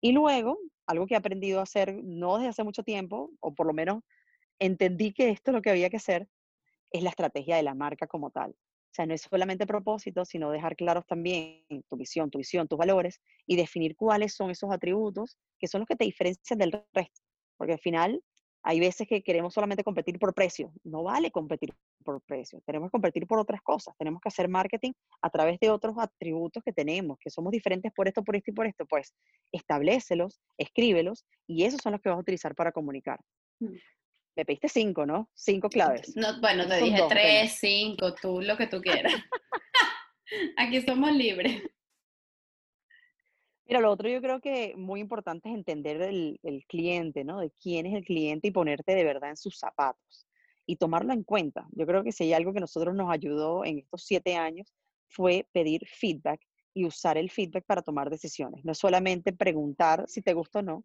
Y 0.00 0.12
luego, 0.12 0.58
algo 0.86 1.06
que 1.06 1.14
he 1.14 1.16
aprendido 1.16 1.60
a 1.60 1.64
hacer 1.64 1.94
no 2.04 2.36
desde 2.36 2.50
hace 2.50 2.64
mucho 2.64 2.82
tiempo, 2.82 3.30
o 3.40 3.54
por 3.54 3.66
lo 3.66 3.72
menos 3.72 4.02
entendí 4.58 5.12
que 5.12 5.30
esto 5.30 5.50
es 5.50 5.54
lo 5.54 5.62
que 5.62 5.70
había 5.70 5.90
que 5.90 5.96
hacer, 5.96 6.28
es 6.92 7.02
la 7.02 7.10
estrategia 7.10 7.56
de 7.56 7.62
la 7.62 7.74
marca 7.74 8.06
como 8.06 8.30
tal. 8.30 8.52
O 8.52 8.94
sea, 8.96 9.06
no 9.06 9.14
es 9.14 9.22
solamente 9.22 9.66
propósito, 9.66 10.24
sino 10.24 10.50
dejar 10.50 10.76
claros 10.76 11.06
también 11.06 11.64
tu 11.88 11.96
visión, 11.96 12.30
tu 12.30 12.38
visión, 12.38 12.66
tus 12.68 12.78
valores 12.78 13.20
y 13.46 13.56
definir 13.56 13.94
cuáles 13.96 14.34
son 14.34 14.50
esos 14.50 14.70
atributos 14.72 15.36
que 15.58 15.66
son 15.68 15.80
los 15.80 15.88
que 15.88 15.96
te 15.96 16.04
diferencian 16.04 16.58
del 16.58 16.72
resto. 16.94 17.20
Porque 17.58 17.74
al 17.74 17.80
final 17.80 18.22
hay 18.66 18.80
veces 18.80 19.06
que 19.06 19.22
queremos 19.22 19.54
solamente 19.54 19.84
competir 19.84 20.18
por 20.18 20.34
precio. 20.34 20.72
No 20.82 21.04
vale 21.04 21.30
competir 21.30 21.72
por 22.04 22.20
precio. 22.22 22.60
Tenemos 22.66 22.88
que 22.88 22.92
competir 22.92 23.24
por 23.24 23.38
otras 23.38 23.62
cosas. 23.62 23.94
Tenemos 23.96 24.20
que 24.20 24.28
hacer 24.28 24.48
marketing 24.48 24.92
a 25.22 25.30
través 25.30 25.60
de 25.60 25.70
otros 25.70 25.94
atributos 25.98 26.64
que 26.64 26.72
tenemos, 26.72 27.16
que 27.20 27.30
somos 27.30 27.52
diferentes 27.52 27.92
por 27.92 28.08
esto, 28.08 28.24
por 28.24 28.34
esto 28.34 28.50
y 28.50 28.54
por 28.54 28.66
esto. 28.66 28.84
Pues 28.84 29.14
establecelos, 29.52 30.40
escríbelos 30.58 31.24
y 31.46 31.62
esos 31.62 31.80
son 31.80 31.92
los 31.92 32.00
que 32.00 32.08
vas 32.08 32.18
a 32.18 32.22
utilizar 32.22 32.56
para 32.56 32.72
comunicar. 32.72 33.20
Mm. 33.60 33.76
Me 34.34 34.44
pediste 34.44 34.68
cinco, 34.68 35.06
¿no? 35.06 35.30
Cinco 35.32 35.68
claves. 35.68 36.16
No, 36.16 36.40
bueno, 36.40 36.66
te 36.66 36.78
dije 36.78 37.02
tres, 37.08 37.56
cinco, 37.60 38.16
tú 38.16 38.40
lo 38.40 38.56
que 38.56 38.66
tú 38.66 38.80
quieras. 38.80 39.14
Aquí 40.56 40.82
somos 40.82 41.12
libres. 41.12 41.62
Mira, 43.68 43.80
lo 43.80 43.90
otro 43.90 44.08
yo 44.08 44.20
creo 44.20 44.40
que 44.40 44.74
muy 44.76 45.00
importante 45.00 45.48
es 45.48 45.54
entender 45.56 46.00
el, 46.00 46.38
cliente, 46.68 47.24
¿no? 47.24 47.40
De 47.40 47.50
quién 47.50 47.86
es 47.86 47.94
el 47.94 48.04
cliente 48.04 48.48
y 48.48 48.52
ponerte 48.52 48.94
de 48.94 49.04
verdad 49.04 49.30
en 49.30 49.36
sus 49.36 49.58
zapatos 49.58 50.28
y 50.66 50.76
tomarlo 50.76 51.12
en 51.12 51.24
cuenta. 51.24 51.66
Yo 51.72 51.84
creo 51.84 52.04
que 52.04 52.12
si 52.12 52.24
hay 52.24 52.32
algo 52.32 52.52
que 52.52 52.60
nosotros 52.60 52.94
nos 52.94 53.10
ayudó 53.10 53.64
en 53.64 53.78
estos 53.78 54.04
siete 54.04 54.36
años 54.36 54.72
fue 55.08 55.48
pedir 55.52 55.86
feedback 55.86 56.40
y 56.74 56.84
usar 56.84 57.18
el 57.18 57.30
feedback 57.30 57.64
para 57.64 57.82
tomar 57.82 58.08
decisiones. 58.08 58.64
No 58.64 58.74
solamente 58.74 59.32
preguntar 59.32 60.04
si 60.06 60.22
te 60.22 60.34
gusta 60.34 60.60
o 60.60 60.62
no, 60.62 60.84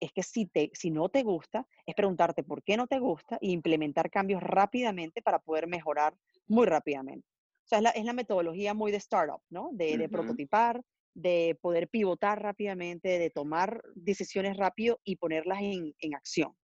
es 0.00 0.12
que 0.12 0.22
si, 0.22 0.46
te, 0.46 0.70
si 0.74 0.90
no 0.90 1.08
te 1.08 1.22
gusta, 1.22 1.66
es 1.86 1.94
preguntarte 1.94 2.42
por 2.42 2.62
qué 2.62 2.76
no 2.76 2.86
te 2.86 2.98
gusta 2.98 3.38
e 3.40 3.48
implementar 3.48 4.10
cambios 4.10 4.42
rápidamente 4.42 5.22
para 5.22 5.38
poder 5.38 5.66
mejorar 5.66 6.14
muy 6.46 6.66
rápidamente. 6.66 7.26
O 7.64 7.68
sea, 7.68 7.78
es 7.78 7.84
la, 7.84 7.90
es 7.90 8.04
la 8.04 8.12
metodología 8.12 8.74
muy 8.74 8.90
de 8.92 8.98
startup, 8.98 9.40
¿no? 9.50 9.70
De, 9.72 9.96
de 9.96 10.08
prototipar, 10.08 10.82
de 11.20 11.58
poder 11.60 11.88
pivotar 11.88 12.40
rápidamente, 12.40 13.18
de 13.18 13.30
tomar 13.30 13.82
decisiones 13.94 14.56
rápido 14.56 15.00
y 15.04 15.16
ponerlas 15.16 15.60
en, 15.60 15.94
en, 15.98 16.14
acción. 16.14 16.54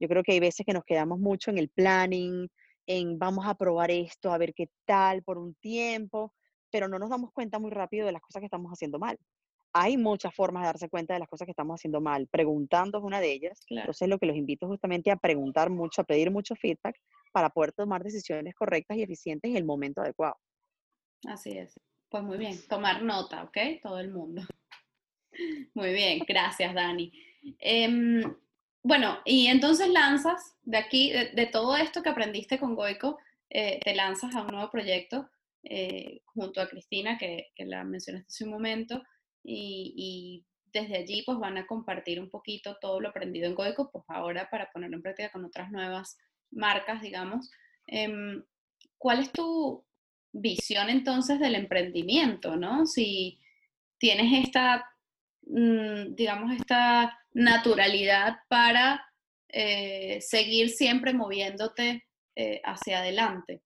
Yo 0.00 0.08
creo 0.08 0.22
que 0.22 0.32
hay 0.32 0.40
veces 0.40 0.64
que 0.64 0.72
nos 0.72 0.84
quedamos 0.84 1.18
mucho 1.18 1.50
en 1.50 1.58
el 1.58 1.68
planning, 1.68 2.48
en 2.86 3.18
vamos 3.18 3.46
a 3.46 3.54
probar 3.54 3.90
esto, 3.90 4.32
a 4.32 4.38
ver 4.38 4.54
qué 4.54 4.68
tal 4.84 5.22
por 5.22 5.38
un 5.38 5.54
tiempo, 5.56 6.32
pero 6.70 6.86
no 6.88 6.98
nos 6.98 7.10
damos 7.10 7.32
cuenta 7.32 7.58
muy 7.58 7.70
rápido 7.70 8.06
de 8.06 8.12
las 8.12 8.22
cosas 8.22 8.40
que 8.40 8.46
estamos 8.46 8.70
haciendo 8.70 8.98
mal. 8.98 9.18
Hay 9.72 9.96
muchas 9.96 10.32
formas 10.32 10.62
de 10.62 10.66
darse 10.66 10.88
cuenta 10.88 11.14
de 11.14 11.20
las 11.20 11.28
cosas 11.28 11.46
que 11.46 11.50
estamos 11.50 11.74
haciendo 11.74 12.00
mal. 12.00 12.28
Preguntando 12.28 12.98
es 12.98 13.04
una 13.04 13.20
de 13.20 13.32
ellas. 13.32 13.58
Entonces, 13.68 14.08
lo 14.08 14.18
que 14.18 14.26
los 14.26 14.36
invito 14.36 14.68
justamente 14.68 15.10
a 15.10 15.16
preguntar 15.16 15.68
mucho, 15.70 16.02
a 16.02 16.04
pedir 16.04 16.30
mucho 16.30 16.54
feedback 16.54 16.96
para 17.32 17.50
poder 17.50 17.72
tomar 17.72 18.04
decisiones 18.04 18.54
correctas 18.54 18.96
y 18.96 19.02
eficientes 19.02 19.50
en 19.50 19.56
el 19.56 19.64
momento 19.64 20.00
adecuado. 20.00 20.36
Así 21.26 21.58
es. 21.58 21.74
Pues 22.14 22.22
muy 22.22 22.38
bien, 22.38 22.56
tomar 22.68 23.02
nota, 23.02 23.42
¿ok? 23.42 23.82
Todo 23.82 23.98
el 23.98 24.12
mundo. 24.12 24.40
Muy 25.74 25.92
bien, 25.92 26.20
gracias 26.24 26.72
Dani. 26.72 27.12
Em, 27.58 28.22
bueno, 28.84 29.18
y 29.24 29.48
entonces 29.48 29.88
lanzas 29.88 30.54
de 30.62 30.76
aquí, 30.76 31.10
de, 31.10 31.46
todo 31.46 31.76
esto 31.76 32.04
que 32.04 32.10
aprendiste 32.10 32.60
con 32.60 32.76
Goico, 32.76 33.18
eh, 33.50 33.80
te 33.82 33.96
lanzas 33.96 34.32
a 34.36 34.42
un 34.42 34.52
nuevo 34.52 34.70
proyecto 34.70 35.28
eh, 35.64 36.20
junto 36.26 36.60
a 36.60 36.68
Cristina, 36.68 37.18
que, 37.18 37.48
la 37.58 37.82
mencionaste 37.82 38.28
hace 38.28 38.44
un 38.44 38.50
momento, 38.50 39.02
y, 39.42 40.46
desde 40.72 40.98
allí 40.98 41.24
pues 41.26 41.38
van 41.38 41.58
a 41.58 41.66
compartir 41.66 42.20
un 42.20 42.30
poquito 42.30 42.76
todo 42.80 43.00
lo 43.00 43.08
aprendido 43.08 43.48
en 43.48 43.56
Goico, 43.56 43.90
pues 43.90 44.04
ahora 44.06 44.48
para 44.50 44.70
ponerlo 44.70 44.98
en 44.98 45.02
práctica 45.02 45.32
con 45.32 45.44
otras 45.44 45.72
nuevas 45.72 46.16
marcas, 46.52 47.02
digamos. 47.02 47.50
Em, 47.88 48.44
¿Cuál 48.98 49.18
es 49.18 49.32
tu, 49.32 49.84
visión 50.34 50.90
entonces 50.90 51.38
del 51.38 51.54
emprendimiento, 51.54 52.56
¿no? 52.56 52.86
Si 52.86 53.40
tienes 53.98 54.44
esta, 54.44 54.84
mm, 55.46 56.14
digamos, 56.14 56.52
esta 56.52 57.18
naturalidad 57.32 58.36
para 58.48 59.04
eh, 59.48 60.20
seguir 60.20 60.70
siempre 60.70 61.14
moviéndote 61.14 62.04
eh, 62.34 62.60
hacia 62.64 62.98
adelante. 62.98 63.62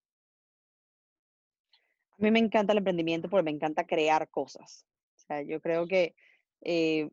A 2.11 2.21
mí 2.21 2.31
me 2.31 2.39
encanta 2.39 2.73
el 2.73 2.77
emprendimiento 2.77 3.29
porque 3.29 3.43
me 3.43 3.51
encanta 3.51 3.87
crear 3.87 4.29
cosas. 4.29 4.85
sea, 5.15 5.41
yo 5.41 5.59
creo 5.59 5.87
que 5.87 6.13
eh, 6.61 7.09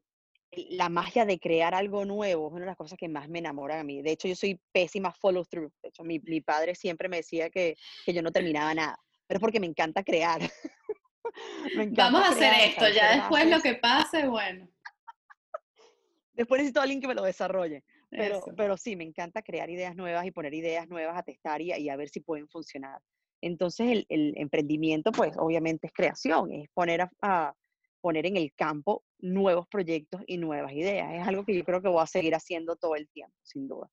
la 0.50 0.88
magia 0.88 1.24
de 1.24 1.38
crear 1.38 1.74
algo 1.74 2.04
nuevo 2.04 2.48
es 2.48 2.52
una 2.52 2.60
de 2.62 2.66
las 2.66 2.76
cosas 2.76 2.98
que 2.98 3.08
más 3.08 3.28
me 3.28 3.38
enamoran 3.38 3.80
a 3.80 3.84
mí. 3.84 4.02
De 4.02 4.12
hecho, 4.12 4.28
yo 4.28 4.34
soy 4.34 4.60
pésima 4.72 5.12
follow 5.12 5.44
through. 5.44 5.72
De 5.82 5.88
hecho, 5.88 6.04
mi, 6.04 6.18
mi 6.20 6.40
padre 6.40 6.74
siempre 6.74 7.08
me 7.08 7.18
decía 7.18 7.50
que, 7.50 7.76
que, 8.04 8.12
yo 8.12 8.22
no 8.22 8.32
terminaba 8.32 8.74
nada, 8.74 8.98
pero 9.26 9.38
es 9.38 9.40
porque 9.40 9.60
me 9.60 9.66
encanta 9.66 10.02
crear. 10.02 10.40
me 11.76 11.84
encanta 11.84 12.04
Vamos 12.04 12.28
a 12.28 12.32
hacer 12.32 12.52
esto, 12.68 12.88
ya 12.88 13.16
después 13.16 13.48
lo 13.48 13.60
que 13.60 13.74
pase, 13.74 14.26
bueno. 14.28 14.68
después 16.34 16.58
necesito 16.58 16.80
a 16.80 16.82
alguien 16.84 17.00
que 17.00 17.08
me 17.08 17.14
lo 17.14 17.22
desarrolle. 17.22 17.84
Pero, 18.08 18.40
pero 18.56 18.76
sí, 18.76 18.94
me 18.94 19.04
encanta 19.04 19.42
crear 19.42 19.68
ideas 19.68 19.96
nuevas 19.96 20.24
y 20.24 20.30
poner 20.30 20.54
ideas 20.54 20.88
nuevas 20.88 21.18
a 21.18 21.22
testar 21.22 21.60
y, 21.60 21.72
y 21.72 21.88
a 21.88 21.96
ver 21.96 22.08
si 22.08 22.20
pueden 22.20 22.48
funcionar. 22.48 23.00
Entonces, 23.42 23.88
el, 23.90 24.06
el, 24.08 24.34
emprendimiento, 24.36 25.12
pues 25.12 25.32
obviamente 25.36 25.88
es 25.88 25.92
creación, 25.92 26.52
es 26.52 26.68
poner 26.72 27.08
a 27.20 27.54
poner 28.00 28.24
en 28.26 28.36
el 28.36 28.52
campo 28.54 29.02
nuevos 29.18 29.66
proyectos 29.66 30.22
y 30.28 30.38
nuevas 30.38 30.72
ideas. 30.72 31.12
Es 31.12 31.26
algo 31.26 31.44
que 31.44 31.56
yo 31.56 31.64
creo 31.64 31.82
que 31.82 31.88
voy 31.88 32.02
a 32.02 32.06
seguir 32.06 32.36
haciendo 32.36 32.76
todo 32.76 32.94
el 32.94 33.08
tiempo, 33.08 33.34
sin 33.42 33.66
duda. 33.66 33.90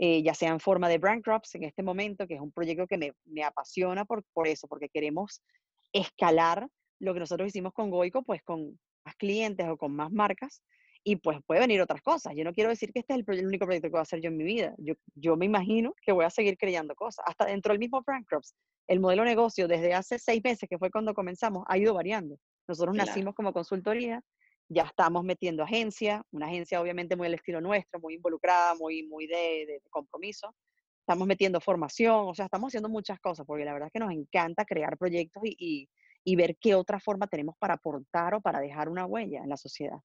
Eh, 0.00 0.22
ya 0.22 0.32
sea 0.32 0.50
en 0.50 0.60
forma 0.60 0.88
de 0.88 0.98
brand 0.98 1.22
crops 1.22 1.56
en 1.56 1.64
este 1.64 1.82
momento, 1.82 2.26
que 2.26 2.34
es 2.34 2.40
un 2.40 2.52
proyecto 2.52 2.86
que 2.86 2.96
me, 2.96 3.12
me 3.24 3.42
apasiona 3.42 4.04
por, 4.04 4.22
por 4.32 4.46
eso, 4.46 4.68
porque 4.68 4.88
queremos 4.88 5.42
escalar 5.92 6.68
lo 7.00 7.14
que 7.14 7.20
nosotros 7.20 7.48
hicimos 7.48 7.72
con 7.72 7.90
Goico, 7.90 8.22
pues 8.22 8.42
con 8.42 8.78
más 9.04 9.16
clientes 9.16 9.66
o 9.68 9.76
con 9.76 9.92
más 9.94 10.12
marcas, 10.12 10.62
y 11.04 11.16
pues 11.16 11.38
puede 11.46 11.60
venir 11.60 11.80
otras 11.80 12.02
cosas. 12.02 12.34
Yo 12.36 12.44
no 12.44 12.52
quiero 12.52 12.70
decir 12.70 12.92
que 12.92 13.00
este 13.00 13.14
es 13.14 13.20
el, 13.20 13.38
el, 13.38 13.46
único 13.46 13.64
proyecto 13.64 13.88
que 13.88 13.92
voy 13.92 14.00
a 14.00 14.02
hacer 14.02 14.20
yo 14.20 14.28
en 14.28 14.36
mi 14.36 14.44
vida. 14.44 14.74
Yo, 14.78 14.94
yo 15.14 15.36
me 15.36 15.46
imagino 15.46 15.94
que 16.02 16.12
voy 16.12 16.24
a 16.24 16.30
seguir 16.30 16.56
creando 16.56 16.94
cosas, 16.94 17.24
hasta 17.26 17.46
dentro 17.46 17.72
del 17.72 17.78
mismo 17.78 18.02
brand 18.02 18.26
crops. 18.26 18.54
El 18.86 19.00
modelo 19.00 19.22
de 19.22 19.30
negocio 19.30 19.68
desde 19.68 19.94
hace 19.94 20.18
seis 20.18 20.40
meses, 20.44 20.68
que 20.68 20.78
fue 20.78 20.90
cuando 20.90 21.14
comenzamos, 21.14 21.64
ha 21.68 21.78
ido 21.78 21.94
variando. 21.94 22.36
Nosotros 22.66 22.94
nacimos 22.94 23.34
como 23.34 23.52
consultoría, 23.52 24.22
ya 24.68 24.84
estamos 24.84 25.24
metiendo 25.24 25.62
agencia, 25.62 26.22
una 26.30 26.46
agencia 26.46 26.80
obviamente 26.80 27.16
muy 27.16 27.26
al 27.26 27.34
estilo 27.34 27.60
nuestro, 27.60 28.00
muy 28.00 28.14
involucrada, 28.14 28.74
muy, 28.74 29.02
muy 29.04 29.26
de, 29.26 29.80
compromiso. 29.90 30.54
Estamos 31.00 31.26
metiendo 31.26 31.60
formación, 31.60 32.28
o 32.28 32.34
sea, 32.34 32.44
estamos 32.44 32.68
haciendo 32.68 32.90
muchas 32.90 33.18
cosas, 33.18 33.46
porque 33.46 33.64
la 33.64 33.72
verdad 33.72 33.86
es 33.86 33.92
que 33.92 33.98
nos 33.98 34.12
encanta 34.12 34.66
crear 34.66 34.98
proyectos 34.98 35.42
y, 35.44 35.88
y, 36.22 36.36
ver 36.36 36.58
qué 36.60 36.74
otra 36.74 37.00
forma 37.00 37.26
tenemos 37.26 37.56
para 37.58 37.74
aportar 37.74 38.34
o 38.34 38.40
para 38.42 38.60
dejar 38.60 38.90
una 38.90 39.06
huella 39.06 39.42
en 39.42 39.48
la 39.48 39.56
sociedad. 39.56 39.98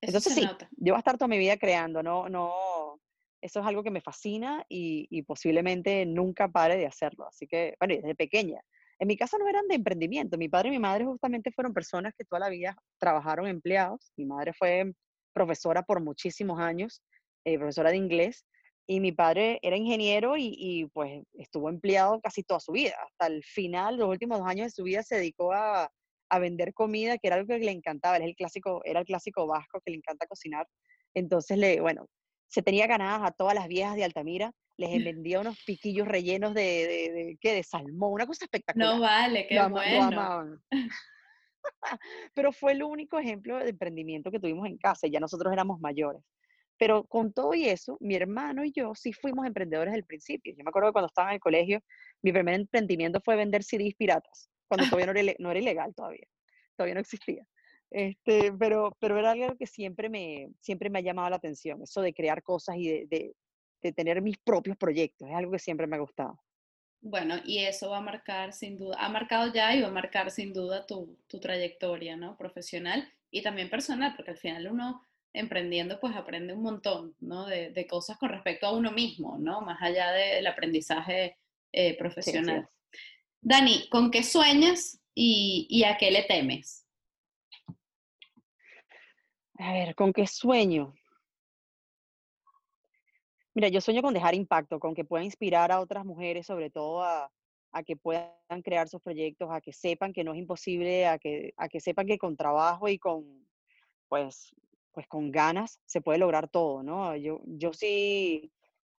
Entonces 0.00 0.34
sí, 0.34 0.42
yo 0.72 0.92
voy 0.92 0.96
a 0.96 0.98
estar 0.98 1.16
toda 1.16 1.28
mi 1.28 1.38
vida 1.38 1.56
creando, 1.56 2.02
no, 2.02 2.28
no, 2.28 2.98
eso 3.40 3.60
es 3.60 3.66
algo 3.66 3.84
que 3.84 3.92
me 3.92 4.00
fascina 4.00 4.66
y, 4.68 5.06
y, 5.10 5.22
posiblemente 5.22 6.04
nunca 6.06 6.48
pare 6.48 6.76
de 6.76 6.86
hacerlo. 6.86 7.28
Así 7.28 7.46
que, 7.46 7.76
bueno, 7.78 7.94
desde 7.94 8.16
pequeña. 8.16 8.60
En 9.02 9.08
mi 9.08 9.16
casa 9.16 9.36
no 9.36 9.48
eran 9.48 9.66
de 9.66 9.74
emprendimiento. 9.74 10.38
Mi 10.38 10.48
padre 10.48 10.68
y 10.68 10.70
mi 10.70 10.78
madre 10.78 11.04
justamente 11.04 11.50
fueron 11.50 11.74
personas 11.74 12.14
que 12.16 12.24
toda 12.24 12.38
la 12.38 12.48
vida 12.48 12.76
trabajaron 13.00 13.48
empleados. 13.48 14.12
Mi 14.16 14.24
madre 14.24 14.52
fue 14.52 14.92
profesora 15.32 15.82
por 15.82 16.00
muchísimos 16.00 16.60
años, 16.60 17.02
eh, 17.44 17.58
profesora 17.58 17.90
de 17.90 17.96
inglés, 17.96 18.44
y 18.86 19.00
mi 19.00 19.10
padre 19.10 19.58
era 19.60 19.76
ingeniero 19.76 20.36
y, 20.38 20.88
pues 20.92 21.20
estuvo 21.32 21.68
empleado 21.68 22.20
casi 22.20 22.44
toda 22.44 22.60
su 22.60 22.70
vida. 22.70 22.94
Hasta 23.04 23.26
el 23.26 23.42
final, 23.42 23.96
los 23.96 24.08
últimos 24.08 24.38
dos 24.38 24.46
años 24.46 24.66
de 24.66 24.70
su 24.70 24.84
vida 24.84 25.02
se 25.02 25.16
dedicó 25.16 25.52
a, 25.52 25.90
a 26.30 26.38
vender 26.38 26.72
comida, 26.72 27.18
que 27.18 27.26
era 27.26 27.34
algo 27.34 27.48
que 27.48 27.58
le 27.58 27.72
encantaba. 27.72 28.14
Era 28.18 28.26
el 28.26 28.36
clásico, 28.36 28.82
era 28.84 29.00
el 29.00 29.06
clásico 29.06 29.48
vasco 29.48 29.80
que 29.84 29.90
le 29.90 29.96
encanta 29.96 30.28
cocinar. 30.28 30.68
Entonces, 31.12 31.58
le, 31.58 31.80
bueno, 31.80 32.06
se 32.46 32.62
tenía 32.62 32.86
ganadas 32.86 33.22
a 33.28 33.32
todas 33.32 33.56
las 33.56 33.66
viejas 33.66 33.96
de 33.96 34.04
Altamira 34.04 34.52
les 34.90 35.04
vendía 35.04 35.40
unos 35.40 35.58
piquillos 35.64 36.06
rellenos 36.06 36.54
de, 36.54 36.62
de, 36.62 37.38
¿qué? 37.40 37.54
de 37.54 37.62
salmón, 37.62 38.12
una 38.12 38.26
cosa 38.26 38.44
espectacular. 38.44 38.94
No 38.94 39.00
vale, 39.00 39.46
qué 39.48 39.60
bueno. 39.68 40.58
Pero 42.34 42.52
fue 42.52 42.72
el 42.72 42.82
único 42.82 43.18
ejemplo 43.18 43.58
de 43.58 43.70
emprendimiento 43.70 44.30
que 44.30 44.40
tuvimos 44.40 44.66
en 44.66 44.78
casa, 44.78 45.06
ya 45.06 45.20
nosotros 45.20 45.52
éramos 45.52 45.80
mayores. 45.80 46.22
Pero 46.78 47.04
con 47.04 47.32
todo 47.32 47.54
y 47.54 47.66
eso, 47.66 47.96
mi 48.00 48.16
hermano 48.16 48.64
y 48.64 48.72
yo 48.72 48.94
sí 48.94 49.12
fuimos 49.12 49.46
emprendedores 49.46 49.92
del 49.92 50.04
principio. 50.04 50.54
Yo 50.56 50.64
me 50.64 50.70
acuerdo 50.70 50.88
que 50.88 50.94
cuando 50.94 51.06
estaba 51.06 51.28
en 51.28 51.34
el 51.34 51.40
colegio, 51.40 51.80
mi 52.22 52.32
primer 52.32 52.54
emprendimiento 52.54 53.20
fue 53.20 53.36
vender 53.36 53.62
CDs 53.62 53.94
piratas, 53.94 54.50
cuando 54.66 54.86
todavía 54.86 55.12
no 55.12 55.18
era, 55.18 55.34
no 55.38 55.50
era 55.50 55.60
ilegal 55.60 55.94
todavía, 55.94 56.26
todavía 56.76 56.94
no 56.94 57.00
existía. 57.00 57.46
Este, 57.90 58.52
pero, 58.54 58.96
pero 59.00 59.18
era 59.18 59.32
algo 59.32 59.54
que 59.56 59.66
siempre 59.66 60.08
me, 60.08 60.48
siempre 60.60 60.88
me 60.88 61.00
ha 61.00 61.02
llamado 61.02 61.28
la 61.28 61.36
atención, 61.36 61.82
eso 61.82 62.00
de 62.00 62.14
crear 62.14 62.42
cosas 62.42 62.76
y 62.78 62.88
de, 62.88 63.06
de 63.06 63.34
tener 63.90 64.22
mis 64.22 64.38
propios 64.38 64.76
proyectos. 64.76 65.28
Es 65.28 65.34
algo 65.34 65.50
que 65.50 65.58
siempre 65.58 65.88
me 65.88 65.96
ha 65.96 66.00
gustado. 66.00 66.38
Bueno, 67.00 67.34
y 67.44 67.58
eso 67.58 67.90
va 67.90 67.98
a 67.98 68.02
marcar 68.02 68.52
sin 68.52 68.78
duda, 68.78 68.96
ha 69.00 69.08
marcado 69.08 69.52
ya 69.52 69.74
y 69.74 69.82
va 69.82 69.88
a 69.88 69.92
marcar 69.92 70.30
sin 70.30 70.52
duda 70.52 70.86
tu, 70.86 71.18
tu 71.26 71.40
trayectoria, 71.40 72.14
¿no? 72.16 72.36
Profesional 72.36 73.12
y 73.32 73.42
también 73.42 73.68
personal, 73.68 74.14
porque 74.14 74.30
al 74.30 74.38
final 74.38 74.68
uno 74.68 75.02
emprendiendo 75.32 75.98
pues 75.98 76.14
aprende 76.14 76.52
un 76.52 76.62
montón, 76.62 77.16
¿no? 77.18 77.46
De, 77.46 77.70
de 77.70 77.86
cosas 77.88 78.18
con 78.18 78.28
respecto 78.28 78.66
a 78.66 78.76
uno 78.76 78.92
mismo, 78.92 79.36
¿no? 79.38 79.62
Más 79.62 79.82
allá 79.82 80.12
del 80.12 80.46
aprendizaje 80.46 81.38
eh, 81.72 81.96
profesional. 81.96 82.68
Dani, 83.40 83.88
¿con 83.88 84.12
qué 84.12 84.22
sueñas 84.22 85.00
y, 85.12 85.66
y 85.68 85.82
a 85.82 85.96
qué 85.96 86.12
le 86.12 86.22
temes? 86.22 86.86
A 89.58 89.72
ver, 89.72 89.94
¿con 89.96 90.12
qué 90.12 90.26
sueño? 90.26 90.94
Mira, 93.54 93.68
yo 93.68 93.80
sueño 93.82 94.00
con 94.02 94.14
dejar 94.14 94.34
impacto, 94.34 94.80
con 94.80 94.94
que 94.94 95.04
pueda 95.04 95.24
inspirar 95.24 95.72
a 95.72 95.80
otras 95.80 96.06
mujeres, 96.06 96.46
sobre 96.46 96.70
todo 96.70 97.02
a, 97.02 97.30
que 97.86 97.96
puedan 97.96 98.62
crear 98.62 98.88
sus 98.88 99.00
proyectos, 99.02 99.48
a 99.50 99.60
que 99.60 99.72
sepan 99.72 100.12
que 100.12 100.24
no 100.24 100.32
es 100.32 100.38
imposible, 100.38 101.06
a 101.06 101.18
que, 101.18 101.52
a 101.56 101.68
que 101.68 101.80
sepan 101.80 102.06
que 102.06 102.18
con 102.18 102.36
trabajo 102.36 102.88
y 102.88 102.98
con, 102.98 103.46
pues, 104.08 104.54
pues 104.92 105.06
con 105.06 105.30
ganas 105.30 105.80
se 105.86 106.00
puede 106.00 106.18
lograr 106.18 106.48
todo, 106.48 106.82
¿no? 106.82 107.16
Yo, 107.16 107.40
yo 107.44 107.72
sí, 107.72 108.50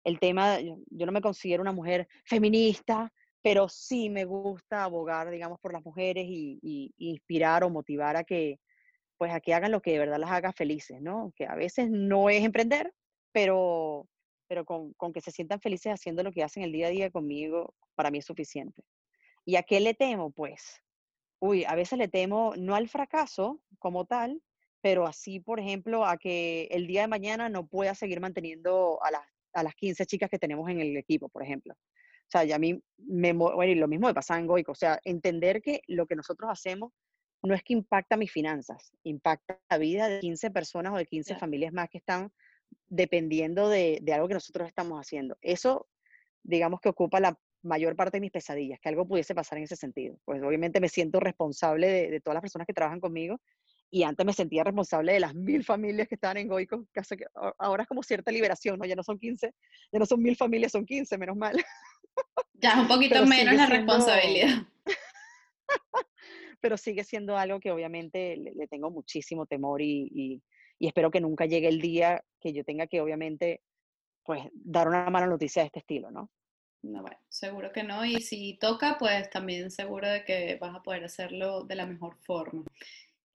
el 0.05 0.19
tema, 0.19 0.61
yo, 0.61 0.77
no 1.07 1.12
me 1.12 1.21
considero 1.21 1.62
una 1.62 1.73
mujer 1.73 2.09
feminista, 2.25 3.12
pero 3.43 3.69
sí 3.69 4.11
me 4.11 4.25
gusta 4.25 4.85
abogar, 4.85 5.31
digamos, 5.31 5.61
por 5.61 5.73
las 5.73 5.85
mujeres 5.85 6.27
y, 6.29 6.59
y, 6.62 6.95
inspirar 6.99 7.65
o 7.65 7.71
motivar 7.71 8.17
a 8.17 8.25
que, 8.25 8.59
pues, 9.19 9.33
a 9.33 9.41
que 9.41 9.55
hagan 9.55 9.73
lo 9.73 9.83
que 9.83 9.93
de 9.93 9.99
verdad 9.99 10.19
las 10.19 10.31
haga 10.31 10.53
felices, 10.53 11.01
¿no? 11.01 11.33
Que 11.37 11.47
a 11.47 11.55
veces 11.55 11.91
no 11.91 12.31
es 12.31 12.45
emprender, 12.45 12.93
pero, 13.33 14.09
pero 14.53 14.67
con, 14.67 14.93
con, 14.99 15.15
que 15.15 15.23
se 15.23 15.31
sientan 15.31 15.62
felices 15.62 15.95
haciendo 15.95 16.23
lo 16.23 16.31
que 16.31 16.43
hacen 16.43 16.62
el 16.62 16.73
día 16.73 16.88
a 16.88 16.91
día 16.91 17.11
conmigo, 17.11 17.75
para 17.95 18.11
mí 18.11 18.19
es 18.19 18.27
suficiente. 18.27 18.85
¿Y 19.47 19.57
a 19.57 19.62
qué 19.62 19.81
le 19.81 19.95
temo? 19.95 20.31
Pues, 20.31 20.83
uy, 21.38 21.65
a 21.65 21.75
veces 21.75 21.99
le 21.99 22.07
temo 22.07 22.53
no 22.59 22.75
al 22.75 22.91
fracaso 22.91 23.62
como 23.79 24.05
tal, 24.05 24.43
pero 24.83 25.07
así, 25.07 25.41
por 25.41 25.59
ejemplo, 25.59 26.05
a 26.05 26.19
que 26.19 26.65
el 26.71 26.87
día 26.87 27.01
de 27.01 27.09
mañana 27.09 27.49
no 27.49 27.67
pueda 27.67 27.95
seguir 27.95 28.21
manteniendo 28.21 29.03
a 29.03 29.11
las, 29.11 29.23
a 29.55 29.62
las 29.62 29.75
15 29.75 30.05
chicas 30.05 30.29
que 30.29 30.38
tenemos 30.38 30.69
en 30.69 30.81
el 30.81 30.95
equipo, 30.99 31.31
por 31.31 31.43
ejemplo. 31.43 31.73
O 31.73 32.31
sea, 32.31 32.45
ya 32.45 32.57
a 32.57 32.59
mí 32.59 32.79
me, 32.99 33.33
bueno, 33.33 33.73
y 33.73 33.75
lo 33.77 33.88
mismo 33.88 34.07
me 34.07 34.12
pasa 34.12 34.38
en 34.38 34.47
Goico, 34.47 34.73
o 34.73 34.75
sea, 34.75 35.01
entender 35.05 35.62
que 35.62 35.81
lo 35.87 36.05
que 36.07 36.15
nosotros 36.15 36.51
hacemos 36.51 36.93
no 37.43 37.55
es 37.55 37.62
que 37.62 37.73
impacta 37.73 38.19
mis 38.19 38.31
finanzas, 38.31 38.93
impacta 39.03 39.59
la 39.71 39.79
vida 39.79 40.09
de 40.11 40.21
15 40.21 40.51
personas 40.51 40.93
o 40.93 40.99
de 40.99 41.07
15 41.07 41.37
familias 41.37 41.73
más 41.73 41.88
que 41.88 41.97
están 41.97 42.31
dependiendo 42.88 43.68
de, 43.68 43.98
de, 44.02 44.12
algo 44.12 44.28
que 44.28 44.35
nosotros 44.35 44.68
estamos 44.68 44.98
haciendo. 44.98 45.37
Eso, 45.40 45.88
digamos 46.42 46.80
que 46.80 46.88
ocupa 46.88 47.20
la 47.20 47.38
mayor 47.62 47.96
parte 47.96 48.16
de 48.16 48.22
mis 48.22 48.32
pesadillas, 48.32 48.80
que 48.80 48.88
algo 48.88 49.06
pudiese 49.06 49.35
pasar 49.35 49.58
en 49.58 49.64
ese 49.64 49.76
sentido. 49.76 50.18
Pues 50.24 50.42
obviamente 50.42 50.80
me 50.80 50.88
siento 50.88 51.20
responsable 51.20 51.88
de, 51.88 52.11
de 52.11 52.20
todas 52.20 52.35
las 52.35 52.42
personas 52.42 52.66
que 52.66 52.74
trabajan 52.74 53.00
conmigo 53.00 53.40
y 53.94 54.04
antes 54.04 54.24
me 54.24 54.32
sentía 54.32 54.64
responsable 54.64 55.12
de 55.12 55.20
las 55.20 55.35
mil 55.35 55.64
familias 55.64 56.08
que 56.08 56.14
estaban 56.14 56.38
en 56.38 56.48
Goico, 56.48 56.87
que 56.94 57.00
hace 57.00 57.14
que 57.14 57.26
ahora 57.58 57.82
es 57.82 57.88
como 57.88 58.02
cierta 58.02 58.32
liberación, 58.32 58.78
¿no? 58.78 58.87
Ya 58.87 58.96
no 58.96 59.02
son 59.02 59.18
15, 59.18 59.52
ya 59.92 59.98
no 59.98 60.06
son 60.06 60.22
mil 60.22 60.35
familias, 60.35 60.72
son 60.72 60.87
15, 60.87 61.18
menos 61.18 61.37
mal. 61.37 61.62
Ya 62.54 62.70
es 62.70 62.76
un 62.78 62.88
poquito 62.88 63.26
menos 63.26 63.54
la 63.54 63.66
responsabilidad. 63.66 64.66
Pero 66.62 66.79
sigue 66.79 67.04
siendo 67.04 67.37
algo 67.37 67.60
que 67.60 67.70
obviamente 67.70 68.38
le, 68.38 68.66
tengo 68.66 68.90
muchísimo 68.90 69.44
temor 69.44 69.83
y, 69.83 70.40
y 70.79 70.87
espero 70.87 71.10
que 71.10 71.20
nunca 71.20 71.44
llegue 71.44 71.68
el 71.68 71.83
día 71.83 72.25
que 72.43 72.53
yo 72.53 72.65
tenga 72.65 72.87
que 72.87 73.01
obviamente 73.01 73.63
pues 74.25 74.45
dar 74.53 74.88
una 74.88 75.09
mala 75.11 75.27
noticia 75.27 75.63
de 75.63 75.67
este 75.67 75.81
estilo, 75.81 76.11
¿no? 76.11 76.31
No, 76.83 77.03
bueno, 77.03 77.17
seguro 77.29 77.73
que 77.73 77.83
no. 77.85 78.05
Y 78.05 78.21
si 78.21 78.55
toca, 78.55 78.97
pues 78.99 79.31
también 79.31 79.71
seguro 79.71 80.09
de 80.09 80.25
que 80.25 80.57
vas 80.61 80.75
a 80.75 80.83
poder 80.83 81.05
hacerlo 81.05 81.63
de 81.63 81.77
la 81.77 81.87
mejor 81.87 82.17
forma. 82.23 82.65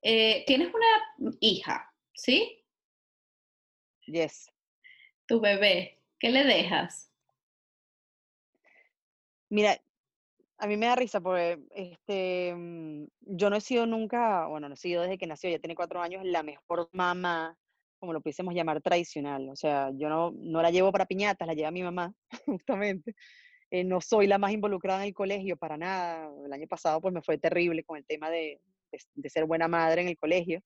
Eh, 0.01 0.43
Tienes 0.45 0.73
una 0.73 1.37
hija, 1.39 1.93
¿sí? 2.13 2.63
Yes. 4.05 4.51
Tu 5.25 5.39
bebé, 5.39 5.97
¿qué 6.19 6.29
le 6.29 6.43
dejas? 6.43 7.11
Mira, 9.49 9.79
a 10.57 10.67
mí 10.67 10.75
me 10.75 10.87
da 10.87 10.95
risa 10.95 11.21
porque 11.21 11.59
este, 11.73 12.53
mm, 12.53 13.05
yo 13.21 13.49
no 13.49 13.55
he 13.55 13.61
sido 13.61 13.85
nunca, 13.85 14.47
bueno, 14.47 14.67
no 14.67 14.73
he 14.73 14.77
sido 14.77 15.03
desde 15.03 15.17
que 15.17 15.27
nació, 15.27 15.49
ya 15.49 15.59
tiene 15.59 15.75
cuatro 15.75 16.01
años, 16.01 16.25
la 16.25 16.43
mejor 16.43 16.89
mamá, 16.91 17.57
como 17.99 18.13
lo 18.13 18.21
pudiésemos 18.21 18.53
llamar, 18.53 18.81
tradicional. 18.81 19.49
O 19.49 19.55
sea, 19.55 19.91
yo 19.95 20.09
no, 20.09 20.31
no 20.35 20.61
la 20.61 20.71
llevo 20.71 20.91
para 20.91 21.05
piñatas, 21.05 21.47
la 21.47 21.53
lleva 21.53 21.71
mi 21.71 21.83
mamá, 21.83 22.13
justamente. 22.45 23.15
Eh, 23.71 23.83
no 23.83 23.99
soy 24.01 24.27
la 24.27 24.37
más 24.37 24.51
involucrada 24.51 25.01
en 25.01 25.07
el 25.09 25.13
colegio 25.13 25.57
para 25.57 25.77
nada. 25.77 26.29
El 26.45 26.53
año 26.53 26.67
pasado 26.67 27.01
pues 27.01 27.13
me 27.13 27.21
fue 27.21 27.37
terrible 27.37 27.83
con 27.83 27.97
el 27.97 28.05
tema 28.05 28.29
de, 28.29 28.61
de, 29.15 29.29
ser 29.29 29.45
buena 29.45 29.67
madre 29.67 30.01
en 30.01 30.07
el 30.07 30.17
colegio, 30.17 30.61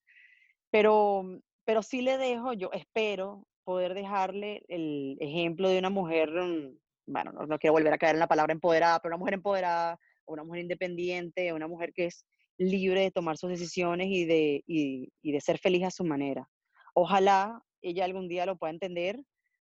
pero, 0.70 1.24
pero 1.66 1.82
sí 1.84 2.02
le 2.02 2.18
dejo, 2.18 2.54
yo 2.54 2.70
espero 2.74 3.48
poder 3.64 3.94
dejarle 3.94 4.64
el 4.68 5.18
ejemplo 5.20 5.70
de 5.70 5.80
una 5.80 5.90
mujer, 5.90 6.30
mm, 6.32 6.78
bueno, 7.08 7.32
no, 7.32 7.46
no 7.46 7.60
quiero 7.60 7.74
volver 7.74 7.94
a 7.94 7.98
caer 7.98 8.16
en 8.16 8.20
la 8.20 8.28
palabra 8.28 8.54
empoderada, 8.54 9.00
pero 9.00 9.16
una 9.16 9.20
mujer 9.20 9.36
empoderada, 9.36 10.00
una 10.26 10.44
mujer 10.44 10.62
independiente, 10.62 11.54
una 11.54 11.68
mujer 11.68 11.94
que 11.94 12.06
es 12.06 12.26
libre 12.58 13.02
de 13.02 13.12
tomar 13.12 13.38
sus 13.38 13.50
decisiones 13.50 14.08
y 14.08 14.26
de, 14.26 14.64
y, 14.68 15.10
y 15.22 15.32
de 15.32 15.42
ser 15.42 15.58
feliz 15.58 15.84
a 15.86 15.92
su 15.92 16.04
manera. 16.04 16.48
Ojalá 16.94 17.62
ella 17.82 18.06
algún 18.06 18.28
día 18.28 18.46
lo 18.46 18.58
pueda 18.58 18.72
entender, 18.72 19.20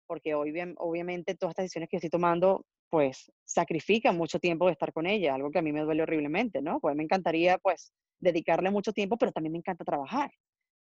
porque 0.08 0.34
hoy, 0.34 0.54
obviamente 0.78 1.36
todas 1.36 1.52
estas 1.52 1.66
decisiones 1.66 1.90
que 1.90 1.98
estoy 1.98 2.10
tomando, 2.10 2.66
pues 2.90 3.32
sacrifican 3.46 4.18
mucho 4.18 4.40
tiempo 4.40 4.66
de 4.66 4.72
estar 4.72 4.94
con 4.94 5.06
ella, 5.06 5.36
algo 5.36 5.52
que 5.52 5.60
a 5.60 5.62
mí 5.62 5.74
me 5.74 5.82
duele 5.82 6.04
horriblemente, 6.04 6.62
¿no? 6.62 6.80
Pues 6.80 6.96
me 6.96 7.04
encantaría, 7.04 7.58
pues, 7.58 7.92
dedicarle 8.20 8.72
mucho 8.72 8.94
tiempo, 8.94 9.18
pero 9.18 9.32
también 9.32 9.52
me 9.52 9.60
encanta 9.60 9.84
trabajar. 9.84 10.32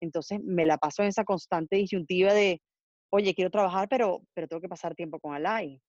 Entonces 0.02 0.40
me 0.44 0.66
la 0.66 0.78
paso 0.78 1.04
en 1.04 1.10
esa 1.10 1.26
constante 1.26 1.76
disyuntiva 1.76 2.34
de, 2.34 2.62
oye, 3.12 3.34
quiero 3.34 3.52
trabajar, 3.52 3.88
pero, 3.90 4.22
pero 4.34 4.48
tengo 4.48 4.62
que 4.62 4.70
pasar 4.70 4.96
tiempo 4.96 5.20
con 5.20 5.34
Alay. 5.34 5.82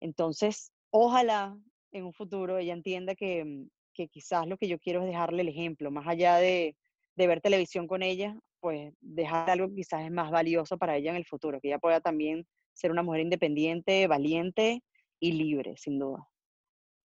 Entonces, 0.00 0.70
ojalá 0.90 1.58
en 1.92 2.04
un 2.04 2.12
futuro 2.12 2.58
ella 2.58 2.74
entienda 2.74 3.14
que, 3.14 3.66
que 3.94 4.08
quizás 4.08 4.46
lo 4.46 4.56
que 4.58 4.68
yo 4.68 4.78
quiero 4.78 5.00
es 5.00 5.06
dejarle 5.08 5.42
el 5.42 5.48
ejemplo, 5.48 5.90
más 5.90 6.06
allá 6.06 6.36
de 6.36 6.76
ver 7.16 7.40
televisión 7.40 7.88
con 7.88 8.02
ella, 8.02 8.38
pues 8.60 8.92
dejar 9.00 9.50
algo 9.50 9.68
que 9.68 9.76
quizás 9.76 10.04
es 10.04 10.10
más 10.10 10.30
valioso 10.30 10.78
para 10.78 10.96
ella 10.96 11.10
en 11.10 11.16
el 11.16 11.26
futuro, 11.26 11.60
que 11.60 11.68
ella 11.68 11.78
pueda 11.78 12.00
también 12.00 12.46
ser 12.74 12.90
una 12.90 13.02
mujer 13.02 13.22
independiente, 13.22 14.06
valiente 14.06 14.82
y 15.20 15.32
libre, 15.32 15.76
sin 15.76 15.98
duda. 15.98 16.28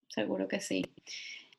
Seguro 0.08 0.48
que 0.48 0.60
sí. 0.60 0.84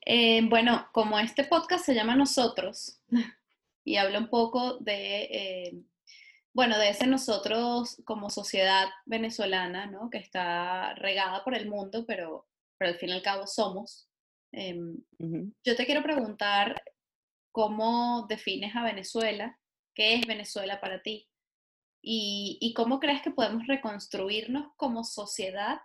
Eh, 0.07 0.43
bueno, 0.49 0.87
como 0.93 1.19
este 1.19 1.45
podcast 1.45 1.85
se 1.85 1.95
llama 1.95 2.15
Nosotros 2.15 3.01
y 3.85 3.97
habla 3.97 4.19
un 4.19 4.29
poco 4.29 4.79
de, 4.79 5.23
eh, 5.25 5.83
bueno, 6.53 6.79
de 6.79 6.91
ese 6.91 7.07
nosotros 7.07 8.01
como 8.05 8.31
sociedad 8.31 8.87
venezolana, 9.07 9.87
¿no? 9.87 10.11
Que 10.11 10.19
está 10.19 10.95
regada 10.95 11.43
por 11.43 11.57
el 11.57 11.69
mundo, 11.69 12.05
pero, 12.07 12.47
pero 12.79 12.93
al 12.93 12.99
fin 12.99 13.09
y 13.09 13.13
al 13.13 13.23
cabo 13.23 13.47
somos. 13.47 14.09
Em, 14.53 14.97
yo 15.65 15.75
te 15.75 15.85
quiero 15.85 16.03
preguntar 16.03 16.81
cómo 17.51 18.27
defines 18.29 18.77
a 18.77 18.85
Venezuela, 18.85 19.59
qué 19.95 20.15
es 20.15 20.27
Venezuela 20.27 20.81
para 20.81 21.03
ti 21.03 21.29
y, 22.07 22.73
cómo 22.77 23.01
crees 23.01 23.23
que 23.23 23.31
podemos 23.31 23.67
reconstruirnos 23.67 24.73
como 24.77 25.05
sociedad 25.05 25.81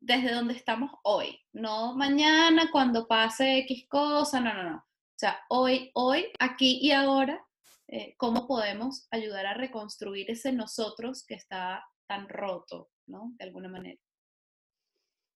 desde 0.00 0.32
donde 0.32 0.54
estamos 0.54 0.90
hoy, 1.04 1.40
no 1.52 1.94
mañana 1.94 2.70
cuando 2.70 3.06
pase 3.06 3.58
X 3.58 3.86
cosa, 3.88 4.40
no, 4.40 4.52
no, 4.52 4.64
no. 4.64 4.76
O 4.76 5.18
sea, 5.22 5.40
hoy, 5.48 5.90
hoy, 5.94 6.26
aquí 6.40 6.78
y 6.82 6.90
ahora, 6.90 7.46
eh, 7.86 8.14
cómo 8.16 8.46
podemos 8.48 9.06
ayudar 9.10 9.46
a 9.46 9.54
reconstruir 9.54 10.30
ese 10.30 10.52
nosotros 10.52 11.24
que 11.24 11.34
está 11.34 11.86
tan 12.08 12.28
roto, 12.28 12.90
¿no? 13.06 13.32
De 13.38 13.44
alguna 13.44 13.68
manera. 13.68 14.00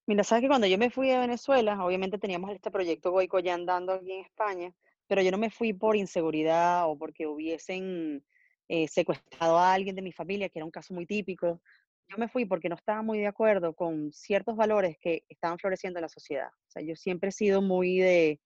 Mira, 0.07 0.25
sabes 0.25 0.43
que 0.43 0.49
cuando 0.49 0.67
yo 0.67 0.79
me 0.79 0.91
fui 0.91 1.11
a 1.13 1.21
Venezuela, 1.21 1.85
obviamente 1.85 2.19
teníamos 2.19 2.51
este 2.51 2.71
proyecto 2.71 3.11
Goico 3.11 3.39
ya 3.39 3.55
andando 3.55 3.93
aquí 3.93 4.13
en 4.13 4.25
España, 4.25 4.75
pero 5.07 5.23
yo 5.23 5.31
no 5.31 5.39
me 5.39 5.51
fui 5.51 5.73
por 5.73 5.97
inseguridad 5.97 6.89
o 6.89 6.99
porque 6.99 7.27
hubiesen 7.27 8.25
eh, 8.69 8.89
secuestrado 8.89 9.59
a 9.59 9.73
alguien 9.73 9.97
de 9.97 10.03
mi 10.03 10.13
familia, 10.13 10.49
que 10.49 10.59
era 10.59 10.65
un 10.65 10.71
caso 10.71 10.95
muy 10.95 11.07
típico. 11.07 11.61
Yo 12.09 12.19
me 12.19 12.29
fui 12.29 12.45
porque 12.45 12.69
no 12.69 12.77
estaba 12.77 13.03
muy 13.03 13.19
de 13.19 13.27
acuerdo 13.27 13.75
con 13.75 14.13
ciertos 14.13 14.57
valores 14.57 14.97
que 15.01 15.25
estaban 15.29 15.59
floreciendo 15.59 15.99
en 15.99 16.03
la 16.03 16.09
sociedad. 16.09 16.49
O 16.49 16.71
sea, 16.71 16.83
yo 16.83 16.95
siempre 16.97 17.31
he 17.31 17.33
sido 17.33 17.63
muy 17.63 17.99
de, 17.99 18.41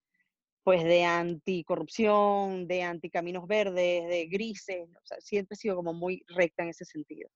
pues, 0.63 0.83
de 0.83 1.03
anticorrupción, 1.03 2.67
de 2.67 2.83
anticaminos 2.83 3.47
verdes, 3.47 4.07
de 4.07 4.27
grises. 4.27 4.89
O 4.89 5.05
sea, 5.05 5.21
siempre 5.21 5.55
he 5.55 5.57
sido 5.57 5.75
como 5.75 5.93
muy 5.93 6.23
recta 6.27 6.63
en 6.63 6.69
ese 6.69 6.85
sentido 6.85 7.29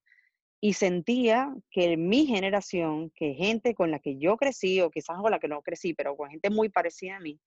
y 0.66 0.74
sentía 0.74 1.54
que 1.70 1.96
mi 1.96 2.26
generación, 2.26 3.12
que 3.12 3.36
gente 3.36 3.76
con 3.76 3.92
la 3.92 4.00
que 4.00 4.18
yo 4.18 4.36
crecí, 4.36 4.82
o 4.82 4.90
quizás 4.90 5.18
con 5.18 5.30
la 5.30 5.38
que 5.38 5.48
no 5.48 5.62
crecí, 5.62 5.94
pero 5.94 6.18
con 6.18 6.30
gente 6.32 6.50
muy 6.50 6.70
parecida 6.70 7.18
a 7.18 7.20
mí, 7.20 7.40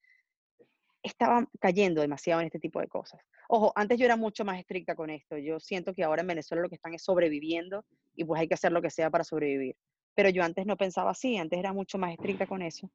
estaba 1.09 1.47
cayendo 1.61 2.01
demasiado 2.01 2.41
en 2.41 2.47
este 2.47 2.59
tipo 2.59 2.81
de 2.81 2.89
cosas. 2.89 3.21
Ojo, 3.49 3.73
antes 3.75 3.99
yo 3.99 4.05
era 4.05 4.17
mucho 4.17 4.45
más 4.45 4.59
estricta 4.59 4.95
con 4.95 5.11
esto. 5.11 5.37
Yo 5.37 5.59
siento 5.61 5.95
que 5.95 6.05
ahora 6.05 6.23
en 6.23 6.29
Venezuela 6.29 6.63
lo 6.63 6.69
que 6.69 6.77
están 6.77 6.95
es 6.95 7.03
sobreviviendo 7.03 7.85
y 8.15 8.25
pues 8.25 8.41
hay 8.41 8.49
que 8.49 8.55
hacer 8.55 8.73
lo 8.73 8.83
que 8.83 8.91
sea 8.91 9.11
para 9.11 9.25
sobrevivir. 9.25 9.77
Pero 10.15 10.29
yo 10.31 10.43
antes 10.43 10.67
no 10.67 10.77
pensaba 10.77 11.11
así, 11.11 11.37
antes 11.37 11.59
era 11.59 11.73
mucho 11.73 11.99
más 11.99 12.13
estricta 12.13 12.47
con 12.47 12.63
eso. 12.63 12.91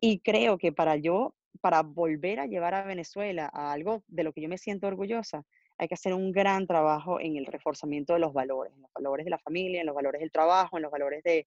Y 0.00 0.20
creo 0.20 0.58
que 0.58 0.72
para 0.72 0.96
yo, 0.96 1.34
para 1.60 1.82
volver 1.82 2.40
a 2.40 2.46
llevar 2.46 2.74
a 2.74 2.84
Venezuela 2.84 3.50
a 3.52 3.72
algo 3.72 4.02
de 4.08 4.24
lo 4.24 4.32
que 4.32 4.42
yo 4.42 4.48
me 4.48 4.58
siento 4.58 4.86
orgullosa, 4.86 5.44
hay 5.78 5.88
que 5.88 5.94
hacer 5.94 6.14
un 6.14 6.32
gran 6.32 6.66
trabajo 6.66 7.20
en 7.20 7.36
el 7.36 7.46
reforzamiento 7.46 8.14
de 8.14 8.18
los 8.18 8.32
valores, 8.32 8.72
en 8.74 8.82
los 8.82 8.90
valores 8.94 9.24
de 9.24 9.30
la 9.30 9.38
familia, 9.38 9.80
en 9.80 9.86
los 9.86 9.94
valores 9.94 10.20
del 10.20 10.30
trabajo, 10.30 10.76
en 10.76 10.82
los 10.82 10.92
valores 10.92 11.22
de, 11.22 11.46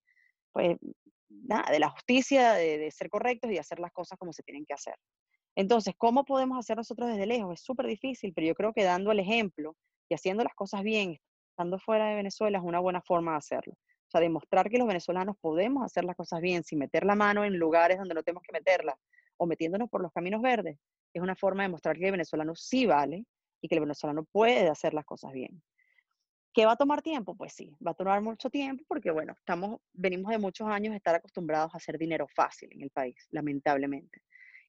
pues, 0.51 0.77
nada, 1.29 1.71
de 1.71 1.79
la 1.79 1.89
justicia, 1.89 2.53
de, 2.53 2.89
ser 2.91 3.09
correctos 3.09 3.51
y 3.51 3.57
hacer 3.57 3.79
las 3.79 3.91
cosas 3.91 4.17
como 4.17 4.33
se 4.33 4.43
tienen 4.43 4.65
que 4.65 4.73
hacer. 4.73 4.95
Entonces, 5.59 5.93
¿cómo 5.97 6.23
podemos 6.23 6.57
hacer 6.57 6.77
nosotros 6.77 7.09
desde 7.09 7.25
lejos? 7.25 7.55
Es 7.55 7.65
súper 7.65 7.85
difícil, 7.85 8.31
pero 8.33 8.47
yo 8.47 8.55
creo 8.55 8.71
que 8.71 8.85
dando 8.85 9.11
el 9.11 9.19
ejemplo 9.19 9.75
y 10.07 10.13
haciendo 10.13 10.41
las 10.41 10.55
cosas 10.55 10.83
bien, 10.83 11.19
estando 11.49 11.77
fuera 11.79 12.07
de 12.07 12.15
Venezuela, 12.15 12.59
es 12.59 12.63
una 12.63 12.79
buena 12.79 13.01
forma 13.01 13.31
de 13.31 13.39
hacerlo. 13.39 13.73
O 13.73 14.09
sea, 14.09 14.21
demostrar 14.21 14.69
que 14.69 14.77
los 14.77 14.87
venezolanos 14.87 15.35
podemos 15.41 15.83
hacer 15.83 16.05
las 16.05 16.15
cosas 16.15 16.39
bien 16.39 16.63
sin 16.63 16.79
meter 16.79 17.03
la 17.03 17.13
mano 17.13 17.43
en 17.43 17.59
lugares 17.59 17.97
donde 17.97 18.15
no 18.15 18.23
tenemos 18.23 18.41
que 18.43 18.53
meterla 18.53 18.97
o 19.35 19.45
metiéndonos 19.45 19.89
por 19.89 20.01
los 20.01 20.13
caminos 20.13 20.41
verdes, 20.41 20.77
es 21.13 21.21
una 21.21 21.35
forma 21.35 21.63
de 21.63 21.69
mostrar 21.69 21.97
que 21.97 22.05
el 22.05 22.11
venezolano 22.11 22.55
sí 22.55 22.85
vale 22.85 23.25
y 23.59 23.67
que 23.67 23.75
el 23.75 23.81
venezolano 23.81 24.23
puede 24.31 24.69
hacer 24.69 24.93
las 24.93 25.03
cosas 25.03 25.33
bien. 25.33 25.61
¿Qué 26.53 26.65
va 26.65 26.71
a 26.71 26.77
tomar 26.77 27.01
tiempo? 27.01 27.35
Pues 27.35 27.51
sí, 27.51 27.75
va 27.85 27.91
a 27.91 27.95
tomar 27.95 28.21
mucho 28.21 28.49
tiempo 28.49 28.85
porque, 28.87 29.11
bueno, 29.11 29.33
estamos, 29.37 29.81
venimos 29.91 30.31
de 30.31 30.37
muchos 30.37 30.69
años 30.69 30.91
de 30.91 30.97
estar 30.97 31.15
acostumbrados 31.15 31.73
a 31.73 31.77
hacer 31.77 31.97
dinero 31.97 32.29
fácil 32.33 32.69
en 32.71 32.81
el 32.81 32.91
país, 32.91 33.27
lamentablemente. 33.31 34.21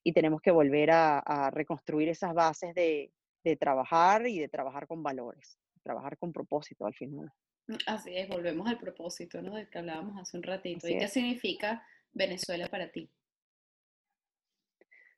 Y 0.03 0.13
tenemos 0.13 0.41
que 0.41 0.51
volver 0.51 0.91
a, 0.91 1.49
reconstruir 1.51 2.09
esas 2.09 2.33
bases 2.33 2.73
de, 2.73 3.11
trabajar 3.59 4.27
y 4.27 4.39
de 4.39 4.47
trabajar 4.47 4.87
con 4.87 5.03
valores, 5.03 5.57
trabajar 5.83 6.17
con 6.17 6.31
propósito 6.31 6.85
al 6.85 6.93
final. 6.93 7.31
Mm, 7.67 7.75
así 7.87 8.15
es, 8.15 8.29
volvemos 8.29 8.67
al 8.67 8.77
propósito, 8.77 9.41
¿no? 9.41 9.55
Del 9.55 9.69
que 9.69 9.79
hablábamos 9.79 10.19
hace 10.19 10.37
un 10.37 10.43
ratito. 10.43 10.87
¿Y 10.87 10.97
qué 10.97 11.07
significa 11.07 11.85
Venezuela 12.13 12.67
para 12.67 12.91
ti? 12.91 13.09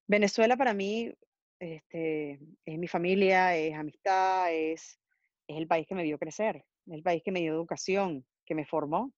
Venezuela 0.07 0.57
para 0.57 0.73
mí 0.73 1.13
este, 1.59 2.39
es 2.65 2.77
mi 2.77 2.87
familia, 2.87 3.55
es 3.55 3.73
amistad, 3.73 4.53
es, 4.53 4.99
es 5.47 5.57
el 5.57 5.67
país 5.67 5.87
que 5.87 5.95
me 5.95 6.03
vio 6.03 6.17
crecer, 6.17 6.65
es 6.87 6.93
el 6.93 7.03
país 7.03 7.23
que 7.23 7.31
me 7.31 7.39
dio 7.39 7.53
educación, 7.53 8.25
que 8.45 8.55
me 8.55 8.65
formó. 8.65 9.13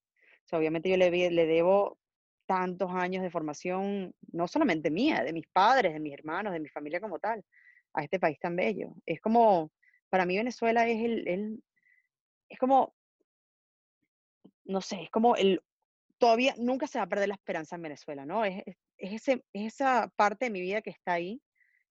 obviamente 0.51 0.89
yo 0.89 0.97
le, 0.97 1.09
le 1.09 1.45
debo 1.47 1.97
tantos 2.45 2.91
años 2.91 3.23
de 3.23 3.29
formación, 3.29 4.13
no 4.31 4.47
solamente 4.47 4.91
mía, 4.91 5.23
de 5.23 5.33
mis 5.33 5.47
padres, 5.47 5.93
de 5.93 5.99
mis 5.99 6.13
hermanos, 6.13 6.53
de 6.53 6.59
mi 6.59 6.69
familia 6.69 6.99
como 6.99 7.19
tal, 7.19 7.43
a 7.93 8.03
este 8.03 8.19
país 8.19 8.39
tan 8.39 8.55
bello. 8.55 8.93
Es 9.05 9.21
como, 9.21 9.71
para 10.09 10.25
mí 10.25 10.37
Venezuela 10.37 10.87
es 10.87 11.03
el, 11.03 11.27
el 11.27 11.63
es 12.49 12.59
como, 12.59 12.95
no 14.65 14.81
sé, 14.81 15.03
es 15.03 15.09
como 15.09 15.35
el, 15.35 15.61
todavía 16.17 16.53
nunca 16.57 16.87
se 16.87 16.99
va 16.99 17.05
a 17.05 17.09
perder 17.09 17.29
la 17.29 17.35
esperanza 17.35 17.75
en 17.75 17.81
Venezuela, 17.81 18.25
¿no? 18.25 18.45
Es, 18.45 18.63
es, 18.65 18.75
ese, 18.97 19.43
es 19.53 19.73
esa 19.73 20.11
parte 20.15 20.45
de 20.45 20.51
mi 20.51 20.61
vida 20.61 20.81
que 20.81 20.91
está 20.91 21.13
ahí, 21.13 21.41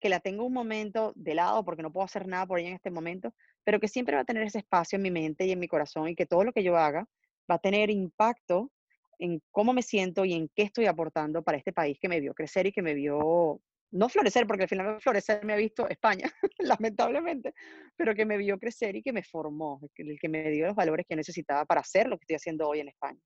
que 0.00 0.08
la 0.08 0.20
tengo 0.20 0.44
un 0.44 0.52
momento 0.52 1.12
de 1.16 1.34
lado 1.34 1.64
porque 1.64 1.82
no 1.82 1.92
puedo 1.92 2.04
hacer 2.04 2.26
nada 2.26 2.46
por 2.46 2.58
ella 2.58 2.68
en 2.68 2.76
este 2.76 2.90
momento, 2.90 3.34
pero 3.64 3.80
que 3.80 3.88
siempre 3.88 4.14
va 4.14 4.22
a 4.22 4.24
tener 4.24 4.44
ese 4.44 4.58
espacio 4.58 4.96
en 4.96 5.02
mi 5.02 5.10
mente 5.10 5.46
y 5.46 5.52
en 5.52 5.58
mi 5.58 5.68
corazón 5.68 6.08
y 6.08 6.14
que 6.14 6.26
todo 6.26 6.44
lo 6.44 6.52
que 6.52 6.62
yo 6.62 6.76
haga 6.76 7.06
va 7.50 7.56
a 7.56 7.58
tener 7.58 7.90
impacto 7.90 8.70
en 9.18 9.42
cómo 9.50 9.72
me 9.72 9.82
siento 9.82 10.24
y 10.24 10.34
en 10.34 10.48
qué 10.54 10.62
estoy 10.62 10.86
aportando 10.86 11.42
para 11.42 11.58
este 11.58 11.72
país 11.72 11.98
que 12.00 12.08
me 12.08 12.20
vio 12.20 12.34
crecer 12.34 12.66
y 12.66 12.72
que 12.72 12.82
me 12.82 12.94
vio, 12.94 13.60
no 13.90 14.08
florecer, 14.08 14.46
porque 14.46 14.64
al 14.64 14.68
final 14.68 15.00
florecer 15.00 15.44
me 15.44 15.52
ha 15.52 15.56
visto 15.56 15.88
España, 15.88 16.30
lamentablemente, 16.58 17.54
pero 17.96 18.14
que 18.14 18.26
me 18.26 18.36
vio 18.36 18.58
crecer 18.58 18.96
y 18.96 19.02
que 19.02 19.12
me 19.12 19.22
formó, 19.22 19.80
el 19.96 20.18
que 20.18 20.28
me 20.28 20.50
dio 20.50 20.66
los 20.66 20.76
valores 20.76 21.06
que 21.08 21.16
necesitaba 21.16 21.64
para 21.64 21.80
hacer 21.80 22.08
lo 22.08 22.16
que 22.18 22.24
estoy 22.24 22.36
haciendo 22.36 22.68
hoy 22.68 22.80
en 22.80 22.88
España. 22.88 23.20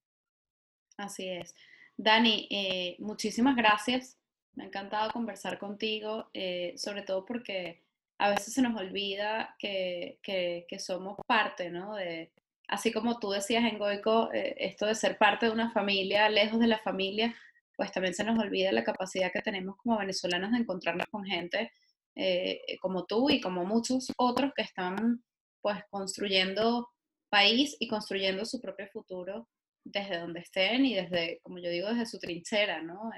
Así 0.97 1.28
es. 1.28 1.55
Dani, 1.97 2.49
eh, 2.51 2.97
muchísimas 3.01 3.57
gracias 3.57 4.18
me 4.55 4.64
ha 4.64 4.66
encantado 4.66 5.11
conversar 5.11 5.59
contigo, 5.59 6.28
eh, 6.34 6.74
sobre 6.76 7.03
todo 7.03 7.24
porque 7.24 7.82
a 8.18 8.30
veces 8.30 8.53
se 8.55 8.62
nos 8.62 8.78
olvida 8.78 9.57
que, 9.59 10.18
que, 10.22 10.78
somos 10.78 11.16
parte, 11.26 11.70
¿no? 11.70 11.95
De, 11.97 12.30
así 12.73 12.91
como 12.91 13.18
tú 13.18 13.31
decías 13.31 13.64
en 13.64 13.79
Goico, 13.79 14.33
eh, 14.33 14.55
esto 14.59 14.87
de 14.87 14.95
ser 14.95 15.18
parte 15.18 15.45
de 15.45 15.53
una 15.53 15.70
familia, 15.73 16.31
lejos 16.31 16.59
de 16.59 16.66
la 16.66 16.79
familia, 16.79 17.37
pues 17.77 17.93
también 17.93 18.14
se 18.14 18.25
nos 18.25 18.39
olvida 18.39 18.73
la 18.73 18.83
capacidad 18.83 19.31
que 19.31 19.43
tenemos 19.43 19.77
como 19.77 19.99
venezolanos 19.99 20.53
de 20.53 20.59
encontrarnos 20.59 21.07
con 21.11 21.23
gente 21.25 21.70
eh, 22.14 22.61
como 22.81 23.05
tú 23.05 23.29
y 23.29 23.43
como 23.43 23.66
muchos 23.66 24.11
otros 24.16 24.53
que 24.57 24.62
están 24.62 25.23
pues 25.61 25.79
construyendo 25.91 26.89
país 27.29 27.77
y 27.79 27.89
construyendo 27.89 28.47
su 28.47 28.59
propio 28.59 28.87
futuro 28.89 29.49
desde 29.85 30.18
donde 30.18 30.41
estén 30.41 30.87
y 30.87 30.95
desde, 30.95 31.41
como 31.43 31.59
yo 31.59 31.68
digo, 31.68 31.89
desde 31.89 32.07
su 32.07 32.18
trinchera, 32.18 32.81
¿no? 32.81 33.11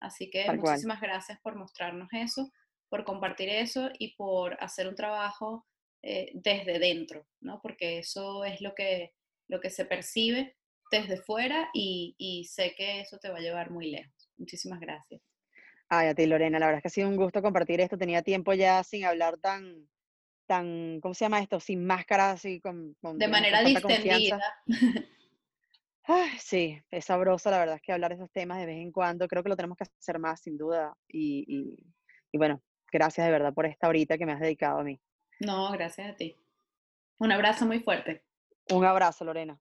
Así 0.00 0.30
que 0.30 0.50
muchísimas 0.50 1.00
gracias 1.00 1.38
por 1.40 1.54
mostrarnos 1.54 2.08
eso. 2.12 2.50
por 2.88 3.04
compartir 3.04 3.48
eso 3.48 3.88
y 4.00 4.16
por 4.16 4.56
hacer 4.60 4.88
un 4.88 4.96
trabajo 4.96 5.64
eh, 6.02 6.30
desde 6.34 6.78
dentro, 6.78 7.26
¿no? 7.40 7.60
Porque 7.62 7.98
eso 7.98 8.44
es 8.44 8.60
lo 8.60 8.74
que, 8.74 9.12
lo 9.48 9.60
que 9.60 9.70
se 9.70 9.84
percibe 9.84 10.56
desde 10.90 11.18
fuera 11.18 11.70
y, 11.74 12.14
y 12.18 12.44
sé 12.44 12.74
que 12.76 13.00
eso 13.00 13.18
te 13.18 13.28
va 13.28 13.38
a 13.38 13.42
llevar 13.42 13.70
muy 13.70 13.90
lejos. 13.90 14.30
Muchísimas 14.38 14.80
gracias. 14.80 15.20
Ay, 15.92 16.08
a 16.08 16.14
ti, 16.14 16.24
Lorena, 16.26 16.58
la 16.58 16.66
verdad 16.66 16.78
es 16.78 16.82
que 16.82 16.88
ha 16.88 16.90
sido 16.90 17.08
un 17.08 17.16
gusto 17.16 17.42
compartir 17.42 17.80
esto. 17.80 17.98
Tenía 17.98 18.22
tiempo 18.22 18.54
ya 18.54 18.82
sin 18.84 19.04
hablar 19.04 19.38
tan, 19.38 19.88
tan, 20.46 21.00
¿cómo 21.00 21.14
se 21.14 21.24
llama 21.24 21.40
esto? 21.40 21.60
Sin 21.60 21.84
máscara, 21.84 22.30
así 22.30 22.60
con... 22.60 22.96
de 23.02 23.28
manera 23.28 23.62
distendida. 23.62 24.40
sí, 26.38 26.80
es 26.90 27.04
sabroso, 27.04 27.50
la 27.50 27.58
verdad 27.58 27.76
es 27.76 27.82
que 27.82 27.92
hablar 27.92 28.10
de 28.10 28.16
esos 28.16 28.30
temas 28.30 28.58
de 28.58 28.66
vez 28.66 28.78
en 28.78 28.92
cuando, 28.92 29.28
creo 29.28 29.42
que 29.42 29.48
lo 29.48 29.56
tenemos 29.56 29.76
que 29.76 29.84
hacer 29.84 30.18
más, 30.20 30.40
sin 30.40 30.56
duda. 30.56 30.94
Y, 31.08 31.76
y 32.32 32.38
bueno, 32.38 32.62
gracias 32.92 33.26
de 33.26 33.32
verdad 33.32 33.52
por 33.52 33.66
esta 33.66 33.88
horita 33.88 34.16
que 34.16 34.26
me 34.26 34.32
has 34.32 34.40
dedicado 34.40 34.78
a 34.78 34.84
mí. 34.84 35.00
No, 35.40 35.70
gracias 35.72 36.10
a 36.10 36.16
ti. 36.16 36.36
Un 37.18 37.32
abrazo 37.32 37.66
muy 37.66 37.80
fuerte. 37.80 38.22
Un 38.68 38.84
abrazo, 38.84 39.24
Lorena. 39.24 39.58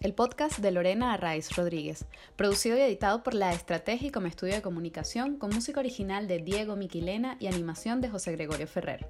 el 0.00 0.14
podcast 0.14 0.58
de 0.58 0.70
Lorena 0.70 1.12
Arraiz 1.12 1.56
Rodríguez, 1.56 2.06
producido 2.36 2.76
y 2.76 2.80
editado 2.80 3.22
por 3.22 3.34
La 3.34 3.52
Estrategia 3.52 4.12
como 4.12 4.26
estudio 4.26 4.54
de 4.54 4.62
comunicación, 4.62 5.36
con 5.36 5.50
música 5.50 5.80
original 5.80 6.28
de 6.28 6.38
Diego 6.38 6.76
Miquilena 6.76 7.36
y 7.40 7.48
animación 7.48 8.00
de 8.00 8.08
José 8.08 8.32
Gregorio 8.32 8.68
Ferrer. 8.68 9.08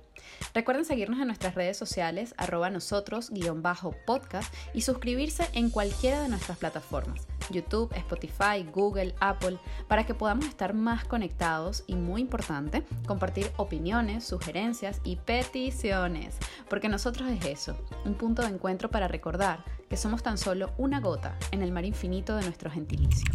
Recuerden 0.54 0.84
seguirnos 0.84 1.20
en 1.20 1.26
nuestras 1.26 1.54
redes 1.54 1.76
sociales, 1.76 2.34
arroba 2.38 2.70
nosotros, 2.70 3.30
guion 3.30 3.62
bajo 3.62 3.94
podcast, 4.06 4.54
y 4.72 4.82
suscribirse 4.82 5.48
en 5.52 5.70
cualquiera 5.70 6.22
de 6.22 6.28
nuestras 6.28 6.56
plataformas, 6.58 7.26
YouTube, 7.50 7.92
Spotify, 7.94 8.64
Google, 8.72 9.14
Apple, 9.20 9.58
para 9.88 10.04
que 10.04 10.14
podamos 10.14 10.46
estar 10.46 10.74
más 10.74 11.04
conectados 11.04 11.84
y, 11.86 11.94
muy 11.96 12.20
importante, 12.20 12.82
compartir 13.06 13.50
opiniones, 13.56 14.24
sugerencias 14.24 15.00
y 15.04 15.16
peticiones, 15.16 16.36
porque 16.68 16.88
nosotros 16.88 17.28
es 17.30 17.44
eso, 17.44 17.76
un 18.04 18.14
punto 18.14 18.42
de 18.42 18.48
encuentro 18.48 18.90
para 18.90 19.08
recordar 19.08 19.64
que 19.88 19.96
somos 19.96 20.22
tan 20.22 20.38
solo 20.38 20.72
una 20.78 21.00
gota 21.00 21.38
en 21.50 21.62
el 21.62 21.72
mar 21.72 21.84
infinito 21.84 22.36
de 22.36 22.44
nuestro 22.44 22.70
gentilicio. 22.70 23.30